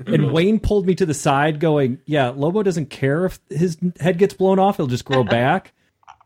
And 0.05 0.31
Wayne 0.33 0.59
pulled 0.59 0.85
me 0.85 0.95
to 0.95 1.05
the 1.05 1.13
side 1.13 1.59
going, 1.59 1.99
Yeah, 2.05 2.29
Lobo 2.29 2.63
doesn't 2.63 2.89
care 2.89 3.25
if 3.25 3.39
his 3.49 3.77
head 3.99 4.17
gets 4.17 4.33
blown 4.33 4.59
off, 4.59 4.77
he'll 4.77 4.87
just 4.87 5.05
grow 5.05 5.23
back. 5.23 5.73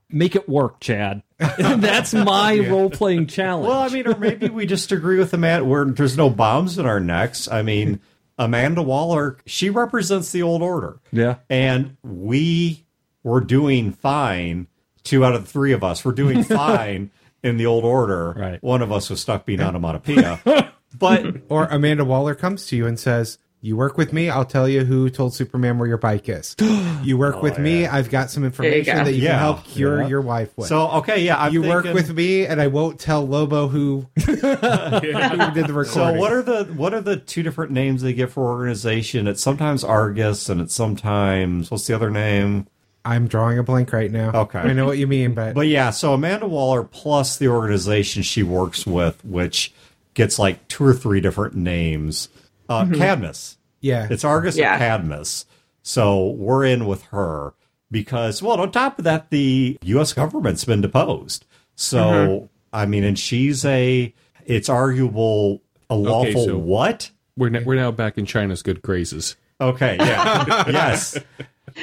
Make 0.10 0.36
it 0.36 0.48
work, 0.48 0.80
Chad. 0.80 1.24
That's 1.38 2.14
my 2.14 2.60
role 2.70 2.92
playing 2.92 3.26
challenge. 3.28 3.68
Well, 3.68 3.80
I 3.80 3.90
mean, 3.90 4.08
or 4.08 4.16
maybe 4.16 4.48
we 4.48 4.68
just 4.68 4.92
agree 4.92 5.18
with 5.18 5.34
Amanda. 5.34 5.66
Where 5.66 5.86
there's 5.86 6.16
no 6.16 6.30
bombs 6.30 6.78
in 6.78 6.86
our 6.86 7.00
necks. 7.00 7.48
I 7.52 7.64
mean, 7.64 8.00
Amanda 8.38 8.84
Waller, 8.84 9.38
she 9.46 9.70
represents 9.72 10.32
the 10.32 10.44
old 10.44 10.62
order. 10.62 11.00
Yeah. 11.12 11.38
And 11.50 11.98
we 12.04 12.86
were 13.24 13.42
doing 13.42 13.92
fine. 13.92 14.68
Two 15.04 15.26
out 15.26 15.36
of 15.36 15.46
the 15.46 15.50
three 15.52 15.74
of 15.74 15.84
us 15.84 16.04
were 16.06 16.14
doing 16.14 16.44
fine 16.46 17.12
in 17.44 17.58
the 17.58 17.66
old 17.66 17.84
order. 17.84 18.32
Right. 18.32 18.64
One 18.64 18.82
of 18.82 18.92
us 18.92 19.10
was 19.10 19.20
stuck 19.22 19.46
being 19.46 19.60
onomatopoeia. 19.62 20.72
but 20.98 21.26
Or 21.50 21.66
Amanda 21.66 22.06
Waller 22.06 22.36
comes 22.36 22.66
to 22.68 22.76
you 22.78 22.88
and 22.88 22.98
says, 23.00 23.38
You 23.60 23.76
work 23.76 23.98
with 23.98 24.14
me, 24.14 24.30
I'll 24.30 24.46
tell 24.46 24.70
you 24.70 24.86
who 24.86 25.10
told 25.10 25.34
Superman 25.34 25.78
where 25.78 25.88
your 25.88 25.98
bike 25.98 26.30
is. 26.30 26.56
You 27.04 27.18
work 27.18 27.42
with 27.42 27.60
oh, 27.60 27.62
me, 27.62 27.86
I've 27.86 28.10
got 28.10 28.32
some 28.32 28.46
information 28.46 28.96
go. 28.96 29.04
that 29.04 29.12
you 29.14 29.24
Yeah. 29.24 29.32
can 29.32 29.40
help 29.40 29.66
cure 29.66 30.02
Yeah. 30.04 30.08
your 30.08 30.22
wife 30.22 30.54
with. 30.56 30.70
so, 30.70 30.90
okay, 30.92 31.22
yeah. 31.22 31.38
I'm 31.38 31.52
you 31.52 31.62
work 31.64 31.84
with 31.84 32.14
me, 32.14 32.46
and 32.46 32.62
I 32.62 32.68
won't 32.68 32.98
tell 32.98 33.28
Lobo 33.28 33.68
who, 33.68 34.08
who 34.26 34.36
did 34.38 34.42
the 35.68 35.74
recording. 35.74 35.86
So 35.86 36.14
what 36.14 36.32
are 36.32 36.42
the 36.42 36.64
what 36.76 36.94
are 36.94 37.02
the 37.02 37.18
two 37.18 37.44
different 37.44 37.72
names 37.74 38.02
they 38.04 38.14
give 38.14 38.32
for 38.32 38.44
organization? 38.50 39.28
It's 39.28 39.42
sometimes 39.44 39.84
Argus 39.84 40.48
and 40.48 40.62
it's 40.62 40.74
sometimes 40.74 41.70
what's 41.70 41.88
the 41.88 41.94
other 41.94 42.10
name? 42.10 42.68
I'm 43.06 43.28
drawing 43.28 43.58
a 43.60 43.64
blank 43.64 43.92
right 43.92 44.12
now. 44.12 44.32
Okay. 44.34 44.60
I 44.60 44.74
know 44.74 44.86
what 44.86 44.98
you 44.98 45.08
mean, 45.08 45.34
but, 45.34 45.54
But 45.56 45.68
yeah, 45.68 45.90
so 45.90 46.14
Amanda 46.14 46.48
Waller 46.48 46.84
plus 46.84 47.38
the 47.38 47.50
organization 47.50 48.24
she 48.24 48.44
works 48.44 48.86
with, 48.88 49.24
which 49.26 49.74
gets 50.14 50.40
like 50.40 50.68
two 50.70 50.86
or 50.86 50.94
three 50.94 51.20
different 51.20 51.56
names. 51.56 52.30
Uh, 52.70 52.86
Cadmus. 52.86 53.58
yeah, 53.82 54.08
It's 54.10 54.24
Argus 54.24 54.56
Yeah. 54.56 54.76
or 54.76 54.78
Cadmus. 54.78 55.46
So 55.82 56.30
we're 56.30 56.64
in 56.66 56.86
with 56.86 57.04
her 57.08 57.54
because, 57.92 58.42
well, 58.42 58.60
on 58.62 58.72
top 58.72 58.98
of 59.00 59.04
that, 59.06 59.30
the 59.32 59.78
U.S. 59.84 60.14
government's 60.14 60.64
been 60.64 60.80
deposed. 60.82 61.46
So, 61.76 62.50
I 62.72 62.86
mean, 62.86 63.04
and 63.04 63.20
she's 63.20 63.66
a, 63.66 64.14
it's 64.46 64.70
arguable 64.70 65.62
a 65.90 65.96
lawful 65.96 66.46
so- 66.46 66.58
what? 66.58 67.10
We're, 67.36 67.54
n- 67.54 67.66
we're 67.66 67.76
now 67.76 67.92
back 67.92 68.18
in 68.18 68.26
China's 68.26 68.62
good 68.62 68.82
graces. 68.82 69.36
Okay, 69.60 69.98
yeah. 70.00 70.64
yes. 70.72 71.18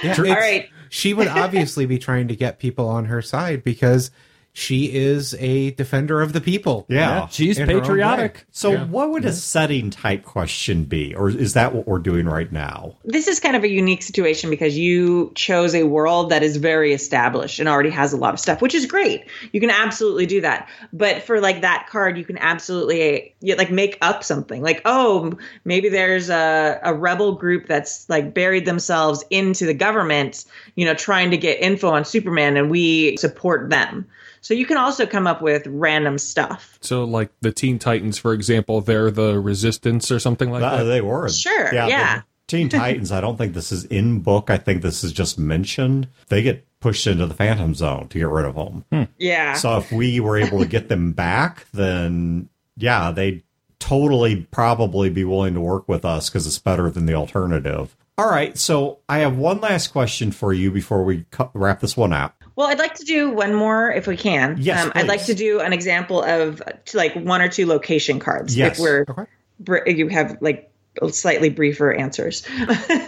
yeah, 0.02 0.14
All 0.16 0.24
it's- 0.24 0.28
right. 0.36 0.68
She 0.90 1.14
would 1.14 1.28
obviously 1.28 1.86
be 1.86 1.98
trying 1.98 2.28
to 2.28 2.36
get 2.36 2.58
people 2.58 2.88
on 2.88 3.04
her 3.06 3.22
side 3.22 3.62
because 3.62 4.10
she 4.52 4.92
is 4.92 5.34
a 5.34 5.70
defender 5.72 6.20
of 6.20 6.32
the 6.32 6.40
people. 6.40 6.84
Yeah. 6.88 7.28
She's 7.28 7.58
In 7.58 7.68
her 7.68 7.76
own 7.76 7.80
patriotic. 7.82 8.34
way. 8.34 8.40
So, 8.50 8.78
what 8.78 9.10
would 9.10 9.24
a 9.24 9.32
setting 9.32 9.90
type 9.90 10.24
question 10.24 10.84
be? 10.84 11.14
Or 11.14 11.30
is 11.30 11.54
that 11.54 11.74
what 11.74 11.86
we're 11.86 11.98
doing 11.98 12.26
right 12.26 12.50
now? 12.50 12.96
this 13.04 13.28
is 13.28 13.40
kind 13.40 13.56
of 13.56 13.64
a 13.64 13.68
unique 13.68 14.02
situation 14.02 14.50
because 14.50 14.76
you 14.76 15.32
chose 15.34 15.74
a 15.74 15.84
world 15.84 16.30
that 16.30 16.42
is 16.42 16.56
very 16.56 16.92
established 16.92 17.58
and 17.58 17.68
already 17.68 17.90
has 17.90 18.12
a 18.12 18.16
lot 18.16 18.34
of 18.34 18.40
stuff, 18.40 18.60
which 18.60 18.74
is 18.74 18.86
great. 18.86 19.24
You 19.52 19.60
can 19.60 19.70
absolutely 19.70 20.26
do 20.26 20.40
that. 20.42 20.68
But 20.92 21.22
for 21.22 21.40
like 21.40 21.62
that 21.62 21.88
card, 21.90 22.18
you 22.18 22.24
can 22.24 22.38
absolutely 22.38 23.34
yeah, 23.40 23.54
like 23.56 23.70
make 23.70 23.98
up 24.00 24.24
something. 24.24 24.62
Like, 24.62 24.82
oh, 24.84 25.38
maybe 25.64 25.88
there's 25.88 26.30
a, 26.30 26.80
a 26.82 26.94
rebel 26.94 27.34
group 27.34 27.66
that's 27.66 28.08
like 28.08 28.34
buried 28.34 28.64
themselves 28.64 29.24
into 29.30 29.66
the 29.66 29.74
government, 29.74 30.44
you 30.74 30.84
know, 30.84 30.94
trying 30.94 31.30
to 31.30 31.36
get 31.36 31.60
info 31.60 31.90
on 31.90 32.04
Superman, 32.04 32.56
and 32.56 32.70
we 32.70 33.16
support 33.16 33.70
them. 33.70 34.06
So 34.40 34.54
you 34.54 34.64
can 34.66 34.76
also 34.76 35.06
come 35.06 35.26
up 35.26 35.42
with 35.42 35.66
random 35.66 36.18
stuff. 36.18 36.78
So, 36.80 37.04
like 37.04 37.30
the 37.40 37.52
Teen 37.52 37.78
Titans, 37.78 38.18
for 38.18 38.32
example, 38.32 38.80
they're 38.80 39.10
the 39.10 39.38
Resistance 39.38 40.10
or 40.10 40.18
something 40.18 40.50
like 40.50 40.62
Uh, 40.62 40.78
that. 40.78 40.84
they 40.84 41.00
were. 41.00 41.28
Sure, 41.28 41.70
the 41.70 41.76
yeah. 41.76 42.22
Teen 42.48 42.68
Titans, 42.70 43.12
I 43.12 43.20
don't 43.20 43.36
think 43.36 43.54
this 43.54 43.70
is 43.70 43.84
in 43.84 44.20
book. 44.20 44.50
I 44.50 44.56
think 44.56 44.82
this 44.82 45.04
is 45.04 45.12
just 45.12 45.38
mentioned. 45.38 46.08
They 46.28 46.42
get 46.42 46.66
pushed 46.80 47.06
into 47.06 47.26
the 47.26 47.34
Phantom 47.34 47.74
Zone 47.74 48.08
to 48.08 48.18
get 48.18 48.28
rid 48.28 48.46
of 48.46 48.54
them. 48.54 49.08
Yeah. 49.18 49.52
So 49.54 49.76
if 49.76 49.92
we 49.92 50.18
were 50.20 50.38
able 50.38 50.58
to 50.60 50.66
get 50.66 50.88
them 50.88 51.12
back, 51.12 51.66
then 51.74 52.48
yeah, 52.76 53.10
they'd 53.10 53.42
totally 53.78 54.36
probably 54.50 55.10
be 55.10 55.24
willing 55.24 55.54
to 55.54 55.60
work 55.60 55.88
with 55.88 56.04
us 56.04 56.28
because 56.30 56.46
it's 56.46 56.58
better 56.58 56.90
than 56.90 57.06
the 57.06 57.14
alternative. 57.14 57.96
All 58.18 58.28
right, 58.28 58.56
so 58.58 58.98
I 59.08 59.20
have 59.20 59.36
one 59.38 59.60
last 59.60 59.88
question 59.88 60.30
for 60.30 60.52
you 60.52 60.70
before 60.70 61.04
we 61.04 61.24
cut, 61.30 61.50
wrap 61.54 61.80
this 61.80 61.96
one 61.96 62.12
out. 62.12 62.34
Well, 62.56 62.68
I'd 62.68 62.78
like 62.78 62.94
to 62.94 63.04
do 63.04 63.30
one 63.30 63.54
more 63.54 63.90
if 63.90 64.06
we 64.06 64.16
can. 64.16 64.56
Yes, 64.58 64.84
um, 64.84 64.92
I'd 64.94 65.08
like 65.08 65.24
to 65.26 65.34
do 65.34 65.60
an 65.60 65.72
example 65.72 66.22
of 66.22 66.62
like 66.94 67.14
one 67.14 67.40
or 67.40 67.48
two 67.48 67.66
location 67.66 68.18
cards. 68.18 68.56
Yes. 68.56 68.78
If 68.78 68.82
we're 68.82 69.04
Okay. 69.08 69.92
you 69.92 70.08
have 70.08 70.36
like 70.40 70.70
slightly 71.10 71.48
briefer 71.48 71.92
answers. 71.92 72.46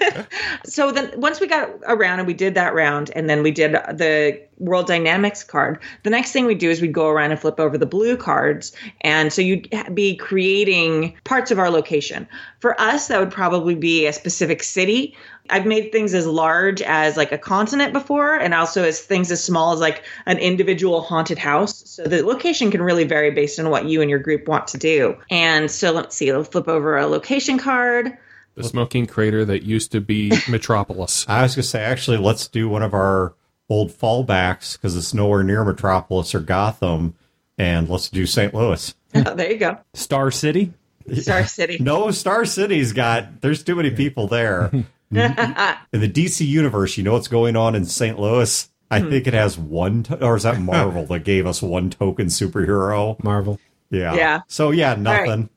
so 0.64 0.92
then 0.92 1.12
once 1.16 1.40
we 1.40 1.46
got 1.46 1.68
around 1.86 2.20
and 2.20 2.26
we 2.28 2.34
did 2.34 2.54
that 2.54 2.74
round, 2.74 3.10
and 3.14 3.28
then 3.28 3.42
we 3.42 3.50
did 3.50 3.72
the 3.72 4.40
World 4.58 4.86
Dynamics 4.86 5.42
card, 5.42 5.78
the 6.04 6.10
next 6.10 6.32
thing 6.32 6.46
we 6.46 6.54
do 6.54 6.70
is 6.70 6.80
we'd 6.80 6.92
go 6.92 7.08
around 7.08 7.32
and 7.32 7.40
flip 7.40 7.58
over 7.58 7.76
the 7.76 7.86
blue 7.86 8.16
cards. 8.16 8.72
And 9.00 9.32
so 9.32 9.42
you'd 9.42 9.68
be 9.92 10.16
creating 10.16 11.16
parts 11.24 11.50
of 11.50 11.58
our 11.58 11.70
location. 11.70 12.26
For 12.60 12.80
us, 12.80 13.08
that 13.08 13.18
would 13.18 13.32
probably 13.32 13.74
be 13.74 14.06
a 14.06 14.12
specific 14.12 14.62
city. 14.62 15.16
I've 15.50 15.66
made 15.66 15.92
things 15.92 16.14
as 16.14 16.26
large 16.26 16.80
as 16.82 17.16
like 17.16 17.32
a 17.32 17.38
continent 17.38 17.92
before, 17.92 18.36
and 18.36 18.54
also 18.54 18.84
as 18.84 19.00
things 19.00 19.30
as 19.30 19.42
small 19.42 19.72
as 19.72 19.80
like 19.80 20.02
an 20.26 20.38
individual 20.38 21.02
haunted 21.02 21.38
house. 21.38 21.82
So 21.90 22.04
the 22.04 22.24
location 22.24 22.70
can 22.70 22.82
really 22.82 23.04
vary 23.04 23.30
based 23.30 23.58
on 23.58 23.68
what 23.70 23.86
you 23.86 24.00
and 24.00 24.08
your 24.08 24.18
group 24.20 24.48
want 24.48 24.68
to 24.68 24.78
do. 24.78 25.16
And 25.30 25.70
so 25.70 25.92
let's 25.92 26.16
see, 26.16 26.32
let's 26.32 26.48
flip 26.48 26.68
over 26.68 26.96
a 26.96 27.06
location 27.06 27.58
card. 27.58 28.16
The 28.54 28.64
smoking 28.64 29.06
crater 29.06 29.44
that 29.46 29.62
used 29.62 29.92
to 29.92 30.00
be 30.00 30.32
Metropolis. 30.48 31.24
I 31.28 31.42
was 31.42 31.54
going 31.54 31.62
to 31.62 31.68
say, 31.68 31.82
actually, 31.82 32.18
let's 32.18 32.48
do 32.48 32.68
one 32.68 32.82
of 32.82 32.92
our 32.94 33.34
old 33.68 33.90
fallbacks 33.90 34.74
because 34.76 34.96
it's 34.96 35.14
nowhere 35.14 35.42
near 35.42 35.64
Metropolis 35.64 36.34
or 36.34 36.40
Gotham, 36.40 37.14
and 37.56 37.88
let's 37.88 38.08
do 38.10 38.26
St. 38.26 38.54
Louis. 38.54 38.94
Oh, 39.14 39.34
there 39.34 39.52
you 39.52 39.58
go. 39.58 39.76
Star 39.92 40.30
City. 40.30 40.72
Star 41.12 41.46
City. 41.46 41.76
No, 41.80 42.10
Star 42.12 42.46
City's 42.46 42.94
got. 42.94 43.42
There's 43.42 43.62
too 43.62 43.74
many 43.74 43.90
people 43.90 44.26
there. 44.26 44.70
In 45.12 46.00
the 46.00 46.08
DC 46.08 46.46
universe, 46.46 46.96
you 46.96 47.04
know 47.04 47.12
what's 47.12 47.28
going 47.28 47.56
on 47.56 47.74
in 47.74 47.84
St. 47.84 48.18
Louis? 48.18 48.68
I 48.90 49.00
think 49.00 49.26
it 49.26 49.32
has 49.32 49.56
one, 49.56 50.02
to- 50.04 50.22
or 50.22 50.36
is 50.36 50.42
that 50.42 50.60
Marvel 50.60 51.06
that 51.06 51.20
gave 51.20 51.46
us 51.46 51.62
one 51.62 51.88
token 51.88 52.26
superhero? 52.26 53.22
Marvel. 53.24 53.58
Yeah. 53.90 54.14
Yeah. 54.14 54.40
So 54.48 54.70
yeah, 54.70 54.90
right. 54.90 54.98
nothing. 54.98 55.48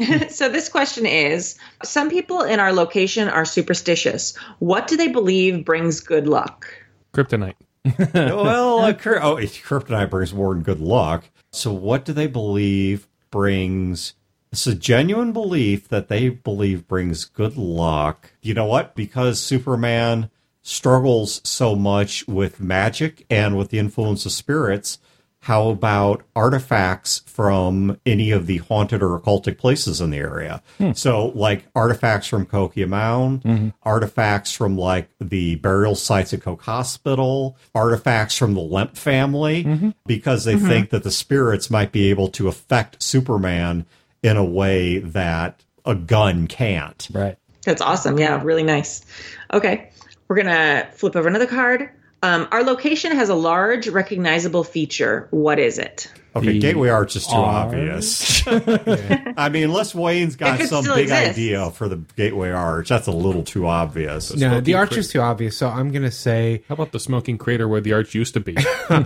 so 0.30 0.48
this 0.48 0.68
question 0.68 1.06
is 1.06 1.58
some 1.84 2.08
people 2.10 2.40
in 2.40 2.58
our 2.58 2.72
location 2.72 3.28
are 3.28 3.44
superstitious 3.44 4.34
what 4.58 4.86
do 4.86 4.96
they 4.96 5.08
believe 5.08 5.62
brings 5.62 6.00
good 6.00 6.26
luck 6.26 6.72
Kryptonite. 7.12 7.54
well, 8.14 8.80
uh, 8.80 8.92
Kryp- 8.92 9.20
oh, 9.22 9.36
kryptonite 9.36 10.10
brings 10.10 10.34
more 10.34 10.54
than 10.54 10.62
good 10.62 10.80
luck. 10.80 11.24
So, 11.52 11.72
what 11.72 12.04
do 12.04 12.12
they 12.12 12.26
believe 12.26 13.08
brings? 13.30 14.14
It's 14.52 14.66
a 14.66 14.74
genuine 14.74 15.32
belief 15.32 15.88
that 15.88 16.08
they 16.08 16.28
believe 16.28 16.88
brings 16.88 17.24
good 17.24 17.56
luck. 17.56 18.32
You 18.42 18.54
know 18.54 18.66
what? 18.66 18.94
Because 18.96 19.38
Superman 19.38 20.28
struggles 20.62 21.40
so 21.44 21.76
much 21.76 22.26
with 22.26 22.60
magic 22.60 23.24
and 23.30 23.56
with 23.56 23.70
the 23.70 23.78
influence 23.78 24.26
of 24.26 24.32
spirits. 24.32 24.98
How 25.44 25.70
about 25.70 26.22
artifacts 26.36 27.22
from 27.24 27.98
any 28.04 28.30
of 28.30 28.46
the 28.46 28.58
haunted 28.58 29.02
or 29.02 29.18
occultic 29.18 29.56
places 29.56 29.98
in 29.98 30.10
the 30.10 30.18
area? 30.18 30.62
Hmm. 30.76 30.92
So, 30.92 31.28
like 31.28 31.66
artifacts 31.74 32.26
from 32.26 32.44
Cahokia 32.44 32.86
Mound, 32.86 33.42
mm-hmm. 33.42 33.68
artifacts 33.82 34.52
from 34.52 34.76
like 34.76 35.08
the 35.18 35.54
burial 35.54 35.94
sites 35.94 36.34
at 36.34 36.42
Koch 36.42 36.60
Hospital, 36.60 37.56
artifacts 37.74 38.36
from 38.36 38.52
the 38.52 38.60
Lemp 38.60 38.98
family, 38.98 39.64
mm-hmm. 39.64 39.90
because 40.04 40.44
they 40.44 40.56
mm-hmm. 40.56 40.68
think 40.68 40.90
that 40.90 41.04
the 41.04 41.10
spirits 41.10 41.70
might 41.70 41.90
be 41.90 42.10
able 42.10 42.28
to 42.28 42.48
affect 42.48 43.02
Superman 43.02 43.86
in 44.22 44.36
a 44.36 44.44
way 44.44 44.98
that 44.98 45.62
a 45.84 45.94
gun 45.94 46.46
can't. 46.46 47.08
Right. 47.12 47.36
that's 47.64 47.80
awesome 47.82 48.18
yeah 48.18 48.42
really 48.42 48.62
nice 48.62 49.04
okay 49.52 49.90
we're 50.28 50.36
gonna 50.36 50.88
flip 50.94 51.16
over 51.16 51.28
another 51.28 51.46
card 51.46 51.90
um, 52.22 52.48
our 52.52 52.62
location 52.62 53.12
has 53.12 53.30
a 53.30 53.34
large 53.34 53.88
recognizable 53.88 54.62
feature 54.64 55.26
what 55.30 55.58
is 55.58 55.78
it 55.78 56.12
Okay, 56.36 56.52
The 56.52 56.58
Gateway 56.60 56.90
Arch 56.90 57.16
is 57.16 57.26
too 57.26 57.34
Arch. 57.34 57.66
obvious. 57.66 58.46
I 59.36 59.48
mean, 59.48 59.64
unless 59.64 59.96
Wayne's 59.96 60.36
got 60.36 60.60
some 60.60 60.84
big 60.84 61.04
exists. 61.10 61.30
idea 61.30 61.70
for 61.72 61.88
the 61.88 61.96
Gateway 62.14 62.50
Arch, 62.50 62.88
that's 62.88 63.08
a 63.08 63.12
little 63.12 63.42
too 63.42 63.66
obvious. 63.66 64.32
No, 64.36 64.60
the 64.60 64.74
arch 64.74 64.90
crater. 64.90 65.00
is 65.00 65.08
too 65.08 65.20
obvious, 65.20 65.56
so 65.56 65.66
I'm 65.68 65.90
going 65.90 66.04
to 66.04 66.10
say. 66.12 66.62
How 66.68 66.74
about 66.74 66.92
the 66.92 67.00
smoking 67.00 67.36
crater 67.36 67.66
where 67.66 67.80
the 67.80 67.94
arch 67.94 68.14
used 68.14 68.34
to 68.34 68.40
be? 68.40 68.52
yeah 68.90 69.04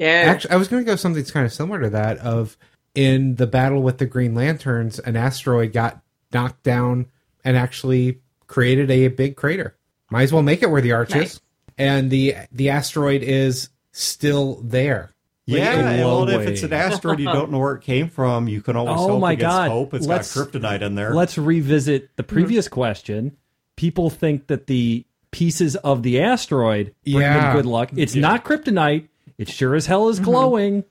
Actually, 0.00 0.52
I 0.52 0.56
was 0.56 0.68
going 0.68 0.82
to 0.82 0.90
go 0.90 0.96
something 0.96 1.20
that's 1.20 1.30
kind 1.30 1.44
of 1.44 1.52
similar 1.52 1.82
to 1.82 1.90
that. 1.90 2.16
Of 2.18 2.56
in 2.98 3.36
the 3.36 3.46
battle 3.46 3.80
with 3.80 3.98
the 3.98 4.06
Green 4.06 4.34
Lanterns, 4.34 4.98
an 4.98 5.14
asteroid 5.14 5.72
got 5.72 6.02
knocked 6.32 6.64
down 6.64 7.06
and 7.44 7.56
actually 7.56 8.18
created 8.48 8.90
a 8.90 9.06
big 9.06 9.36
crater. 9.36 9.76
Might 10.10 10.24
as 10.24 10.32
well 10.32 10.42
make 10.42 10.64
it 10.64 10.70
where 10.70 10.80
the 10.80 10.90
arch 10.90 11.10
Nice. 11.14 11.34
is, 11.34 11.40
and 11.78 12.10
the 12.10 12.34
the 12.50 12.70
asteroid 12.70 13.22
is 13.22 13.68
still 13.92 14.60
there. 14.64 15.12
Yeah, 15.46 15.76
Like, 15.76 15.98
well, 16.00 16.28
if 16.28 16.48
it's 16.48 16.64
an 16.64 16.72
asteroid 16.72 17.20
you 17.20 17.26
don't 17.26 17.52
know 17.52 17.60
where 17.60 17.74
it 17.74 17.82
came 17.82 18.08
from, 18.10 18.48
you 18.48 18.60
can 18.62 18.74
always 18.74 18.96
Oh 18.98 19.12
hope 19.12 19.20
my 19.20 19.32
against 19.32 19.56
God. 19.56 19.70
hope. 19.70 19.94
It's 19.94 20.06
Let's- 20.06 20.34
got 20.34 20.48
kryptonite 20.48 20.82
in 20.82 20.96
there. 20.96 21.14
Let's 21.14 21.38
revisit 21.38 22.10
the 22.16 22.24
hmm. 22.24 22.28
previous 22.34 22.66
question. 22.66 23.36
People 23.76 24.10
think 24.10 24.48
that 24.48 24.66
the 24.66 25.06
pieces 25.30 25.76
of 25.76 26.02
the 26.02 26.20
asteroid 26.20 26.94
bring 27.04 27.20
Yeah. 27.20 27.44
them 27.44 27.56
good 27.56 27.66
luck. 27.66 27.90
It's 27.96 28.16
not 28.16 28.44
kryptonite. 28.44 29.06
It 29.38 29.48
sure 29.48 29.76
as 29.76 29.86
hell 29.86 30.08
is 30.08 30.16
mm-hmm. 30.16 30.24
glowing. 30.24 30.84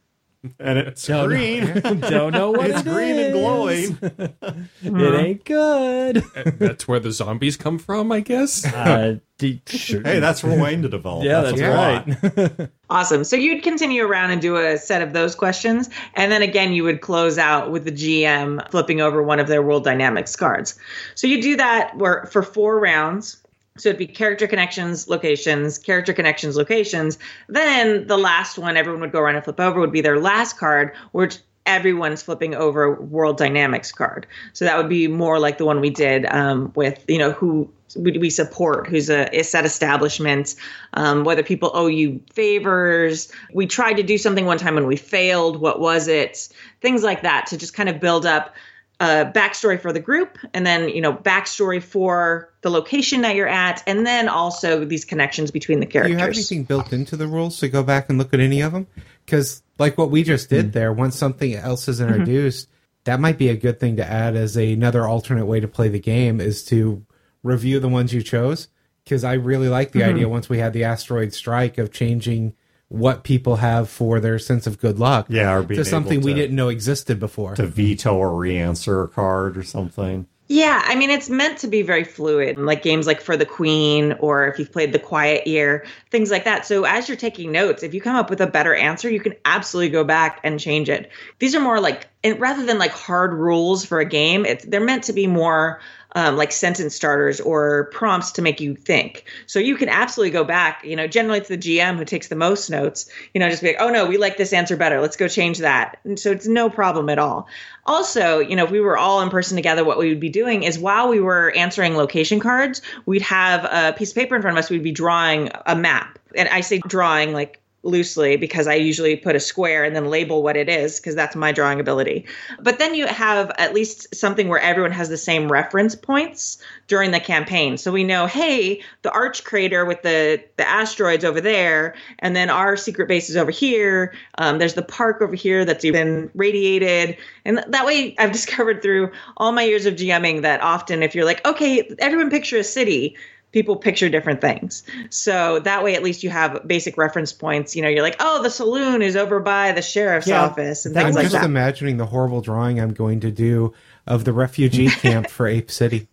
And 0.59 0.77
it's 0.79 1.05
Don't 1.05 1.29
know- 1.29 1.35
green. 1.35 1.81
Don't 2.01 2.31
know 2.33 2.51
what 2.51 2.69
it's 2.69 2.79
it 2.81 2.85
green 2.85 3.15
and 3.17 3.33
glowing. 3.33 3.97
It 4.81 5.13
ain't 5.19 5.45
good. 5.45 6.17
That's 6.59 6.87
where 6.87 6.99
the 6.99 7.11
zombies 7.11 7.57
come 7.57 7.77
from, 7.79 8.11
I 8.11 8.21
guess. 8.21 8.65
Uh, 8.65 9.17
d- 9.37 9.61
sure. 9.67 10.01
Hey, 10.01 10.19
that's 10.19 10.41
for 10.41 10.49
Wayne 10.49 10.81
to 10.83 10.89
develop. 10.89 11.25
yeah, 11.25 11.41
that's, 11.41 11.59
a 11.59 12.33
plot. 12.33 12.59
right. 12.59 12.69
Awesome. 12.89 13.23
So 13.23 13.35
you'd 13.35 13.63
continue 13.63 14.03
around 14.05 14.31
and 14.31 14.41
do 14.41 14.55
a 14.55 14.77
set 14.77 15.01
of 15.01 15.13
those 15.13 15.35
questions. 15.35 15.89
And 16.13 16.31
then 16.31 16.41
again, 16.41 16.73
you 16.73 16.83
would 16.83 17.01
close 17.01 17.37
out 17.37 17.71
with 17.71 17.83
the 17.85 17.91
GM 17.91 18.69
flipping 18.71 19.01
over 19.01 19.21
one 19.21 19.39
of 19.39 19.47
their 19.47 19.61
World 19.61 19.83
Dynamics 19.83 20.35
cards. 20.35 20.77
So 21.15 21.27
you 21.27 21.41
do 21.41 21.57
that 21.57 21.97
for 22.31 22.41
four 22.43 22.79
rounds. 22.79 23.37
So 23.77 23.89
it'd 23.89 23.99
be 23.99 24.07
character 24.07 24.47
connections, 24.47 25.07
locations, 25.07 25.77
character 25.77 26.13
connections, 26.13 26.55
locations. 26.55 27.17
Then 27.47 28.07
the 28.07 28.17
last 28.17 28.57
one, 28.57 28.77
everyone 28.77 29.01
would 29.01 29.11
go 29.11 29.19
around 29.19 29.35
and 29.35 29.43
flip 29.43 29.59
over, 29.59 29.79
would 29.79 29.91
be 29.91 30.01
their 30.01 30.19
last 30.19 30.57
card, 30.57 30.93
which 31.11 31.37
everyone's 31.65 32.21
flipping 32.21 32.55
over 32.55 32.99
World 33.01 33.37
Dynamics 33.37 33.91
card. 33.91 34.25
So 34.53 34.65
that 34.65 34.77
would 34.77 34.89
be 34.89 35.07
more 35.07 35.37
like 35.37 35.57
the 35.57 35.65
one 35.65 35.81
we 35.81 35.89
did 35.89 36.25
um, 36.27 36.71
with, 36.75 37.03
you 37.07 37.17
know, 37.17 37.31
who 37.31 37.69
we 37.95 38.29
support, 38.29 38.87
who's 38.87 39.09
a, 39.09 39.43
set 39.43 39.65
establishment, 39.65 40.55
um, 40.93 41.23
whether 41.23 41.43
people 41.43 41.71
owe 41.73 41.87
you 41.87 42.21
favors. 42.33 43.31
We 43.53 43.67
tried 43.67 43.93
to 43.93 44.03
do 44.03 44.17
something 44.17 44.45
one 44.45 44.57
time 44.57 44.75
when 44.75 44.87
we 44.87 44.95
failed. 44.95 45.61
What 45.61 45.79
was 45.79 46.07
it? 46.07 46.49
Things 46.81 47.03
like 47.03 47.21
that 47.21 47.47
to 47.47 47.57
just 47.57 47.73
kind 47.73 47.89
of 47.89 47.99
build 47.99 48.25
up 48.25 48.55
a 48.99 49.25
backstory 49.25 49.79
for 49.79 49.93
the 49.93 49.99
group 49.99 50.37
and 50.53 50.65
then, 50.65 50.89
you 50.89 51.01
know, 51.01 51.13
backstory 51.13 51.81
for 51.81 52.51
the 52.61 52.69
location 52.69 53.21
that 53.21 53.35
you're 53.35 53.47
at, 53.47 53.83
and 53.85 54.05
then 54.07 54.27
also 54.27 54.85
these 54.85 55.05
connections 55.05 55.51
between 55.51 55.79
the 55.79 55.85
Do 55.85 55.91
characters. 55.91 56.11
you 56.11 56.17
have 56.17 56.29
anything 56.29 56.63
built 56.63 56.91
into 56.91 57.15
the 57.15 57.27
rules 57.27 57.59
to 57.59 57.69
go 57.69 57.83
back 57.83 58.09
and 58.09 58.17
look 58.17 58.33
at 58.33 58.39
any 58.39 58.61
of 58.61 58.73
them? 58.73 58.87
Because, 59.25 59.61
like 59.77 59.97
what 59.97 60.09
we 60.09 60.23
just 60.23 60.49
did 60.49 60.65
hmm. 60.65 60.71
there, 60.71 60.91
once 60.91 61.15
something 61.15 61.53
else 61.53 61.87
is 61.87 61.99
mm-hmm. 61.99 62.11
introduced, 62.11 62.69
that 63.03 63.19
might 63.19 63.37
be 63.37 63.49
a 63.49 63.55
good 63.55 63.79
thing 63.79 63.97
to 63.97 64.05
add 64.05 64.35
as 64.35 64.57
another 64.57 65.07
alternate 65.07 65.45
way 65.45 65.59
to 65.59 65.67
play 65.67 65.89
the 65.89 65.99
game 65.99 66.41
is 66.41 66.65
to 66.65 67.05
review 67.43 67.79
the 67.79 67.89
ones 67.89 68.13
you 68.13 68.21
chose. 68.21 68.67
Because 69.03 69.23
I 69.23 69.33
really 69.33 69.69
like 69.69 69.91
the 69.91 70.01
mm-hmm. 70.01 70.15
idea 70.15 70.29
once 70.29 70.49
we 70.49 70.57
had 70.57 70.73
the 70.73 70.83
asteroid 70.83 71.33
strike 71.33 71.77
of 71.77 71.93
changing 71.93 72.53
what 72.89 73.23
people 73.23 73.57
have 73.57 73.89
for 73.89 74.19
their 74.19 74.39
sense 74.39 74.65
of 74.65 74.79
good 74.79 74.97
luck 74.97 75.25
Yeah, 75.29 75.53
or 75.53 75.63
being 75.63 75.77
to 75.77 75.85
something 75.85 76.19
able 76.19 76.25
we 76.25 76.33
didn't 76.33 76.55
know 76.55 76.69
existed 76.69 77.19
before. 77.19 77.55
To 77.55 77.67
veto 77.67 78.15
or 78.15 78.35
re-answer 78.35 79.03
a 79.03 79.07
card 79.07 79.57
or 79.57 79.63
something. 79.63 80.27
Yeah, 80.49 80.81
I 80.85 80.95
mean, 80.95 81.09
it's 81.09 81.29
meant 81.29 81.57
to 81.59 81.67
be 81.67 81.81
very 81.81 82.05
fluid, 82.05 82.57
like 82.57 82.81
games 82.81 83.05
like 83.05 83.19
For 83.19 83.35
the 83.35 83.45
Queen, 83.45 84.13
or 84.13 84.47
if 84.47 84.57
you've 84.57 84.71
played 84.71 84.93
The 84.93 84.99
Quiet 84.99 85.45
Year, 85.45 85.85
things 86.09 86.31
like 86.31 86.45
that. 86.45 86.65
So, 86.65 86.85
as 86.85 87.09
you're 87.09 87.17
taking 87.17 87.51
notes, 87.51 87.83
if 87.83 87.93
you 87.93 87.99
come 87.99 88.15
up 88.15 88.29
with 88.29 88.39
a 88.39 88.47
better 88.47 88.73
answer, 88.73 89.09
you 89.09 89.19
can 89.19 89.35
absolutely 89.43 89.89
go 89.89 90.05
back 90.05 90.39
and 90.45 90.57
change 90.57 90.89
it. 90.89 91.11
These 91.39 91.53
are 91.53 91.59
more 91.59 91.81
like, 91.81 92.07
and 92.23 92.39
rather 92.39 92.65
than 92.65 92.79
like 92.79 92.91
hard 92.91 93.33
rules 93.33 93.83
for 93.83 93.99
a 93.99 94.05
game, 94.05 94.45
it's, 94.45 94.63
they're 94.63 94.79
meant 94.79 95.03
to 95.05 95.13
be 95.13 95.27
more 95.27 95.81
um, 96.13 96.37
like 96.37 96.51
sentence 96.51 96.95
starters 96.95 97.39
or 97.39 97.85
prompts 97.91 98.31
to 98.33 98.41
make 98.41 98.59
you 98.59 98.75
think. 98.75 99.25
So, 99.45 99.59
you 99.59 99.75
can 99.75 99.89
absolutely 99.89 100.31
go 100.31 100.43
back. 100.43 100.83
You 100.83 100.95
know, 100.95 101.07
generally 101.07 101.39
it's 101.39 101.49
the 101.49 101.57
GM 101.57 101.97
who 101.97 102.05
takes 102.05 102.27
the 102.27 102.35
most 102.35 102.69
notes, 102.69 103.09
you 103.33 103.39
know, 103.39 103.49
just 103.49 103.61
be 103.61 103.69
like, 103.69 103.77
oh 103.79 103.89
no, 103.89 104.05
we 104.05 104.17
like 104.17 104.37
this 104.37 104.53
answer 104.53 104.77
better. 104.77 105.01
Let's 105.01 105.17
go 105.17 105.27
change 105.27 105.59
that. 105.59 105.99
And 106.03 106.19
so, 106.19 106.31
it's 106.31 106.47
no 106.47 106.69
problem 106.69 107.09
at 107.09 107.19
all. 107.19 107.47
Also, 107.85 108.39
you 108.39 108.55
know, 108.55 108.65
if 108.65 108.71
we 108.71 108.79
were 108.79 108.97
all 108.97 109.21
in 109.21 109.29
person 109.29 109.55
together, 109.55 109.83
what 109.83 109.97
we 109.97 110.09
would 110.09 110.19
be 110.19 110.29
doing 110.29 110.63
is 110.63 110.77
while 110.77 111.07
we 111.07 111.19
were 111.19 111.51
answering 111.55 111.95
location 111.95 112.39
cards, 112.39 112.81
we'd 113.05 113.21
have 113.21 113.65
a 113.65 113.97
piece 113.97 114.09
of 114.11 114.15
paper 114.15 114.35
in 114.35 114.41
front 114.41 114.57
of 114.57 114.63
us. 114.63 114.69
We'd 114.69 114.83
be 114.83 114.91
drawing 114.91 115.49
a 115.65 115.75
map. 115.75 116.19
And 116.35 116.49
I 116.49 116.61
say 116.61 116.79
drawing 116.79 117.33
like 117.33 117.61
loosely 117.87 118.35
because 118.35 118.67
I 118.67 118.75
usually 118.75 119.15
put 119.15 119.35
a 119.35 119.39
square 119.39 119.83
and 119.83 119.95
then 119.95 120.09
label 120.09 120.43
what 120.43 120.57
it 120.57 120.69
is 120.69 120.99
because 120.99 121.15
that's 121.15 121.35
my 121.35 121.51
drawing 121.51 121.79
ability. 121.79 122.25
But 122.59 122.79
then 122.79 122.93
you 122.93 123.07
have 123.07 123.51
at 123.57 123.73
least 123.73 124.13
something 124.13 124.47
where 124.49 124.59
everyone 124.59 124.91
has 124.91 125.09
the 125.09 125.17
same 125.17 125.51
reference 125.51 125.95
points 125.95 126.57
during 126.87 127.11
the 127.11 127.19
campaign. 127.19 127.77
So 127.77 127.91
we 127.91 128.03
know, 128.03 128.27
hey, 128.27 128.81
the 129.01 129.11
arch 129.11 129.43
crater 129.43 129.85
with 129.85 130.01
the 130.01 130.43
the 130.57 130.67
asteroids 130.67 131.23
over 131.23 131.41
there, 131.41 131.95
and 132.19 132.35
then 132.35 132.49
our 132.49 132.75
secret 132.75 133.07
base 133.07 133.29
is 133.29 133.37
over 133.37 133.51
here. 133.51 134.13
Um, 134.37 134.59
there's 134.59 134.73
the 134.73 134.81
park 134.81 135.21
over 135.21 135.35
here 135.35 135.65
that's 135.65 135.85
even 135.85 136.29
radiated, 136.35 137.17
and 137.45 137.63
that 137.67 137.85
way 137.85 138.15
I've 138.19 138.31
discovered 138.37 138.81
through 138.81 139.11
all 139.37 139.51
my 139.51 139.63
years 139.63 139.85
of 139.85 139.95
GMing 139.95 140.41
that 140.41 140.61
often 140.61 141.03
if 141.03 141.15
you're 141.15 141.25
like, 141.25 141.45
okay, 141.47 141.89
everyone 141.99 142.29
picture 142.29 142.57
a 142.57 142.63
city 142.63 143.15
people 143.57 143.75
picture 143.75 144.07
different 144.07 144.39
things. 144.39 144.83
So 145.09 145.57
that 145.61 145.83
way, 145.83 145.95
at 145.95 146.03
least 146.03 146.21
you 146.21 146.29
have 146.29 146.67
basic 146.67 146.95
reference 146.95 147.33
points. 147.33 147.75
You 147.75 147.81
know, 147.81 147.89
you're 147.89 148.03
like, 148.03 148.17
oh, 148.19 148.43
the 148.43 148.51
saloon 148.51 149.01
is 149.01 149.15
over 149.15 149.39
by 149.39 149.71
the 149.71 149.81
sheriff's 149.81 150.27
Yeah, 150.27 150.43
office 150.43 150.85
and 150.85 150.95
I'm 150.95 151.05
things 151.05 151.15
like 151.15 151.23
that. 151.23 151.29
I'm 151.29 151.41
just 151.41 151.45
imagining 151.45 151.97
the 151.97 152.05
horrible 152.05 152.41
drawing 152.41 152.79
I'm 152.79 152.93
going 152.93 153.21
to 153.21 153.31
do 153.31 153.73
of 154.05 154.25
the 154.25 154.31
refugee 154.31 154.89
camp 155.01 155.31
for 155.31 155.47
Ape 155.47 155.71
City. 155.71 156.07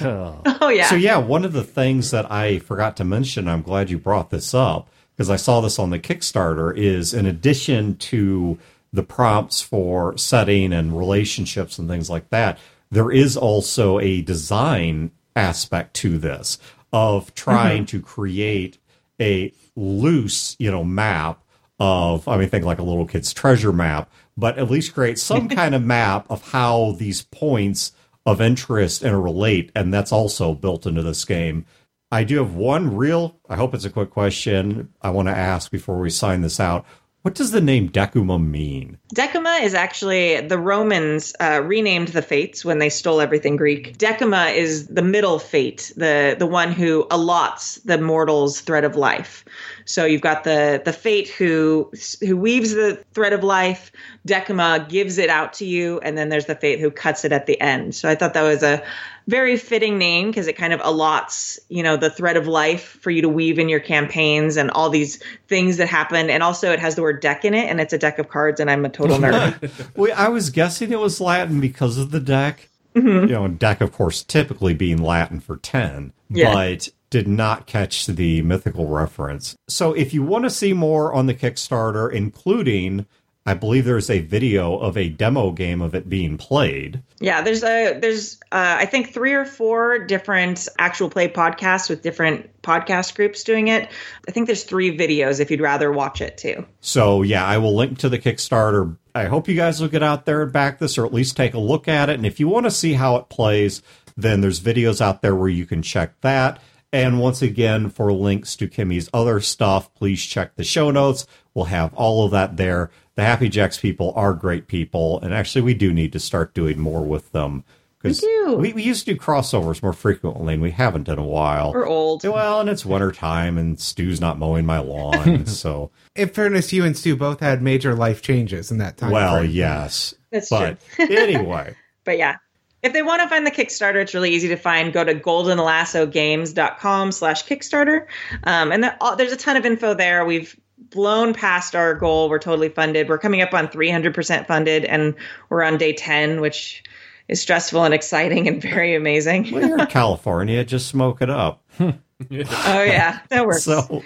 oh 0.00 0.72
yeah. 0.74 0.88
So 0.88 0.96
yeah, 0.96 1.18
one 1.18 1.44
of 1.44 1.52
the 1.52 1.62
things 1.62 2.10
that 2.10 2.32
I 2.32 2.58
forgot 2.58 2.96
to 2.96 3.04
mention, 3.04 3.48
I'm 3.48 3.60
glad 3.60 3.90
you 3.90 3.98
brought 3.98 4.30
this 4.30 4.54
up 4.54 4.88
because 5.14 5.28
I 5.28 5.36
saw 5.36 5.60
this 5.60 5.78
on 5.78 5.90
the 5.90 5.98
Kickstarter 5.98 6.74
is 6.74 7.12
in 7.12 7.26
addition 7.26 7.96
to 7.96 8.58
the 8.94 9.02
prompts 9.02 9.60
for 9.60 10.16
setting 10.16 10.72
and 10.72 10.96
relationships 10.96 11.78
and 11.78 11.86
things 11.86 12.08
like 12.08 12.30
that, 12.30 12.58
there 12.90 13.10
is 13.10 13.36
also 13.36 13.98
a 13.98 14.22
design 14.22 15.10
aspect 15.36 15.94
to 15.94 16.18
this 16.18 16.58
of 16.92 17.34
trying 17.34 17.84
mm-hmm. 17.84 17.98
to 17.98 18.02
create 18.02 18.78
a 19.20 19.52
loose, 19.76 20.56
you 20.58 20.70
know, 20.70 20.84
map 20.84 21.42
of 21.80 22.26
I 22.26 22.36
mean 22.36 22.48
think 22.48 22.64
like 22.64 22.78
a 22.78 22.84
little 22.84 23.06
kid's 23.06 23.32
treasure 23.32 23.72
map, 23.72 24.10
but 24.36 24.58
at 24.58 24.70
least 24.70 24.94
create 24.94 25.18
some 25.18 25.48
kind 25.60 25.74
of 25.74 25.84
map 25.84 26.26
of 26.30 26.50
how 26.50 26.92
these 26.98 27.22
points 27.22 27.92
of 28.26 28.40
interest 28.40 29.02
interrelate, 29.02 29.70
and 29.74 29.92
that's 29.92 30.12
also 30.12 30.54
built 30.54 30.86
into 30.86 31.02
this 31.02 31.24
game. 31.24 31.64
I 32.10 32.24
do 32.24 32.38
have 32.38 32.54
one 32.54 32.96
real, 32.96 33.38
I 33.48 33.56
hope 33.56 33.74
it's 33.74 33.84
a 33.84 33.90
quick 33.90 34.10
question 34.10 34.92
I 35.02 35.10
want 35.10 35.28
to 35.28 35.36
ask 35.36 35.70
before 35.70 35.98
we 35.98 36.10
sign 36.10 36.40
this 36.40 36.58
out. 36.58 36.86
What 37.28 37.34
does 37.34 37.50
the 37.50 37.60
name 37.60 37.90
Decuma 37.90 38.42
mean? 38.42 38.96
Decuma 39.14 39.60
is 39.62 39.74
actually 39.74 40.40
the 40.40 40.56
Romans 40.56 41.34
uh, 41.38 41.60
renamed 41.62 42.08
the 42.08 42.22
Fates 42.22 42.64
when 42.64 42.78
they 42.78 42.88
stole 42.88 43.20
everything 43.20 43.56
Greek. 43.56 43.98
Decuma 43.98 44.54
is 44.54 44.86
the 44.86 45.02
middle 45.02 45.38
fate, 45.38 45.92
the 45.94 46.36
the 46.38 46.46
one 46.46 46.72
who 46.72 47.06
allots 47.10 47.84
the 47.84 47.98
mortal's 47.98 48.62
thread 48.62 48.82
of 48.82 48.96
life. 48.96 49.44
So 49.88 50.04
you've 50.04 50.20
got 50.20 50.44
the 50.44 50.82
the 50.84 50.92
fate 50.92 51.28
who 51.28 51.90
who 52.20 52.36
weaves 52.36 52.74
the 52.74 53.02
thread 53.14 53.32
of 53.32 53.42
life. 53.42 53.90
Decima 54.26 54.86
gives 54.88 55.16
it 55.16 55.30
out 55.30 55.54
to 55.54 55.64
you, 55.64 55.98
and 56.00 56.16
then 56.18 56.28
there's 56.28 56.44
the 56.44 56.54
fate 56.54 56.78
who 56.78 56.90
cuts 56.90 57.24
it 57.24 57.32
at 57.32 57.46
the 57.46 57.58
end. 57.58 57.94
So 57.94 58.06
I 58.08 58.14
thought 58.14 58.34
that 58.34 58.42
was 58.42 58.62
a 58.62 58.84
very 59.28 59.56
fitting 59.56 59.96
name 59.96 60.28
because 60.30 60.46
it 60.46 60.56
kind 60.56 60.74
of 60.74 60.80
allots, 60.80 61.58
you 61.70 61.82
know, 61.82 61.96
the 61.96 62.10
thread 62.10 62.36
of 62.36 62.46
life 62.46 62.98
for 63.00 63.10
you 63.10 63.22
to 63.22 63.28
weave 63.30 63.58
in 63.58 63.70
your 63.70 63.80
campaigns 63.80 64.56
and 64.58 64.70
all 64.72 64.90
these 64.90 65.22
things 65.48 65.78
that 65.78 65.88
happen. 65.88 66.28
And 66.28 66.42
also, 66.42 66.70
it 66.70 66.80
has 66.80 66.94
the 66.94 67.02
word 67.02 67.20
deck 67.20 67.44
in 67.46 67.54
it, 67.54 67.68
and 67.70 67.80
it's 67.80 67.94
a 67.94 67.98
deck 67.98 68.18
of 68.18 68.28
cards, 68.28 68.60
and 68.60 68.70
I'm 68.70 68.84
a 68.84 68.90
total 68.90 69.16
nerd. 69.18 69.70
Well, 69.96 70.12
I 70.16 70.28
was 70.28 70.50
guessing 70.50 70.92
it 70.92 70.98
was 70.98 71.18
Latin 71.20 71.60
because 71.60 71.96
of 71.96 72.10
the 72.10 72.20
deck. 72.20 72.68
Mm-hmm. 72.94 73.28
You 73.28 73.32
know, 73.34 73.48
deck, 73.48 73.80
of 73.80 73.92
course, 73.92 74.22
typically 74.22 74.74
being 74.74 74.98
Latin 75.02 75.40
for 75.40 75.56
10, 75.56 76.12
Yeah. 76.30 76.52
but 76.52 76.88
did 77.10 77.28
not 77.28 77.66
catch 77.66 78.06
the 78.06 78.42
mythical 78.42 78.86
reference. 78.86 79.56
So 79.68 79.92
if 79.92 80.12
you 80.12 80.22
want 80.22 80.44
to 80.44 80.50
see 80.50 80.72
more 80.72 81.12
on 81.12 81.26
the 81.26 81.34
Kickstarter, 81.34 82.12
including, 82.12 83.06
I 83.46 83.54
believe 83.54 83.86
there's 83.86 84.10
a 84.10 84.20
video 84.20 84.76
of 84.76 84.98
a 84.98 85.08
demo 85.08 85.52
game 85.52 85.80
of 85.80 85.94
it 85.94 86.08
being 86.08 86.36
played. 86.36 87.02
Yeah, 87.18 87.40
there's 87.40 87.64
a 87.64 87.98
there's 87.98 88.38
uh, 88.52 88.76
I 88.78 88.84
think 88.84 89.14
three 89.14 89.32
or 89.32 89.46
four 89.46 90.00
different 90.00 90.68
actual 90.78 91.08
play 91.08 91.28
podcasts 91.28 91.88
with 91.88 92.02
different 92.02 92.60
podcast 92.60 93.14
groups 93.14 93.44
doing 93.44 93.68
it. 93.68 93.88
I 94.28 94.32
think 94.32 94.46
there's 94.46 94.64
three 94.64 94.96
videos 94.96 95.40
if 95.40 95.50
you'd 95.50 95.62
rather 95.62 95.90
watch 95.90 96.20
it 96.20 96.36
too. 96.36 96.66
So 96.80 97.22
yeah, 97.22 97.44
I 97.44 97.56
will 97.56 97.74
link 97.74 97.98
to 98.00 98.10
the 98.10 98.18
Kickstarter. 98.18 98.98
I 99.14 99.24
hope 99.24 99.48
you 99.48 99.56
guys 99.56 99.80
will 99.80 99.88
get 99.88 100.02
out 100.02 100.26
there 100.26 100.42
and 100.42 100.52
back 100.52 100.78
this 100.78 100.98
or 100.98 101.06
at 101.06 101.14
least 101.14 101.36
take 101.36 101.54
a 101.54 101.58
look 101.58 101.88
at 101.88 102.10
it. 102.10 102.16
And 102.16 102.26
if 102.26 102.38
you 102.38 102.48
want 102.48 102.66
to 102.66 102.70
see 102.70 102.92
how 102.92 103.16
it 103.16 103.30
plays, 103.30 103.82
then 104.14 104.42
there's 104.42 104.60
videos 104.60 105.00
out 105.00 105.22
there 105.22 105.34
where 105.34 105.48
you 105.48 105.64
can 105.64 105.80
check 105.80 106.20
that. 106.20 106.60
And 106.92 107.20
once 107.20 107.42
again, 107.42 107.90
for 107.90 108.12
links 108.12 108.56
to 108.56 108.66
Kimi's 108.68 109.10
other 109.12 109.40
stuff, 109.40 109.92
please 109.94 110.24
check 110.24 110.56
the 110.56 110.64
show 110.64 110.90
notes. 110.90 111.26
We'll 111.54 111.66
have 111.66 111.92
all 111.94 112.24
of 112.24 112.30
that 112.30 112.56
there. 112.56 112.90
The 113.14 113.24
Happy 113.24 113.48
Jacks 113.48 113.78
people 113.78 114.12
are 114.16 114.32
great 114.32 114.68
people, 114.68 115.20
and 115.20 115.34
actually, 115.34 115.62
we 115.62 115.74
do 115.74 115.92
need 115.92 116.12
to 116.12 116.20
start 116.20 116.54
doing 116.54 116.78
more 116.78 117.04
with 117.04 117.30
them 117.32 117.64
because 118.00 118.22
We 118.22 118.28
do. 118.28 118.54
we, 118.54 118.72
we 118.74 118.82
used 118.84 119.04
to 119.06 119.12
do 119.14 119.20
crossovers 119.20 119.82
more 119.82 119.92
frequently, 119.92 120.54
and 120.54 120.62
we 120.62 120.70
haven't 120.70 121.08
in 121.08 121.18
a 121.18 121.24
while. 121.24 121.72
We're 121.74 121.86
old. 121.88 122.22
Well, 122.24 122.60
and 122.60 122.70
it's 122.70 122.86
winter 122.86 123.10
time, 123.12 123.58
and 123.58 123.78
Stu's 123.78 124.20
not 124.20 124.38
mowing 124.38 124.64
my 124.64 124.78
lawn, 124.78 125.46
so 125.46 125.90
In 126.14 126.28
fairness, 126.28 126.72
you 126.72 126.84
and 126.84 126.96
Stu 126.96 127.16
both 127.16 127.40
had 127.40 127.60
major 127.60 127.94
life 127.94 128.22
changes 128.22 128.70
in 128.70 128.78
that 128.78 128.96
time. 128.96 129.10
well, 129.10 129.38
frame. 129.40 129.50
yes. 129.50 130.14
That's 130.30 130.48
but 130.48 130.78
true. 130.94 131.06
anyway, 131.10 131.74
But 132.04 132.18
yeah. 132.18 132.36
If 132.82 132.92
they 132.92 133.02
want 133.02 133.22
to 133.22 133.28
find 133.28 133.46
the 133.46 133.50
Kickstarter, 133.50 133.96
it's 133.96 134.14
really 134.14 134.30
easy 134.30 134.48
to 134.48 134.56
find. 134.56 134.92
Go 134.92 135.02
to 135.02 135.14
goldenlassogames.com 135.14 137.12
slash 137.12 137.44
Kickstarter. 137.44 138.06
Um, 138.44 138.70
and 138.70 138.84
there, 138.84 138.96
all, 139.00 139.16
there's 139.16 139.32
a 139.32 139.36
ton 139.36 139.56
of 139.56 139.66
info 139.66 139.94
there. 139.94 140.24
We've 140.24 140.56
blown 140.78 141.34
past 141.34 141.74
our 141.74 141.94
goal. 141.94 142.28
We're 142.28 142.38
totally 142.38 142.68
funded. 142.68 143.08
We're 143.08 143.18
coming 143.18 143.42
up 143.42 143.52
on 143.52 143.68
300% 143.68 144.46
funded, 144.46 144.84
and 144.84 145.14
we're 145.48 145.62
on 145.62 145.76
day 145.76 145.92
10, 145.92 146.40
which 146.40 146.84
is 147.26 147.42
stressful 147.42 147.84
and 147.84 147.92
exciting 147.92 148.48
and 148.48 148.62
very 148.62 148.94
amazing. 148.94 149.50
well, 149.50 149.66
you're 149.66 149.78
in 149.78 149.86
California, 149.86 150.64
just 150.64 150.86
smoke 150.86 151.20
it 151.20 151.30
up. 151.30 151.62
oh, 151.80 151.92
yeah. 152.30 153.20
That 153.28 153.46
works. 153.46 153.64
So, 153.64 154.02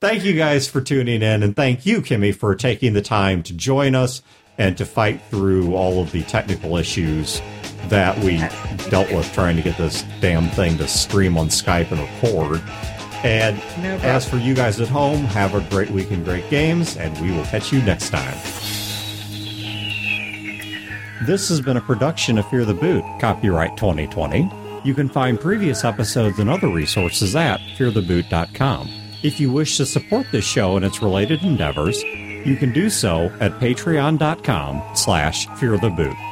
thank 0.00 0.24
you 0.24 0.34
guys 0.34 0.68
for 0.68 0.80
tuning 0.80 1.22
in, 1.22 1.42
and 1.42 1.56
thank 1.56 1.86
you, 1.86 2.02
Kimi, 2.02 2.32
for 2.32 2.54
taking 2.54 2.92
the 2.92 3.02
time 3.02 3.42
to 3.44 3.54
join 3.54 3.94
us 3.94 4.22
and 4.58 4.76
to 4.78 4.86
fight 4.86 5.20
through 5.30 5.74
all 5.74 6.02
of 6.02 6.12
the 6.12 6.22
technical 6.22 6.76
issues 6.76 7.42
that 7.88 8.18
we 8.18 8.38
dealt 8.90 9.10
with 9.10 9.30
trying 9.32 9.56
to 9.56 9.62
get 9.62 9.76
this 9.76 10.04
damn 10.20 10.48
thing 10.50 10.78
to 10.78 10.88
stream 10.88 11.36
on 11.36 11.48
Skype 11.48 11.90
and 11.90 12.00
record. 12.00 12.62
And 13.24 13.56
No 13.82 13.96
as 14.02 14.28
for 14.28 14.36
you 14.36 14.54
guys 14.54 14.80
at 14.80 14.88
home, 14.88 15.24
have 15.24 15.54
a 15.54 15.60
great 15.70 15.90
week 15.90 16.10
in 16.10 16.22
great 16.22 16.48
games, 16.50 16.96
and 16.96 17.18
we 17.20 17.32
will 17.32 17.44
catch 17.44 17.72
you 17.72 17.82
next 17.82 18.10
time. 18.10 18.36
This 21.26 21.48
has 21.48 21.60
been 21.60 21.76
a 21.76 21.80
production 21.80 22.38
of 22.38 22.48
Fear 22.50 22.66
the 22.66 22.74
Boot, 22.74 23.02
copyright 23.20 23.76
2020. 23.76 24.48
You 24.84 24.94
can 24.94 25.08
find 25.08 25.40
previous 25.40 25.82
episodes 25.84 26.38
and 26.38 26.48
other 26.48 26.68
resources 26.68 27.34
at 27.34 27.58
feartheboot.com. 27.76 28.88
If 29.24 29.40
you 29.40 29.50
wish 29.50 29.76
to 29.78 29.86
support 29.86 30.26
this 30.30 30.44
show 30.44 30.76
and 30.76 30.84
its 30.84 31.02
related 31.02 31.42
endeavors, 31.42 32.00
you 32.02 32.54
can 32.54 32.72
do 32.72 32.88
so 32.88 33.24
at 33.40 33.52
patreon.com 33.58 34.82
slash 34.94 35.48
feartheboot. 35.48 36.25